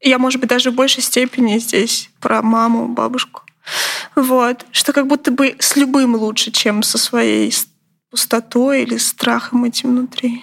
Я, 0.00 0.18
может 0.18 0.40
быть, 0.40 0.50
даже 0.50 0.70
в 0.70 0.74
большей 0.74 1.02
степени 1.02 1.58
здесь 1.58 2.10
про 2.20 2.42
маму, 2.42 2.88
бабушку. 2.88 3.43
Вот. 4.14 4.66
Что 4.70 4.92
как 4.92 5.06
будто 5.06 5.30
бы 5.30 5.56
с 5.58 5.76
любым 5.76 6.14
лучше, 6.14 6.50
чем 6.50 6.82
со 6.82 6.98
своей 6.98 7.52
пустотой 8.10 8.82
или 8.82 8.96
страхом 8.96 9.64
этим 9.64 9.90
внутри. 9.90 10.42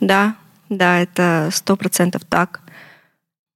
Да, 0.00 0.36
да, 0.68 1.00
это 1.00 1.50
сто 1.52 1.76
процентов 1.76 2.22
так. 2.24 2.60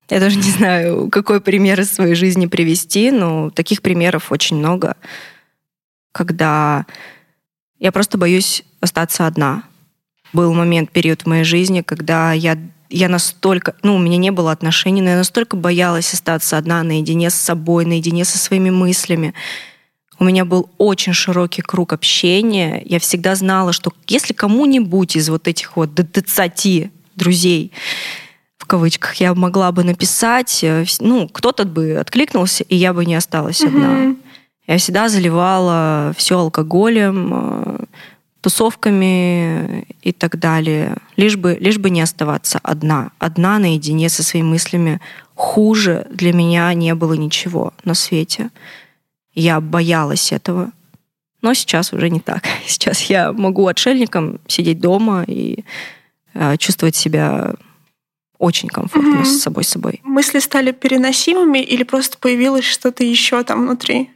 Я 0.09 0.21
даже 0.21 0.37
не 0.37 0.51
знаю, 0.51 1.09
какой 1.11 1.41
пример 1.41 1.81
из 1.81 1.93
своей 1.93 2.15
жизни 2.15 2.47
привести, 2.47 3.11
но 3.11 3.51
таких 3.51 3.83
примеров 3.83 4.31
очень 4.31 4.57
много, 4.57 4.97
когда 6.13 6.87
я 7.79 7.93
просто 7.93 8.17
боюсь 8.17 8.65
остаться 8.81 9.27
одна. 9.27 9.65
Был 10.33 10.53
момент, 10.55 10.91
период 10.91 11.23
в 11.23 11.27
моей 11.27 11.45
жизни, 11.45 11.83
когда 11.83 12.33
я, 12.33 12.57
я 12.97 13.09
настолько, 13.09 13.75
ну, 13.83 13.97
у 13.97 13.99
меня 13.99 14.17
не 14.17 14.31
было 14.31 14.53
отношений, 14.53 15.03
но 15.03 15.11
я 15.11 15.17
настолько 15.17 15.57
боялась 15.57 16.13
остаться 16.15 16.57
одна 16.57 16.83
наедине 16.83 17.31
с 17.31 17.35
собой, 17.35 17.85
наедине 17.85 18.25
со 18.25 18.39
своими 18.39 18.71
мыслями. 18.71 19.35
У 20.19 20.25
меня 20.25 20.47
был 20.47 20.71
очень 20.79 21.13
широкий 21.13 21.61
круг 21.61 21.93
общения. 21.93 22.83
Я 22.87 22.99
всегда 22.99 23.35
знала, 23.35 23.73
что 23.73 23.93
если 24.09 24.33
кому-нибудь 24.33 25.15
из 25.15 25.29
вот 25.29 25.47
этих 25.47 25.77
вот 25.77 25.95
20 25.95 26.91
друзей, 27.17 27.73
в 28.57 28.65
кавычках, 28.65 29.15
я 29.17 29.35
могла 29.35 29.73
бы 29.73 29.85
написать, 29.85 30.65
э, 30.65 30.87
ну, 31.01 31.29
кто-то 31.29 31.67
бы 31.67 31.99
откликнулся, 32.01 32.65
и 32.65 32.77
я 32.77 32.95
бы 32.95 33.05
не 33.05 33.15
осталась 33.15 33.63
одна. 33.63 33.89
Мгм. 33.89 34.19
Я 34.67 34.79
всегда 34.79 35.09
заливала 35.09 36.15
все 36.17 36.39
алкоголем, 36.39 37.31
э, 37.33 37.85
тусовками 38.47 39.89
и 40.03 40.13
так 40.13 40.39
далее, 40.39 40.99
лишь 41.17 41.37
бы, 41.37 41.57
лишь 41.59 41.79
бы 41.79 41.91
не 41.91 42.01
оставаться 42.01 42.61
одна, 42.63 43.11
одна 43.19 43.59
наедине 43.59 44.09
со 44.09 44.23
своими 44.23 44.47
мыслями. 44.47 45.01
Хуже 45.35 46.07
для 46.13 46.33
меня 46.33 46.73
не 46.75 46.95
было 46.95 47.15
ничего 47.15 47.73
на 47.83 47.95
свете. 47.95 48.51
Я 49.35 49.61
боялась 49.61 50.31
этого. 50.31 50.71
Но 51.43 51.55
сейчас 51.55 51.93
уже 51.93 52.09
не 52.09 52.21
так. 52.21 52.45
Сейчас 52.67 53.11
я 53.11 53.33
могу 53.33 53.67
отшельником 53.67 54.39
сидеть 54.47 54.79
дома 54.79 55.25
и 55.27 55.65
э, 56.35 56.57
чувствовать 56.57 56.95
себя 56.95 57.55
очень 58.39 58.69
комфортно 58.69 59.23
угу. 59.23 59.25
с 59.25 59.43
собой 59.43 59.65
собой. 59.65 60.01
Мысли 60.05 60.39
стали 60.39 60.71
переносимыми 60.71 61.59
или 61.59 61.83
просто 61.83 62.17
появилось 62.19 62.65
что-то 62.65 63.03
еще 63.03 63.43
там 63.43 63.63
внутри? 63.63 64.11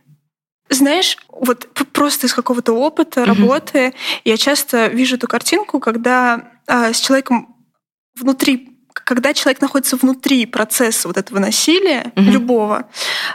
Знаешь, 0.70 1.16
вот 1.28 1.68
просто 1.92 2.26
из 2.26 2.34
какого-то 2.34 2.72
опыта, 2.72 3.24
работы, 3.24 3.92
я 4.24 4.36
часто 4.36 4.86
вижу 4.86 5.16
эту 5.16 5.26
картинку, 5.26 5.80
когда 5.80 6.52
э, 6.66 6.92
с 6.92 7.00
человеком 7.00 7.56
внутри 8.14 8.70
когда 8.92 9.34
человек 9.34 9.60
находится 9.60 9.96
внутри 9.96 10.46
процесса 10.46 11.08
вот 11.08 11.16
этого 11.16 11.38
насилия, 11.38 12.12
угу. 12.14 12.30
любого, 12.30 12.88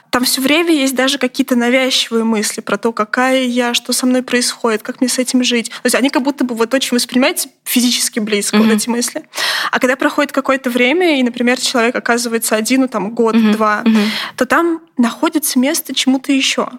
там 0.10 0.24
все 0.24 0.42
время 0.42 0.72
есть 0.72 0.96
даже 0.96 1.18
какие-то 1.18 1.56
навязчивые 1.56 2.24
мысли 2.24 2.62
про 2.62 2.78
то, 2.78 2.94
какая 2.94 3.44
я, 3.44 3.74
что 3.74 3.92
со 3.92 4.06
мной 4.06 4.24
происходит, 4.24 4.84
как 4.84 5.02
мне 5.02 5.10
с 5.10 5.20
этим 5.20 5.44
жить. 5.44 5.70
То 5.70 5.86
есть 5.86 5.96
они 5.96 6.10
как 6.10 6.24
будто 6.24 6.46
бы 6.46 6.56
вот 6.56 6.74
очень 6.74 6.96
воспринимаются 6.96 7.50
физически 7.64 8.20
близко, 8.20 8.56
угу. 8.56 8.64
вот 8.64 8.74
эти 8.74 8.90
мысли. 8.90 9.26
А 9.72 9.80
когда 9.80 9.96
проходит 9.96 10.32
какое-то 10.32 10.70
время, 10.70 11.20
и, 11.20 11.24
например, 11.24 11.60
человек 11.60 11.96
оказывается 11.96 12.56
один, 12.56 12.82
ну 12.82 12.88
там 12.88 13.12
год-два, 13.12 13.84
угу. 13.86 13.98
то 14.38 14.46
там 14.46 14.82
находится 14.98 15.60
место 15.60 15.94
чему-то 15.94 16.32
еще 16.32 16.70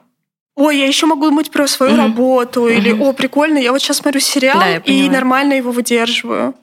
ой, 0.57 0.79
я 0.79 0.87
еще 0.87 1.07
могу 1.07 1.27
думать 1.27 1.51
про 1.51 1.69
свою 1.69 1.93
угу. 1.93 2.01
работу, 2.01 2.63
угу. 2.63 2.69
или, 2.69 2.91
о, 2.91 3.13
прикольно, 3.13 3.59
я 3.59 3.73
вот 3.73 3.81
сейчас 3.81 3.99
смотрю 3.99 4.21
сериал 4.21 4.59
да, 4.59 4.77
и 4.79 5.09
нормально 5.09 5.55
его 5.55 5.71
выдерживаю. 5.71 6.55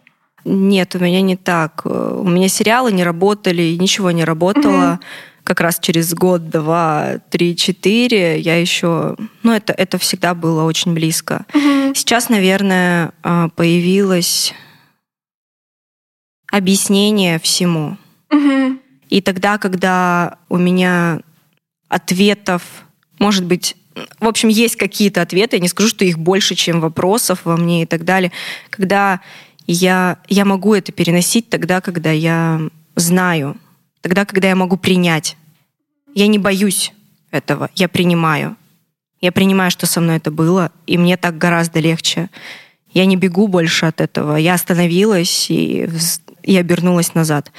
Нет, 0.45 0.95
у 0.95 0.99
меня 0.99 1.21
не 1.21 1.37
так. 1.37 1.85
У 1.85 2.27
меня 2.27 2.49
сериалы 2.49 2.91
не 2.91 3.03
работали, 3.03 3.77
ничего 3.79 4.11
не 4.11 4.25
работало. 4.25 4.93
Угу. 4.93 4.99
Как 5.45 5.61
раз 5.61 5.79
через 5.79 6.13
год, 6.13 6.49
два, 6.49 7.19
три, 7.29 7.55
четыре 7.55 8.39
я 8.39 8.59
еще... 8.59 9.15
Ну, 9.43 9.51
это, 9.51 9.73
это 9.73 9.97
всегда 9.97 10.33
было 10.33 10.63
очень 10.63 10.93
близко. 10.93 11.45
Угу. 11.53 11.95
Сейчас, 11.95 12.29
наверное, 12.29 13.13
а, 13.23 13.49
появилось 13.49 14.53
объяснение 16.51 17.39
всему. 17.39 17.97
Угу. 18.31 18.77
И 19.09 19.21
тогда, 19.21 19.57
когда 19.57 20.37
у 20.49 20.57
меня 20.57 21.19
ответов, 21.87 22.63
может 23.19 23.45
быть, 23.45 23.75
в 24.19 24.27
общем, 24.27 24.49
есть 24.49 24.75
какие-то 24.75 25.21
ответы, 25.21 25.57
я 25.57 25.61
не 25.61 25.67
скажу, 25.67 25.89
что 25.89 26.05
их 26.05 26.17
больше, 26.17 26.55
чем 26.55 26.81
вопросов 26.81 27.41
во 27.43 27.57
мне 27.57 27.83
и 27.83 27.85
так 27.85 28.05
далее. 28.05 28.31
Когда 28.69 29.21
я, 29.67 30.17
я 30.27 30.45
могу 30.45 30.73
это 30.73 30.91
переносить 30.91 31.49
тогда, 31.49 31.81
когда 31.81 32.11
я 32.11 32.61
знаю, 32.95 33.57
тогда, 34.01 34.25
когда 34.25 34.49
я 34.49 34.55
могу 34.55 34.77
принять. 34.77 35.37
Я 36.13 36.27
не 36.27 36.37
боюсь 36.37 36.93
этого, 37.31 37.69
я 37.75 37.87
принимаю. 37.87 38.55
Я 39.21 39.31
принимаю, 39.31 39.71
что 39.71 39.85
со 39.85 40.01
мной 40.01 40.17
это 40.17 40.31
было, 40.31 40.71
и 40.85 40.97
мне 40.97 41.15
так 41.17 41.37
гораздо 41.37 41.79
легче. 41.79 42.29
Я 42.93 43.05
не 43.05 43.15
бегу 43.15 43.47
больше 43.47 43.85
от 43.85 44.01
этого. 44.01 44.35
Я 44.35 44.53
остановилась 44.53 45.49
и, 45.49 45.89
и 46.43 46.57
обернулась 46.57 47.15
назад. 47.15 47.51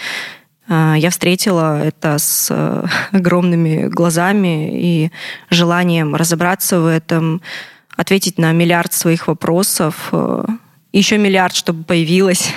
А, 0.68 0.94
я 0.96 1.10
встретила 1.10 1.82
это 1.82 2.18
с 2.18 2.48
э, 2.50 2.86
огромными 3.12 3.88
глазами 3.88 4.80
и 4.80 5.10
желанием 5.50 6.14
разобраться 6.14 6.80
в 6.80 6.86
этом, 6.86 7.42
ответить 7.96 8.38
на 8.38 8.52
миллиард 8.52 8.92
своих 8.92 9.28
вопросов, 9.28 10.08
э, 10.12 10.44
еще 10.92 11.18
миллиард, 11.18 11.54
чтобы 11.54 11.84
появилось. 11.84 12.52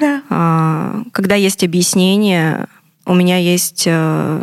Да. 0.00 0.22
А, 0.30 1.02
когда 1.12 1.34
есть 1.36 1.62
объяснение, 1.62 2.66
у 3.06 3.14
меня 3.14 3.36
есть 3.36 3.84
э, 3.86 4.42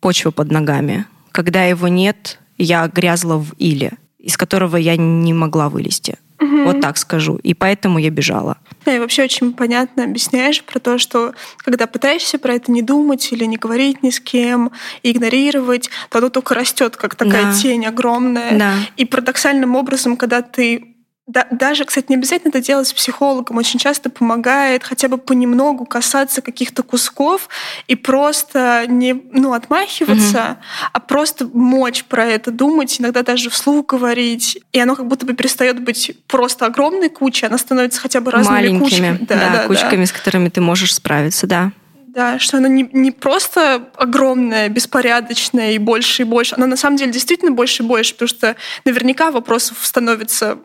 почва 0.00 0.30
под 0.30 0.50
ногами. 0.50 1.06
Когда 1.32 1.64
его 1.64 1.88
нет, 1.88 2.38
я 2.58 2.86
грязла 2.88 3.36
в 3.36 3.52
иле, 3.58 3.92
из 4.18 4.36
которого 4.36 4.76
я 4.76 4.96
не 4.96 5.32
могла 5.32 5.68
вылезти. 5.68 6.18
Угу. 6.40 6.64
Вот 6.64 6.80
так 6.80 6.96
скажу. 6.96 7.36
И 7.42 7.54
поэтому 7.54 7.98
я 7.98 8.10
бежала. 8.10 8.56
Да, 8.84 8.96
и 8.96 8.98
вообще 8.98 9.24
очень 9.24 9.52
понятно 9.52 10.04
объясняешь 10.04 10.62
про 10.64 10.78
то, 10.78 10.98
что 10.98 11.34
когда 11.58 11.86
пытаешься 11.86 12.38
про 12.38 12.54
это 12.54 12.72
не 12.72 12.82
думать 12.82 13.30
или 13.32 13.44
не 13.44 13.56
говорить 13.56 14.02
ни 14.02 14.10
с 14.10 14.20
кем, 14.20 14.72
игнорировать, 15.02 15.90
то 16.08 16.18
оно 16.18 16.30
только 16.30 16.54
растет, 16.54 16.96
как 16.96 17.14
такая 17.14 17.44
да. 17.44 17.52
тень 17.52 17.84
огромная. 17.86 18.58
Да. 18.58 18.74
И 18.96 19.04
парадоксальным 19.04 19.76
образом, 19.76 20.16
когда 20.16 20.40
ты 20.40 20.96
да, 21.30 21.46
даже, 21.52 21.84
кстати, 21.84 22.06
не 22.08 22.16
обязательно 22.16 22.48
это 22.48 22.60
делать 22.60 22.88
с 22.88 22.92
психологом. 22.92 23.56
Очень 23.56 23.78
часто 23.78 24.10
помогает 24.10 24.82
хотя 24.82 25.06
бы 25.06 25.16
понемногу 25.16 25.84
касаться 25.84 26.42
каких-то 26.42 26.82
кусков 26.82 27.48
и 27.86 27.94
просто 27.94 28.84
не 28.88 29.12
ну, 29.32 29.52
отмахиваться, 29.52 30.40
угу. 30.40 30.90
а 30.92 31.00
просто 31.00 31.48
мочь 31.52 32.04
про 32.04 32.24
это 32.26 32.50
думать, 32.50 33.00
иногда 33.00 33.22
даже 33.22 33.48
вслух 33.48 33.86
говорить. 33.86 34.58
И 34.72 34.80
оно 34.80 34.96
как 34.96 35.06
будто 35.06 35.24
бы 35.24 35.34
перестает 35.34 35.80
быть 35.80 36.10
просто 36.26 36.66
огромной 36.66 37.10
кучей, 37.10 37.46
она 37.46 37.58
становится 37.58 38.00
хотя 38.00 38.20
бы 38.20 38.32
разными 38.32 38.56
Маленькими, 38.56 38.82
кучками. 38.82 39.18
Да, 39.20 39.34
да, 39.36 39.50
да, 39.52 39.66
кучками, 39.68 40.00
да. 40.00 40.06
с 40.06 40.12
которыми 40.12 40.48
ты 40.48 40.60
можешь 40.60 40.94
справиться, 40.94 41.46
да. 41.46 41.70
Да, 42.12 42.40
что 42.40 42.56
она 42.56 42.66
не, 42.66 42.88
не 42.92 43.12
просто 43.12 43.88
огромная, 43.94 44.68
беспорядочная 44.68 45.72
и 45.72 45.78
больше 45.78 46.22
и 46.22 46.24
больше. 46.24 46.56
Она 46.56 46.66
на 46.66 46.76
самом 46.76 46.96
деле 46.96 47.12
действительно 47.12 47.52
больше 47.52 47.84
и 47.84 47.86
больше, 47.86 48.14
потому 48.14 48.28
что 48.28 48.56
наверняка 48.84 49.30
вопросов 49.30 49.78
становится 49.86 50.58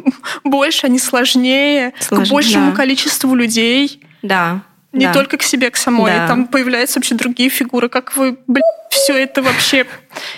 больше, 0.44 0.86
они 0.86 1.00
сложнее, 1.00 1.92
Сложно, 1.98 2.24
к 2.24 2.30
большему 2.30 2.70
да. 2.70 2.76
количеству 2.76 3.34
людей. 3.34 4.00
Да. 4.22 4.62
Не 4.92 5.06
да. 5.06 5.12
только 5.12 5.38
к 5.38 5.42
себе, 5.42 5.70
к 5.72 5.76
самой. 5.76 6.12
Да. 6.12 6.28
Там 6.28 6.46
появляются 6.46 7.00
вообще 7.00 7.16
другие 7.16 7.50
фигуры. 7.50 7.88
Как 7.88 8.16
вы, 8.16 8.38
блин, 8.46 8.62
все 8.90 9.14
это 9.14 9.42
вообще 9.42 9.86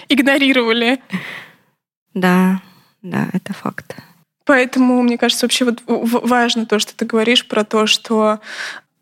игнорировали? 0.08 0.98
Да, 2.14 2.62
да, 3.02 3.28
это 3.34 3.52
факт. 3.52 3.96
Поэтому, 4.46 5.02
мне 5.02 5.18
кажется, 5.18 5.44
вообще 5.44 5.66
вот 5.66 5.82
важно 5.86 6.64
то, 6.64 6.78
что 6.78 6.94
ты 6.94 7.04
говоришь 7.04 7.46
про 7.46 7.64
то, 7.64 7.86
что 7.86 8.40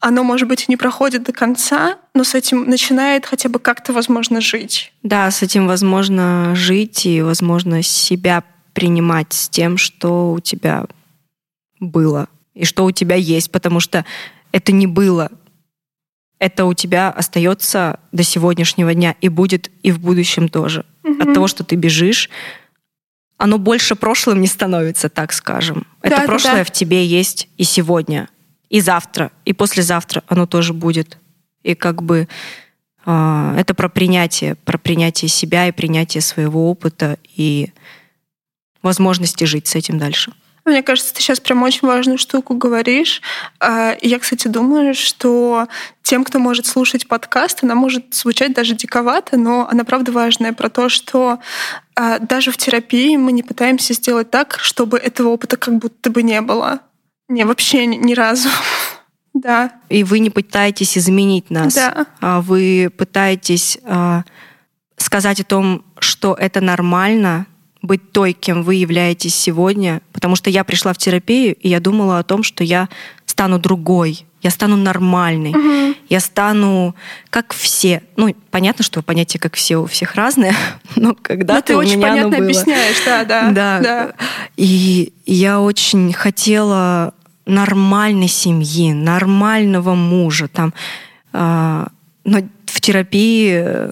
оно, 0.03 0.25
может 0.25 0.49
быть, 0.49 0.69
не 0.69 0.77
проходит 0.77 1.23
до 1.23 1.33
конца, 1.33 1.97
но 2.13 2.25
с 2.25 2.35
этим 2.35 2.65
начинает 2.65 3.25
хотя 3.25 3.49
бы 3.49 3.61
как-то, 3.61 3.93
возможно, 3.93 4.41
жить. 4.41 4.93
Да, 5.05 5.31
с 5.31 5.43
этим 5.43 5.69
возможно 5.69 6.55
жить 6.57 7.07
и, 7.07 7.23
возможно, 7.23 7.83
себя 7.83 8.43
принимать 8.73 9.33
с 9.33 9.49
тем, 9.49 9.79
что 9.79 10.33
у 10.33 10.41
тебя 10.41 10.87
было 11.79 12.29
и 12.53 12.65
что 12.65 12.85
у 12.85 12.91
тебя 12.91 13.15
есть, 13.15 13.53
потому 13.53 13.79
что 13.79 14.05
это 14.51 14.73
не 14.73 14.89
было. 14.89 15.31
Это 16.41 16.65
у 16.65 16.75
тебя 16.75 17.09
остается 17.11 18.01
до 18.11 18.25
сегодняшнего 18.25 18.93
дня 18.95 19.15
и 19.21 19.29
будет 19.29 19.71
и 19.85 19.93
в 19.93 20.01
будущем 20.01 20.49
тоже. 20.49 20.85
Угу. 21.05 21.23
От 21.23 21.35
того, 21.35 21.47
что 21.47 21.63
ты 21.63 21.77
бежишь, 21.77 22.29
оно 23.39 23.57
больше 23.57 23.95
прошлым 23.95 24.41
не 24.41 24.49
становится, 24.49 25.09
так 25.09 25.33
скажем. 25.33 25.87
Да, 26.03 26.09
это 26.09 26.23
прошлое 26.23 26.57
да. 26.57 26.65
в 26.65 26.73
тебе 26.73 27.07
есть 27.07 27.49
и 27.57 27.63
сегодня 27.63 28.29
и 28.73 28.81
завтра, 28.81 29.31
и 29.45 29.53
послезавтра 29.53 30.25
оно 30.29 30.47
тоже 30.47 30.73
будет. 30.73 31.19
И 31.63 31.75
как 31.75 32.03
бы 32.03 32.27
э, 33.05 33.55
это 33.59 33.75
про 33.75 33.91
принятие, 33.91 34.55
про 34.55 34.79
принятие 34.79 35.29
себя 35.29 35.69
и 35.69 35.73
принятие 35.73 36.23
своего 36.23 36.71
опыта 36.71 37.19
и 37.37 37.69
возможности 38.83 39.45
жить 39.45 39.67
с 39.67 39.75
этим 39.75 39.99
дальше. 39.99 40.33
Мне 40.65 40.83
кажется, 40.83 41.13
ты 41.13 41.21
сейчас 41.21 41.39
прям 41.39 41.63
очень 41.65 41.87
важную 41.87 42.17
штуку 42.17 42.55
говоришь. 42.55 43.21
А, 43.61 43.95
я, 44.01 44.19
кстати, 44.19 44.49
думаю, 44.49 44.95
что 44.95 45.69
тем, 46.03 46.25
кто 46.25 46.39
может 46.39 46.65
слушать 46.65 47.07
подкаст, 47.07 47.63
она 47.63 47.75
может 47.75 48.15
звучать 48.15 48.55
даже 48.55 48.75
диковато, 48.75 49.37
но 49.37 49.69
она 49.71 49.85
правда 49.85 50.13
важная 50.13 50.55
про 50.55 50.71
то, 50.71 50.89
что 50.89 51.41
а, 51.95 52.21
даже 52.21 52.51
в 52.51 52.57
терапии 52.57 53.17
мы 53.19 53.33
не 53.33 53.43
пытаемся 53.43 53.93
сделать 53.93 54.31
так, 54.31 54.59
чтобы 54.61 54.97
этого 54.97 55.29
опыта 55.29 55.59
как 55.59 55.77
будто 55.77 56.09
бы 56.09 56.23
не 56.23 56.41
было. 56.41 56.81
Не, 57.33 57.45
вообще 57.45 57.87
ни, 57.87 58.13
разу. 58.13 58.51
да. 59.35 59.73
И 59.89 60.05
вы 60.05 60.19
не 60.19 60.29
пытаетесь 60.29 60.99
изменить 60.99 61.51
нас. 61.51 61.75
Да. 61.75 62.07
А 62.21 62.43
вы 62.43 62.93
пытаетесь 62.97 63.79
а, 63.85 64.25
сказать 64.99 65.41
о 65.41 65.45
том, 65.45 65.83
что 65.99 66.35
это 66.35 66.61
нормально, 66.61 67.47
быть 67.81 68.13
той, 68.13 68.35
кем 68.35 68.63
вы 68.63 68.75
являетесь 68.75 69.35
сегодня. 69.35 70.03
Потому 70.13 70.37
что 70.37 70.51
я 70.51 70.63
пришла 70.63 70.93
в 70.93 70.99
терапию, 70.99 71.55
и 71.55 71.69
я 71.69 71.81
думала 71.81 72.19
о 72.19 72.23
том, 72.23 72.43
что 72.43 72.65
я 72.65 72.91
стану 73.25 73.59
другой, 73.59 74.27
я 74.43 74.51
стану 74.51 74.77
нормальной, 74.77 75.51
угу. 75.51 75.97
я 76.09 76.21
стану 76.21 76.95
как 77.31 77.55
все. 77.55 78.03
Ну, 78.17 78.35
понятно, 78.51 78.85
что 78.85 79.03
понятие 79.03 79.41
как 79.41 79.55
все 79.55 79.79
у 79.79 79.87
всех 79.87 80.17
разное, 80.17 80.55
но 80.97 81.15
когда-то 81.15 81.79
у 81.79 81.81
меня 81.81 81.93
очень 81.93 82.03
понятно 82.03 82.23
оно 82.23 82.37
было. 82.37 82.45
объясняешь, 82.45 83.03
да, 83.07 83.25
да, 83.25 83.51
да. 83.51 83.81
Да. 83.81 84.13
И 84.57 85.13
я 85.25 85.61
очень 85.61 86.13
хотела 86.13 87.15
нормальной 87.47 88.29
семьи, 88.29 88.93
нормального 88.93 89.95
мужа. 89.95 90.49
Там, 90.49 90.73
э, 91.33 91.87
но 92.25 92.39
в 92.67 92.81
терапии 92.81 93.91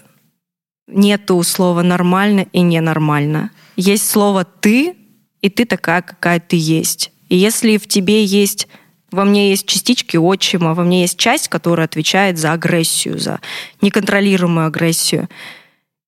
нету 0.86 1.42
слова 1.42 1.82
нормально 1.82 2.46
и 2.52 2.60
ненормально. 2.60 3.50
Есть 3.76 4.08
слово 4.08 4.44
ты, 4.44 4.96
и 5.40 5.48
ты 5.48 5.64
такая, 5.64 6.02
какая 6.02 6.40
ты 6.40 6.56
есть. 6.56 7.12
И 7.28 7.36
если 7.36 7.76
в 7.76 7.86
тебе 7.86 8.24
есть 8.24 8.68
во 9.10 9.24
мне 9.24 9.50
есть 9.50 9.66
частички 9.66 10.16
отчима, 10.16 10.74
во 10.74 10.84
мне 10.84 11.02
есть 11.02 11.18
часть, 11.18 11.48
которая 11.48 11.86
отвечает 11.86 12.38
за 12.38 12.52
агрессию, 12.52 13.18
за 13.18 13.40
неконтролируемую 13.80 14.66
агрессию. 14.66 15.28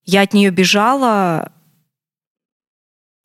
Я 0.05 0.22
от 0.22 0.34
нее 0.34 0.51
бежала 0.51 1.53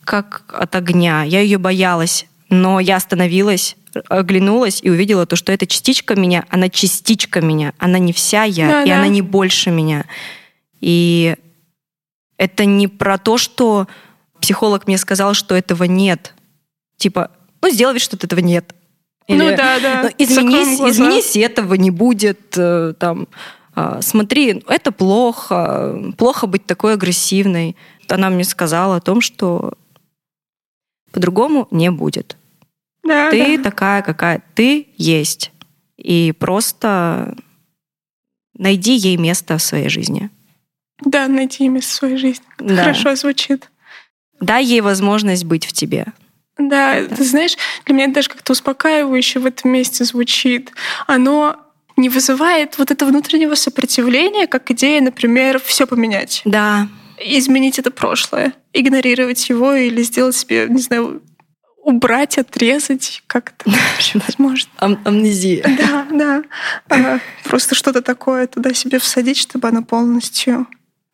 как 0.03 0.45
от 0.57 0.75
огня. 0.75 1.23
Я 1.23 1.41
ее 1.41 1.57
боялась, 1.57 2.25
но 2.49 2.79
я 2.79 2.95
остановилась, 2.95 3.75
оглянулась 4.07 4.79
и 4.81 4.89
увидела 4.89 5.25
то, 5.25 5.35
что 5.35 5.51
эта 5.51 5.67
частичка 5.67 6.15
меня, 6.15 6.45
она 6.49 6.69
частичка 6.69 7.41
меня, 7.41 7.73
она 7.77 7.99
не 7.99 8.13
вся 8.13 8.43
я, 8.43 8.67
да, 8.67 8.83
и 8.83 8.87
да. 8.89 8.97
она 8.97 9.07
не 9.07 9.21
больше 9.21 9.71
меня. 9.71 10.05
И 10.81 11.35
это 12.37 12.65
не 12.65 12.87
про 12.87 13.17
то, 13.17 13.37
что 13.37 13.87
психолог 14.41 14.87
мне 14.87 14.97
сказал, 14.97 15.33
что 15.33 15.55
этого 15.55 15.85
нет. 15.85 16.33
Типа, 16.97 17.31
ну, 17.61 17.69
сделай 17.69 17.93
вид, 17.93 18.01
что 18.01 18.17
этого 18.17 18.39
нет. 18.39 18.73
Или, 19.27 19.39
ну 19.39 19.57
да, 19.57 19.79
да. 19.79 20.03
«Ну, 20.03 20.09
изменись, 20.17 20.79
изменись, 20.79 21.35
этого 21.35 21.73
не 21.73 21.91
будет. 21.91 22.57
Э, 22.57 22.93
там, 22.97 23.27
а, 23.75 24.01
смотри, 24.01 24.63
это 24.67 24.91
плохо, 24.93 26.13
плохо 26.17 26.47
быть 26.47 26.65
такой 26.65 26.93
агрессивной. 26.93 27.75
Она 28.07 28.29
мне 28.29 28.45
сказала 28.45 28.95
о 28.95 29.01
том, 29.01 29.19
что 29.19 29.73
по-другому 31.11 31.67
не 31.71 31.91
будет. 31.91 32.37
Да, 33.07 33.29
ты 33.31 33.57
да. 33.57 33.63
такая, 33.63 34.01
какая 34.01 34.43
ты 34.53 34.87
есть. 34.97 35.51
И 35.97 36.33
просто 36.37 37.35
найди 38.57 38.95
ей 38.95 39.17
место 39.17 39.57
в 39.57 39.61
своей 39.61 39.89
жизни. 39.89 40.29
Да, 41.03 41.27
найти 41.27 41.63
ей 41.63 41.69
место 41.69 41.91
в 41.91 41.95
своей 41.95 42.17
жизни. 42.17 42.45
Да. 42.59 42.77
Хорошо 42.77 43.15
звучит. 43.15 43.69
Дай 44.39 44.63
ей 44.63 44.81
возможность 44.81 45.45
быть 45.45 45.65
в 45.65 45.73
тебе. 45.73 46.07
Да, 46.57 47.01
да, 47.01 47.15
ты 47.15 47.23
знаешь, 47.23 47.55
для 47.85 47.95
меня 47.95 48.05
это 48.05 48.15
даже 48.15 48.29
как-то 48.29 48.53
успокаивающе 48.53 49.39
в 49.39 49.45
этом 49.45 49.71
месте 49.71 50.03
звучит. 50.03 50.71
Оно 51.05 51.55
не 51.97 52.09
вызывает 52.09 52.77
вот 52.77 52.91
этого 52.91 53.09
внутреннего 53.09 53.55
сопротивления, 53.55 54.47
как 54.47 54.69
идея, 54.71 55.01
например, 55.01 55.59
все 55.59 55.85
поменять. 55.87 56.41
Да. 56.45 56.87
Изменить 57.19 57.79
это 57.79 57.89
прошлое, 57.89 58.53
игнорировать 58.73 59.49
его 59.49 59.73
или 59.73 60.03
сделать 60.03 60.35
себе, 60.35 60.67
не 60.69 60.81
знаю, 60.81 61.21
убрать, 61.87 62.37
отрезать, 62.37 63.23
как 63.27 63.53
это 63.57 63.71
возможно. 64.27 64.69
Ам 64.77 64.99
амнезия. 65.05 65.63
Да, 66.11 66.43
да. 66.89 67.19
Просто 67.45 67.75
что-то 67.75 68.01
такое 68.01 68.45
туда 68.47 68.73
себе 68.73 68.99
всадить, 68.99 69.37
чтобы 69.37 69.69
оно 69.69 69.81
полностью 69.83 70.67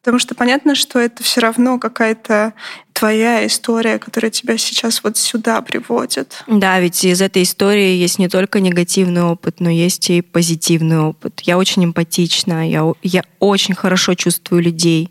Потому 0.03 0.19
что 0.19 0.35
понятно, 0.35 0.75
что 0.75 0.99
это 0.99 1.23
все 1.23 1.39
равно 1.39 1.79
какая-то 1.79 2.53
твоя 2.91 3.47
история, 3.47 3.99
которая 3.99 4.31
тебя 4.31 4.57
сейчас 4.57 5.01
вот 5.01 5.15
сюда 5.15 5.61
приводит. 5.61 6.43
Да, 6.45 6.77
ведь 6.81 7.05
из 7.05 7.21
этой 7.21 7.43
истории 7.43 7.95
есть 7.95 8.19
не 8.19 8.27
только 8.27 8.59
негативный 8.59 9.23
опыт, 9.23 9.61
но 9.61 9.69
есть 9.69 10.09
и 10.09 10.21
позитивный 10.21 10.99
опыт. 10.99 11.39
Я 11.43 11.57
очень 11.57 11.85
эмпатична, 11.85 12.69
я, 12.69 12.91
я 13.01 13.23
очень 13.39 13.75
хорошо 13.75 14.13
чувствую 14.15 14.61
людей. 14.61 15.09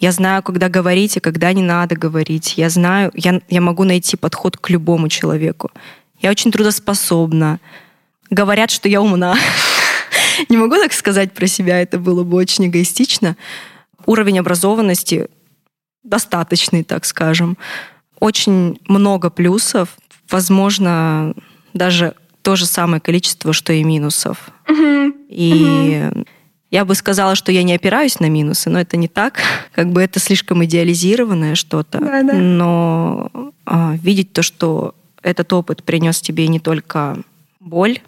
Я 0.00 0.12
знаю, 0.12 0.42
когда 0.42 0.68
говорить 0.68 1.18
и 1.18 1.20
когда 1.20 1.52
не 1.52 1.62
надо 1.62 1.94
говорить. 1.94 2.54
Я 2.56 2.70
знаю, 2.70 3.12
я, 3.14 3.40
я 3.48 3.60
могу 3.60 3.84
найти 3.84 4.16
подход 4.16 4.56
к 4.56 4.70
любому 4.70 5.08
человеку. 5.08 5.70
Я 6.20 6.30
очень 6.30 6.50
трудоспособна. 6.50 7.60
Говорят, 8.30 8.70
что 8.70 8.88
я 8.88 9.02
умна. 9.02 9.36
Не 10.48 10.56
могу 10.56 10.76
так 10.76 10.94
сказать 10.94 11.32
про 11.32 11.46
себя, 11.46 11.80
это 11.82 11.98
было 11.98 12.24
бы 12.24 12.38
очень 12.38 12.66
эгоистично 12.66 13.36
уровень 14.06 14.38
образованности 14.38 15.28
достаточный, 16.02 16.82
так 16.82 17.04
скажем. 17.04 17.58
Очень 18.18 18.80
много 18.88 19.30
плюсов, 19.30 19.96
возможно, 20.30 21.34
даже 21.74 22.14
то 22.42 22.56
же 22.56 22.66
самое 22.66 23.00
количество, 23.00 23.52
что 23.52 23.72
и 23.72 23.84
минусов. 23.84 24.50
И 25.28 26.08
угу. 26.10 26.24
Я 26.70 26.84
бы 26.84 26.94
сказала, 26.94 27.34
что 27.34 27.52
я 27.52 27.62
не 27.62 27.74
опираюсь 27.74 28.20
на 28.20 28.28
минусы, 28.28 28.70
но 28.70 28.80
это 28.80 28.96
не 28.96 29.08
так. 29.08 29.40
Как 29.72 29.90
бы 29.90 30.02
это 30.02 30.20
слишком 30.20 30.64
идеализированное 30.64 31.54
что-то. 31.54 31.98
Да, 31.98 32.22
да. 32.22 32.32
Но 32.34 33.30
а, 33.66 33.94
видеть 33.96 34.32
то, 34.32 34.42
что 34.42 34.94
этот 35.22 35.52
опыт 35.52 35.82
принес 35.82 36.20
тебе 36.20 36.48
не 36.48 36.60
только 36.60 37.18
боль, 37.58 38.00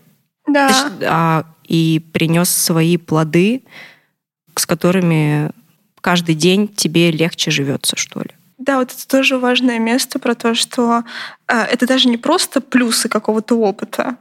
да. 0.46 0.90
а 1.02 1.44
и 1.64 2.02
принес 2.12 2.50
свои 2.50 2.96
плоды, 2.96 3.62
с 4.56 4.66
которыми 4.66 5.50
каждый 6.00 6.34
день 6.34 6.68
тебе 6.68 7.10
легче 7.10 7.50
живется, 7.50 7.96
что 7.96 8.20
ли. 8.20 8.30
Да, 8.58 8.78
вот 8.78 8.92
это 8.92 9.08
тоже 9.08 9.38
важное 9.38 9.78
место 9.78 10.18
про 10.18 10.34
то, 10.34 10.54
что 10.54 11.02
э, 11.48 11.62
это 11.62 11.86
даже 11.86 12.08
не 12.08 12.16
просто 12.16 12.60
плюсы 12.60 13.08
какого-то 13.08 13.56
опыта, 13.56 14.16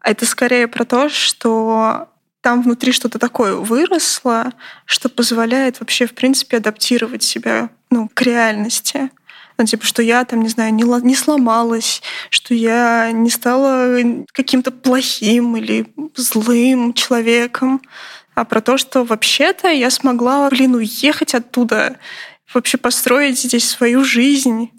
а 0.00 0.10
это 0.10 0.26
скорее 0.26 0.68
про 0.68 0.84
то, 0.84 1.08
что 1.08 2.08
там 2.48 2.62
внутри 2.62 2.92
что-то 2.92 3.18
такое 3.18 3.56
выросло, 3.56 4.54
что 4.86 5.10
позволяет 5.10 5.80
вообще, 5.80 6.06
в 6.06 6.14
принципе, 6.14 6.56
адаптировать 6.56 7.22
себя 7.22 7.68
ну, 7.90 8.08
к 8.14 8.22
реальности. 8.22 9.10
Ну, 9.58 9.66
типа, 9.66 9.84
что 9.84 10.00
я 10.00 10.24
там, 10.24 10.40
не 10.40 10.48
знаю, 10.48 10.72
не, 10.72 10.82
не 11.06 11.14
сломалась, 11.14 12.00
что 12.30 12.54
я 12.54 13.10
не 13.12 13.28
стала 13.28 13.98
каким-то 14.32 14.70
плохим 14.70 15.58
или 15.58 15.92
злым 16.16 16.94
человеком, 16.94 17.82
а 18.34 18.46
про 18.46 18.62
то, 18.62 18.78
что 18.78 19.04
вообще-то 19.04 19.68
я 19.68 19.90
смогла, 19.90 20.48
блин, 20.48 20.74
уехать 20.74 21.34
оттуда, 21.34 21.98
вообще 22.54 22.78
построить 22.78 23.38
здесь 23.38 23.68
свою 23.68 24.04
жизнь. 24.04 24.70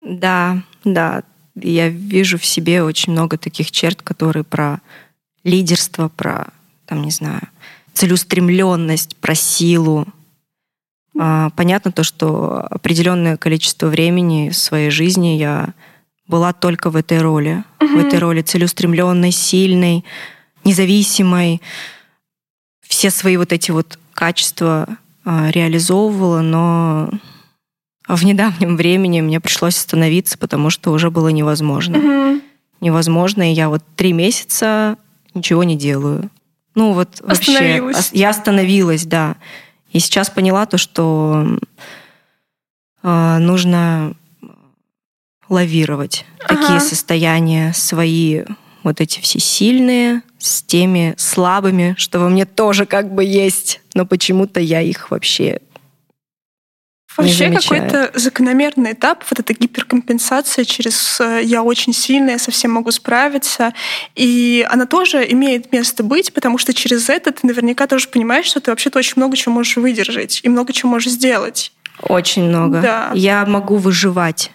Да, 0.00 0.58
да. 0.84 1.24
Я 1.56 1.88
вижу 1.88 2.38
в 2.38 2.46
себе 2.46 2.84
очень 2.84 3.12
много 3.12 3.36
таких 3.36 3.72
черт, 3.72 4.00
которые 4.00 4.44
про 4.44 4.80
лидерство, 5.42 6.08
про, 6.08 6.52
там, 6.90 7.02
не 7.02 7.12
знаю, 7.12 7.40
целеустремленность, 7.94 9.16
про 9.16 9.36
силу. 9.36 10.06
А, 11.18 11.50
понятно 11.50 11.92
то, 11.92 12.02
что 12.02 12.66
определенное 12.68 13.36
количество 13.36 13.86
времени 13.86 14.50
в 14.50 14.56
своей 14.56 14.90
жизни 14.90 15.36
я 15.36 15.72
была 16.26 16.52
только 16.52 16.90
в 16.90 16.96
этой 16.96 17.20
роли, 17.20 17.62
mm-hmm. 17.78 17.86
в 17.94 18.06
этой 18.06 18.18
роли 18.18 18.42
целеустремленной, 18.42 19.30
сильной, 19.30 20.04
независимой, 20.64 21.62
все 22.82 23.10
свои 23.10 23.36
вот 23.36 23.52
эти 23.52 23.70
вот 23.70 23.98
качества 24.12 24.88
а, 25.24 25.48
реализовывала, 25.52 26.40
но 26.40 27.08
в 28.08 28.24
недавнем 28.24 28.76
времени 28.76 29.20
мне 29.20 29.38
пришлось 29.38 29.76
остановиться, 29.76 30.36
потому 30.36 30.70
что 30.70 30.90
уже 30.90 31.12
было 31.12 31.28
невозможно. 31.28 31.98
Угу. 31.98 32.40
Невозможно, 32.80 33.48
и 33.48 33.54
я 33.54 33.68
вот 33.68 33.84
три 33.94 34.12
месяца 34.12 34.96
ничего 35.34 35.62
не 35.62 35.76
делаю. 35.76 36.30
Ну 36.74 36.92
вот 36.92 37.20
вообще 37.20 37.82
я 38.12 38.30
остановилась, 38.30 39.04
да. 39.04 39.36
И 39.92 39.98
сейчас 39.98 40.30
поняла 40.30 40.66
то, 40.66 40.78
что 40.78 41.58
э, 43.02 43.38
нужно 43.38 44.14
лавировать 45.48 46.24
ага. 46.44 46.56
такие 46.56 46.80
состояния 46.80 47.72
свои 47.74 48.44
вот 48.82 49.00
эти 49.00 49.20
все 49.20 49.40
сильные 49.40 50.22
с 50.38 50.62
теми 50.62 51.14
слабыми, 51.18 51.94
что 51.98 52.20
во 52.20 52.28
мне 52.28 52.46
тоже 52.46 52.86
как 52.86 53.12
бы 53.12 53.24
есть, 53.24 53.80
но 53.94 54.06
почему-то 54.06 54.60
я 54.60 54.80
их 54.80 55.10
вообще 55.10 55.60
Вообще 57.16 57.50
какой-то 57.50 58.12
закономерный 58.14 58.92
этап, 58.92 59.24
вот 59.28 59.40
эта 59.40 59.52
гиперкомпенсация 59.52 60.64
через 60.64 61.20
э, 61.20 61.40
«я 61.42 61.62
очень 61.62 61.92
сильная, 61.92 62.34
я 62.34 62.38
совсем 62.38 62.70
могу 62.70 62.90
справиться», 62.92 63.74
и 64.14 64.66
она 64.70 64.86
тоже 64.86 65.26
имеет 65.30 65.72
место 65.72 66.02
быть, 66.02 66.32
потому 66.32 66.56
что 66.56 66.72
через 66.72 67.08
это 67.08 67.32
ты 67.32 67.46
наверняка 67.46 67.86
тоже 67.86 68.08
понимаешь, 68.08 68.46
что 68.46 68.60
ты 68.60 68.70
вообще-то 68.70 68.98
очень 68.98 69.14
много 69.16 69.36
чего 69.36 69.54
можешь 69.54 69.76
выдержать 69.76 70.40
и 70.42 70.48
много 70.48 70.72
чего 70.72 70.90
можешь 70.90 71.12
сделать. 71.12 71.72
Очень 72.00 72.44
много. 72.44 72.80
Да. 72.80 73.10
Я 73.14 73.44
могу 73.44 73.76
выживать 73.76 74.52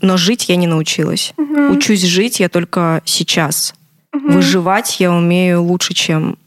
но 0.00 0.16
жить 0.16 0.48
я 0.48 0.56
не 0.56 0.66
научилась. 0.66 1.32
Угу. 1.36 1.72
Учусь 1.72 2.02
жить 2.02 2.40
я 2.40 2.48
только 2.48 3.02
сейчас. 3.04 3.74
Угу. 4.12 4.32
Выживать 4.32 5.00
я 5.00 5.12
умею 5.12 5.62
лучше, 5.62 5.94
чем 5.94 6.38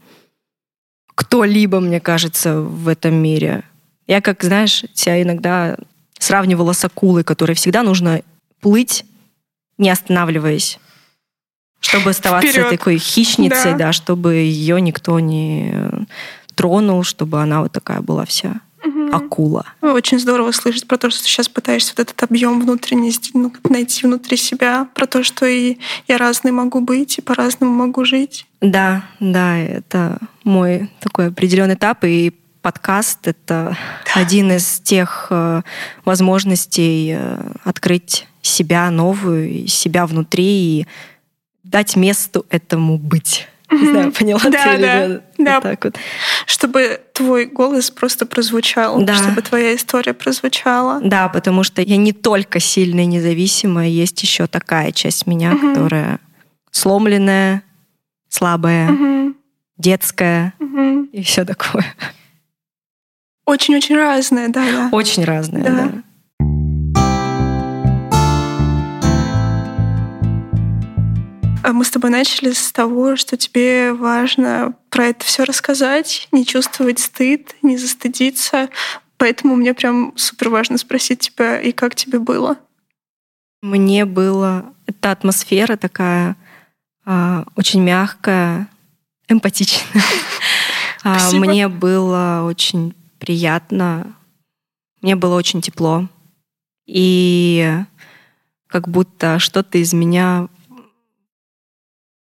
кто-либо, 1.15 1.79
мне 1.79 1.99
кажется, 1.99 2.61
в 2.61 2.87
этом 2.87 3.15
мире. 3.15 3.63
Я, 4.11 4.19
как, 4.19 4.43
знаешь, 4.43 4.83
себя 4.93 5.21
иногда 5.21 5.77
сравнивала 6.19 6.73
с 6.73 6.83
акулой, 6.83 7.23
которой 7.23 7.53
всегда 7.53 7.81
нужно 7.81 8.23
плыть, 8.59 9.05
не 9.77 9.89
останавливаясь, 9.89 10.79
чтобы 11.79 12.09
оставаться 12.09 12.51
Вперед. 12.51 12.71
такой 12.71 12.97
хищницей, 12.97 13.71
да. 13.71 13.77
да, 13.77 13.91
чтобы 13.93 14.33
ее 14.33 14.81
никто 14.81 15.17
не 15.21 15.73
тронул, 16.55 17.03
чтобы 17.03 17.41
она 17.41 17.61
вот 17.61 17.71
такая 17.71 18.01
была 18.01 18.25
вся 18.25 18.59
акула. 19.13 19.65
Очень 19.81 20.19
здорово 20.19 20.51
слышать 20.51 20.87
про 20.87 20.97
то, 20.97 21.09
что 21.09 21.21
ты 21.21 21.29
сейчас 21.29 21.47
пытаешься 21.47 21.93
вот 21.95 22.01
этот 22.01 22.21
объем 22.21 22.59
внутренний 22.59 23.13
ну, 23.33 23.53
найти 23.69 24.05
внутри 24.05 24.35
себя, 24.35 24.89
про 24.93 25.05
то, 25.05 25.23
что 25.23 25.45
и 25.45 25.77
я 26.09 26.17
разный 26.17 26.51
могу 26.51 26.81
быть, 26.81 27.17
и 27.17 27.21
по-разному 27.21 27.73
могу 27.73 28.03
жить. 28.03 28.45
Да, 28.59 29.05
да, 29.21 29.57
это 29.57 30.17
мой 30.43 30.89
такой 30.99 31.27
определенный 31.27 31.75
этап, 31.75 32.03
и 32.03 32.33
подкаст— 32.61 33.19
это 33.27 33.77
один 34.15 34.51
из 34.51 34.79
тех 34.79 35.27
э, 35.29 35.61
возможностей 36.05 37.15
э, 37.17 37.51
открыть 37.63 38.27
себя 38.41 38.89
новую, 38.91 39.67
себя 39.67 40.05
внутри 40.05 40.45
и 40.81 40.87
дать 41.63 41.95
месту 41.95 42.45
этому 42.49 42.97
быть. 42.97 43.47
Не 43.71 43.87
знаю, 43.87 44.11
поняла 44.11 44.41
да, 44.43 44.63
ты 44.63 44.73
или 44.75 44.81
да, 44.81 45.21
да. 45.37 45.53
Вот 45.55 45.63
так 45.63 45.83
вот. 45.85 45.95
Чтобы 46.45 46.99
твой 47.13 47.45
голос 47.45 47.89
просто 47.89 48.25
прозвучал, 48.25 49.01
Да. 49.01 49.15
чтобы 49.15 49.41
твоя 49.41 49.75
история 49.75 50.13
прозвучала. 50.13 50.99
Да, 51.01 51.29
потому 51.29 51.63
что 51.63 51.81
я 51.81 51.95
не 51.95 52.11
только 52.11 52.59
сильная 52.59 53.03
и 53.03 53.07
независимая, 53.07 53.87
есть 53.87 54.21
еще 54.23 54.47
такая 54.47 54.91
часть 54.91 55.25
меня, 55.25 55.51
Мгм. 55.51 55.73
которая 55.73 56.19
сломленная, 56.71 57.63
слабая, 58.27 58.89
Мгм, 58.89 59.35
детская 59.77 60.53
мгм. 60.59 61.05
и 61.05 61.23
все 61.23 61.45
такое. 61.45 61.85
Очень-очень 63.51 63.97
разное, 63.97 64.47
да, 64.47 64.63
да. 64.71 64.89
Очень 64.93 65.25
разное, 65.25 65.61
Да. 65.61 65.71
да. 65.71 65.91
А 71.61 71.73
Мы 71.73 71.83
с 71.83 71.91
тобой 71.91 72.11
начали 72.11 72.53
с 72.53 72.71
того, 72.71 73.17
что 73.17 73.35
тебе 73.35 73.91
важно 73.91 74.73
про 74.89 75.07
это 75.07 75.25
все 75.25 75.43
рассказать, 75.43 76.29
не 76.31 76.45
чувствовать 76.45 76.99
стыд, 76.99 77.55
не 77.61 77.75
застыдиться. 77.75 78.69
Поэтому 79.17 79.57
мне 79.57 79.73
прям 79.73 80.13
супер 80.15 80.47
важно 80.47 80.77
спросить 80.77 81.19
тебя, 81.19 81.59
и 81.59 81.73
как 81.73 81.93
тебе 81.93 82.19
было? 82.19 82.55
Мне 83.61 84.05
было... 84.05 84.73
Эта 84.87 85.11
атмосфера 85.11 85.75
такая 85.75 86.37
а, 87.05 87.43
очень 87.57 87.81
мягкая, 87.81 88.69
эмпатичная. 89.27 90.03
А, 91.03 91.17
Спасибо. 91.17 91.45
Мне 91.45 91.67
было 91.67 92.43
очень 92.45 92.93
приятно, 93.21 94.15
мне 95.01 95.15
было 95.15 95.35
очень 95.35 95.61
тепло. 95.61 96.09
И 96.87 97.77
как 98.67 98.89
будто 98.89 99.37
что-то 99.37 99.77
из 99.77 99.93
меня 99.93 100.47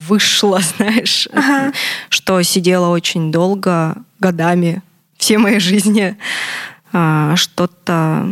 вышло, 0.01 0.61
знаешь, 0.77 1.29
Ага. 1.33 1.73
что 2.09 2.43
сидела 2.43 2.89
очень 2.89 3.31
долго, 3.31 4.03
годами, 4.19 4.83
все 5.19 5.39
моей 5.39 5.61
жизни, 5.61 6.17
а, 6.93 7.37
что-то 7.37 8.27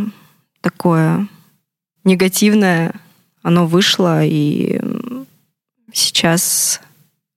такое 0.63 1.29
негативное, 2.05 2.95
оно 3.43 3.67
вышло, 3.67 4.25
и 4.25 4.81
сейчас 5.93 6.81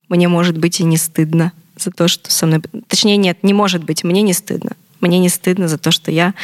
мне, 0.08 0.28
может 0.28 0.56
быть, 0.56 0.80
и 0.80 0.84
не 0.84 0.96
стыдно 0.96 1.52
за 1.76 1.90
то, 1.90 2.08
что 2.08 2.30
со 2.30 2.46
мной... 2.46 2.62
Точнее, 2.88 3.16
нет, 3.16 3.42
не 3.42 3.52
может 3.52 3.84
быть, 3.84 4.02
мне 4.04 4.22
не 4.22 4.32
стыдно. 4.32 4.76
Мне 5.00 5.18
не 5.18 5.28
стыдно 5.28 5.68
за 5.68 5.78
то, 5.78 5.90
что 5.90 6.10
я... 6.10 6.34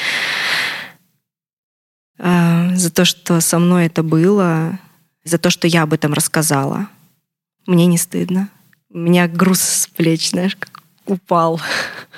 а, 2.19 2.75
за 2.75 2.91
то, 2.91 3.05
что 3.05 3.41
со 3.41 3.59
мной 3.59 3.87
это 3.87 4.03
было, 4.03 4.79
за 5.25 5.39
то, 5.39 5.51
что 5.51 5.67
я 5.67 5.83
об 5.83 5.93
этом 5.93 6.13
рассказала. 6.13 6.89
Мне 7.67 7.87
не 7.87 7.99
стыдно. 7.99 8.49
У 8.91 8.99
меня 8.99 9.29
груз 9.29 9.61
с 9.61 9.87
плеч, 9.89 10.31
знаешь, 10.31 10.57
как 10.57 10.83
упал. 11.05 11.61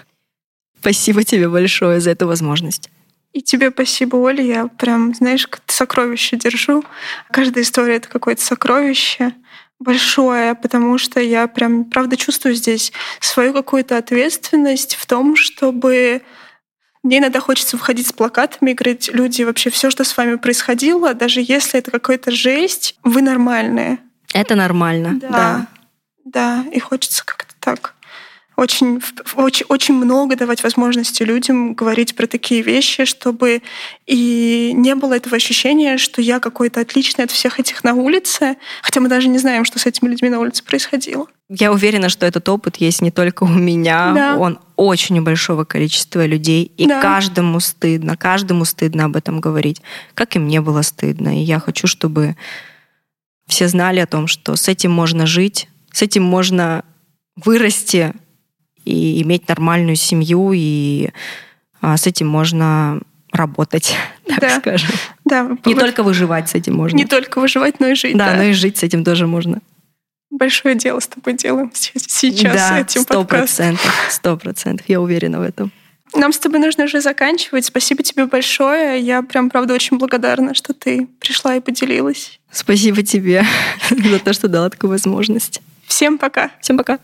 Спасибо 0.80 1.24
тебе 1.24 1.49
большое 1.49 2.01
за 2.01 2.11
эту 2.11 2.26
возможность. 2.26 2.91
И 3.32 3.43
тебе 3.43 3.70
спасибо, 3.70 4.16
Оля. 4.16 4.43
Я 4.43 4.66
прям, 4.68 5.14
знаешь, 5.14 5.47
как 5.47 5.62
сокровище 5.66 6.36
держу. 6.36 6.84
Каждая 7.30 7.62
история— 7.62 7.97
это 7.97 8.09
какое-то 8.09 8.43
сокровище 8.43 9.34
большое, 9.78 10.54
потому 10.54 10.98
что 10.98 11.20
я 11.20 11.46
прям, 11.46 11.84
правда, 11.84 12.16
чувствую 12.16 12.54
здесь 12.54 12.92
свою 13.20 13.52
какую-то 13.52 13.96
ответственность 13.96 14.96
в 14.96 15.06
том, 15.06 15.36
чтобы 15.36 16.22
мне 17.02 17.18
иногда 17.18 17.40
хочется 17.40 17.76
выходить 17.76 18.08
с 18.08 18.12
плакатами 18.12 18.72
и 18.72 18.74
говорить, 18.74 19.08
люди, 19.12 19.42
вообще 19.42 19.70
все, 19.70 19.90
что 19.90 20.04
с 20.04 20.16
вами 20.16 20.34
происходило, 20.34 21.14
даже 21.14 21.40
если 21.40 21.78
это 21.78 21.90
какая-то 21.90 22.30
жесть, 22.30 22.96
вы 23.04 23.22
нормальные. 23.22 23.98
Это 24.34 24.54
нормально. 24.56 25.18
Да. 25.20 25.66
Да, 26.24 26.64
и 26.72 26.78
хочется 26.78 27.24
как-то 27.24 27.54
так 27.58 27.94
очень, 28.59 29.00
очень, 29.36 29.66
очень 29.68 29.94
много 29.94 30.34
давать 30.34 30.64
возможности 30.64 31.22
людям 31.22 31.74
говорить 31.74 32.16
про 32.16 32.26
такие 32.26 32.61
вещи, 32.61 33.04
чтобы 33.04 33.62
и 34.04 34.72
не 34.74 34.96
было 34.96 35.14
этого 35.14 35.36
ощущения, 35.36 35.96
что 35.96 36.20
я 36.20 36.40
какой-то 36.40 36.80
отличный 36.80 37.24
от 37.24 37.30
всех 37.30 37.61
этих 37.61 37.84
на 37.84 37.94
улице, 37.94 38.56
хотя 38.82 38.98
мы 39.00 39.09
даже 39.09 39.28
не 39.28 39.38
знаем, 39.38 39.64
что 39.64 39.78
с 39.78 39.86
этими 39.86 40.09
людьми 40.09 40.28
на 40.28 40.40
улице 40.40 40.64
происходило. 40.64 41.28
Я 41.48 41.70
уверена, 41.70 42.09
что 42.09 42.26
этот 42.26 42.48
опыт 42.48 42.78
есть 42.78 43.00
не 43.00 43.12
только 43.12 43.44
у 43.44 43.48
меня, 43.48 44.12
Да. 44.12 44.36
он 44.36 44.59
очень 44.74 45.20
у 45.20 45.22
большого 45.22 45.62
количества 45.64 46.26
людей, 46.26 46.64
и 46.76 46.86
Да. 46.88 47.00
каждому 47.00 47.61
стыдно, 47.61 48.16
каждому 48.16 48.64
стыдно 48.64 49.04
об 49.04 49.14
этом 49.14 49.40
говорить, 49.40 49.82
как 50.14 50.34
и 50.34 50.40
мне 50.40 50.61
было 50.61 50.82
стыдно. 50.82 51.40
И 51.40 51.44
я 51.44 51.61
хочу, 51.61 51.86
чтобы 51.86 52.36
все 53.46 53.68
знали 53.68 54.00
о 54.00 54.06
том, 54.09 54.26
что 54.26 54.56
с 54.56 54.66
этим 54.66 54.90
можно 54.90 55.26
жить, 55.26 55.68
с 55.92 56.02
этим 56.02 56.24
можно 56.24 56.84
вырасти 57.36 58.14
и 58.89 59.22
иметь 59.22 59.49
нормальную 59.49 59.97
семью, 59.97 60.53
и 60.55 61.11
а, 61.80 61.97
с 61.97 62.07
этим 62.07 62.26
можно 62.28 63.01
работать, 63.32 63.95
так 64.26 64.41
Да. 64.41 64.59
скажем. 64.61 64.91
Да, 65.24 65.43
Не 65.64 65.74
вот 65.74 65.80
только 65.80 66.03
выживать 66.03 66.49
с 66.49 66.55
этим 66.55 66.74
можно. 66.76 66.97
не 66.97 67.05
только 67.05 67.39
выживать, 67.41 67.78
но 67.80 67.89
и 67.89 67.95
жить. 67.95 68.16
да, 68.16 68.30
да. 68.32 68.36
но 68.36 68.43
и 68.45 68.53
жить 68.53 68.78
с 68.78 68.82
этим 68.82 69.05
тоже 69.05 69.26
можно. 69.26 69.61
Большое 70.30 70.74
дело 70.74 71.01
с 71.01 71.09
тобой 71.09 71.34
делаем 71.34 71.70
с- 71.74 71.91
сейчас 72.07 72.55
да, 72.55 72.80
этим 72.80 73.03
сто 73.03 73.24
процентов, 73.24 73.95
сто 74.11 74.36
процентов, 74.36 74.86
я 74.89 75.01
уверена 75.01 75.39
в 75.39 75.43
этом. 75.43 75.72
Нам 76.14 76.32
с 76.32 76.39
тобой 76.39 76.59
нужно 76.61 76.84
уже 76.84 77.01
заканчивать. 77.03 77.66
Спасибо 77.66 78.03
тебе 78.03 78.24
большое. 78.24 78.99
Я 78.99 79.22
прям, 79.22 79.51
правда, 79.51 79.74
очень 79.74 79.99
благодарна, 79.99 80.55
что 80.55 80.72
ты 80.72 81.07
пришла 81.20 81.57
и 81.57 81.61
поделилась. 81.61 82.41
Спасибо 82.51 83.03
тебе 83.03 83.45
за 83.91 84.18
то, 84.18 84.32
что 84.32 84.49
дала 84.49 84.70
такую 84.70 84.91
возможность. 84.91 85.61
Всем 85.86 86.16
пока. 86.16 86.51
Всем 86.62 86.78
пока. 86.78 86.99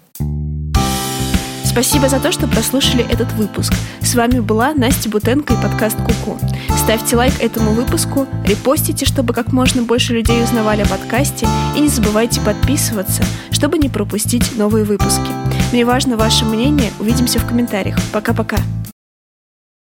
Спасибо 1.75 2.09
за 2.09 2.21
то, 2.21 2.31
что 2.31 2.47
прослушали 2.47 3.05
этот 3.11 3.33
выпуск. 3.33 3.75
С 4.01 4.15
вами 4.15 4.39
была 4.39 4.75
Настя 4.75 5.11
Бутенко 5.11 5.55
и 5.55 5.57
подкаст 5.61 5.97
Куку. 5.97 6.39
Ставьте 6.77 7.17
лайк 7.17 7.33
этому 7.41 7.73
выпуску, 7.73 8.29
репостите, 8.45 9.05
чтобы 9.05 9.35
как 9.35 9.53
можно 9.53 9.83
больше 9.83 10.13
людей 10.13 10.41
узнавали 10.41 10.83
о 10.83 10.87
подкасте, 10.87 11.49
и 11.77 11.81
не 11.81 11.89
забывайте 11.89 12.41
подписываться, 12.43 13.25
чтобы 13.51 13.79
не 13.79 13.89
пропустить 13.89 14.57
новые 14.57 14.85
выпуски. 14.85 15.27
Мне 15.73 15.85
важно 15.85 16.17
ваше 16.17 16.45
мнение. 16.45 16.93
Увидимся 17.01 17.41
в 17.41 17.45
комментариях. 17.45 17.97
Пока-пока. 18.13 18.59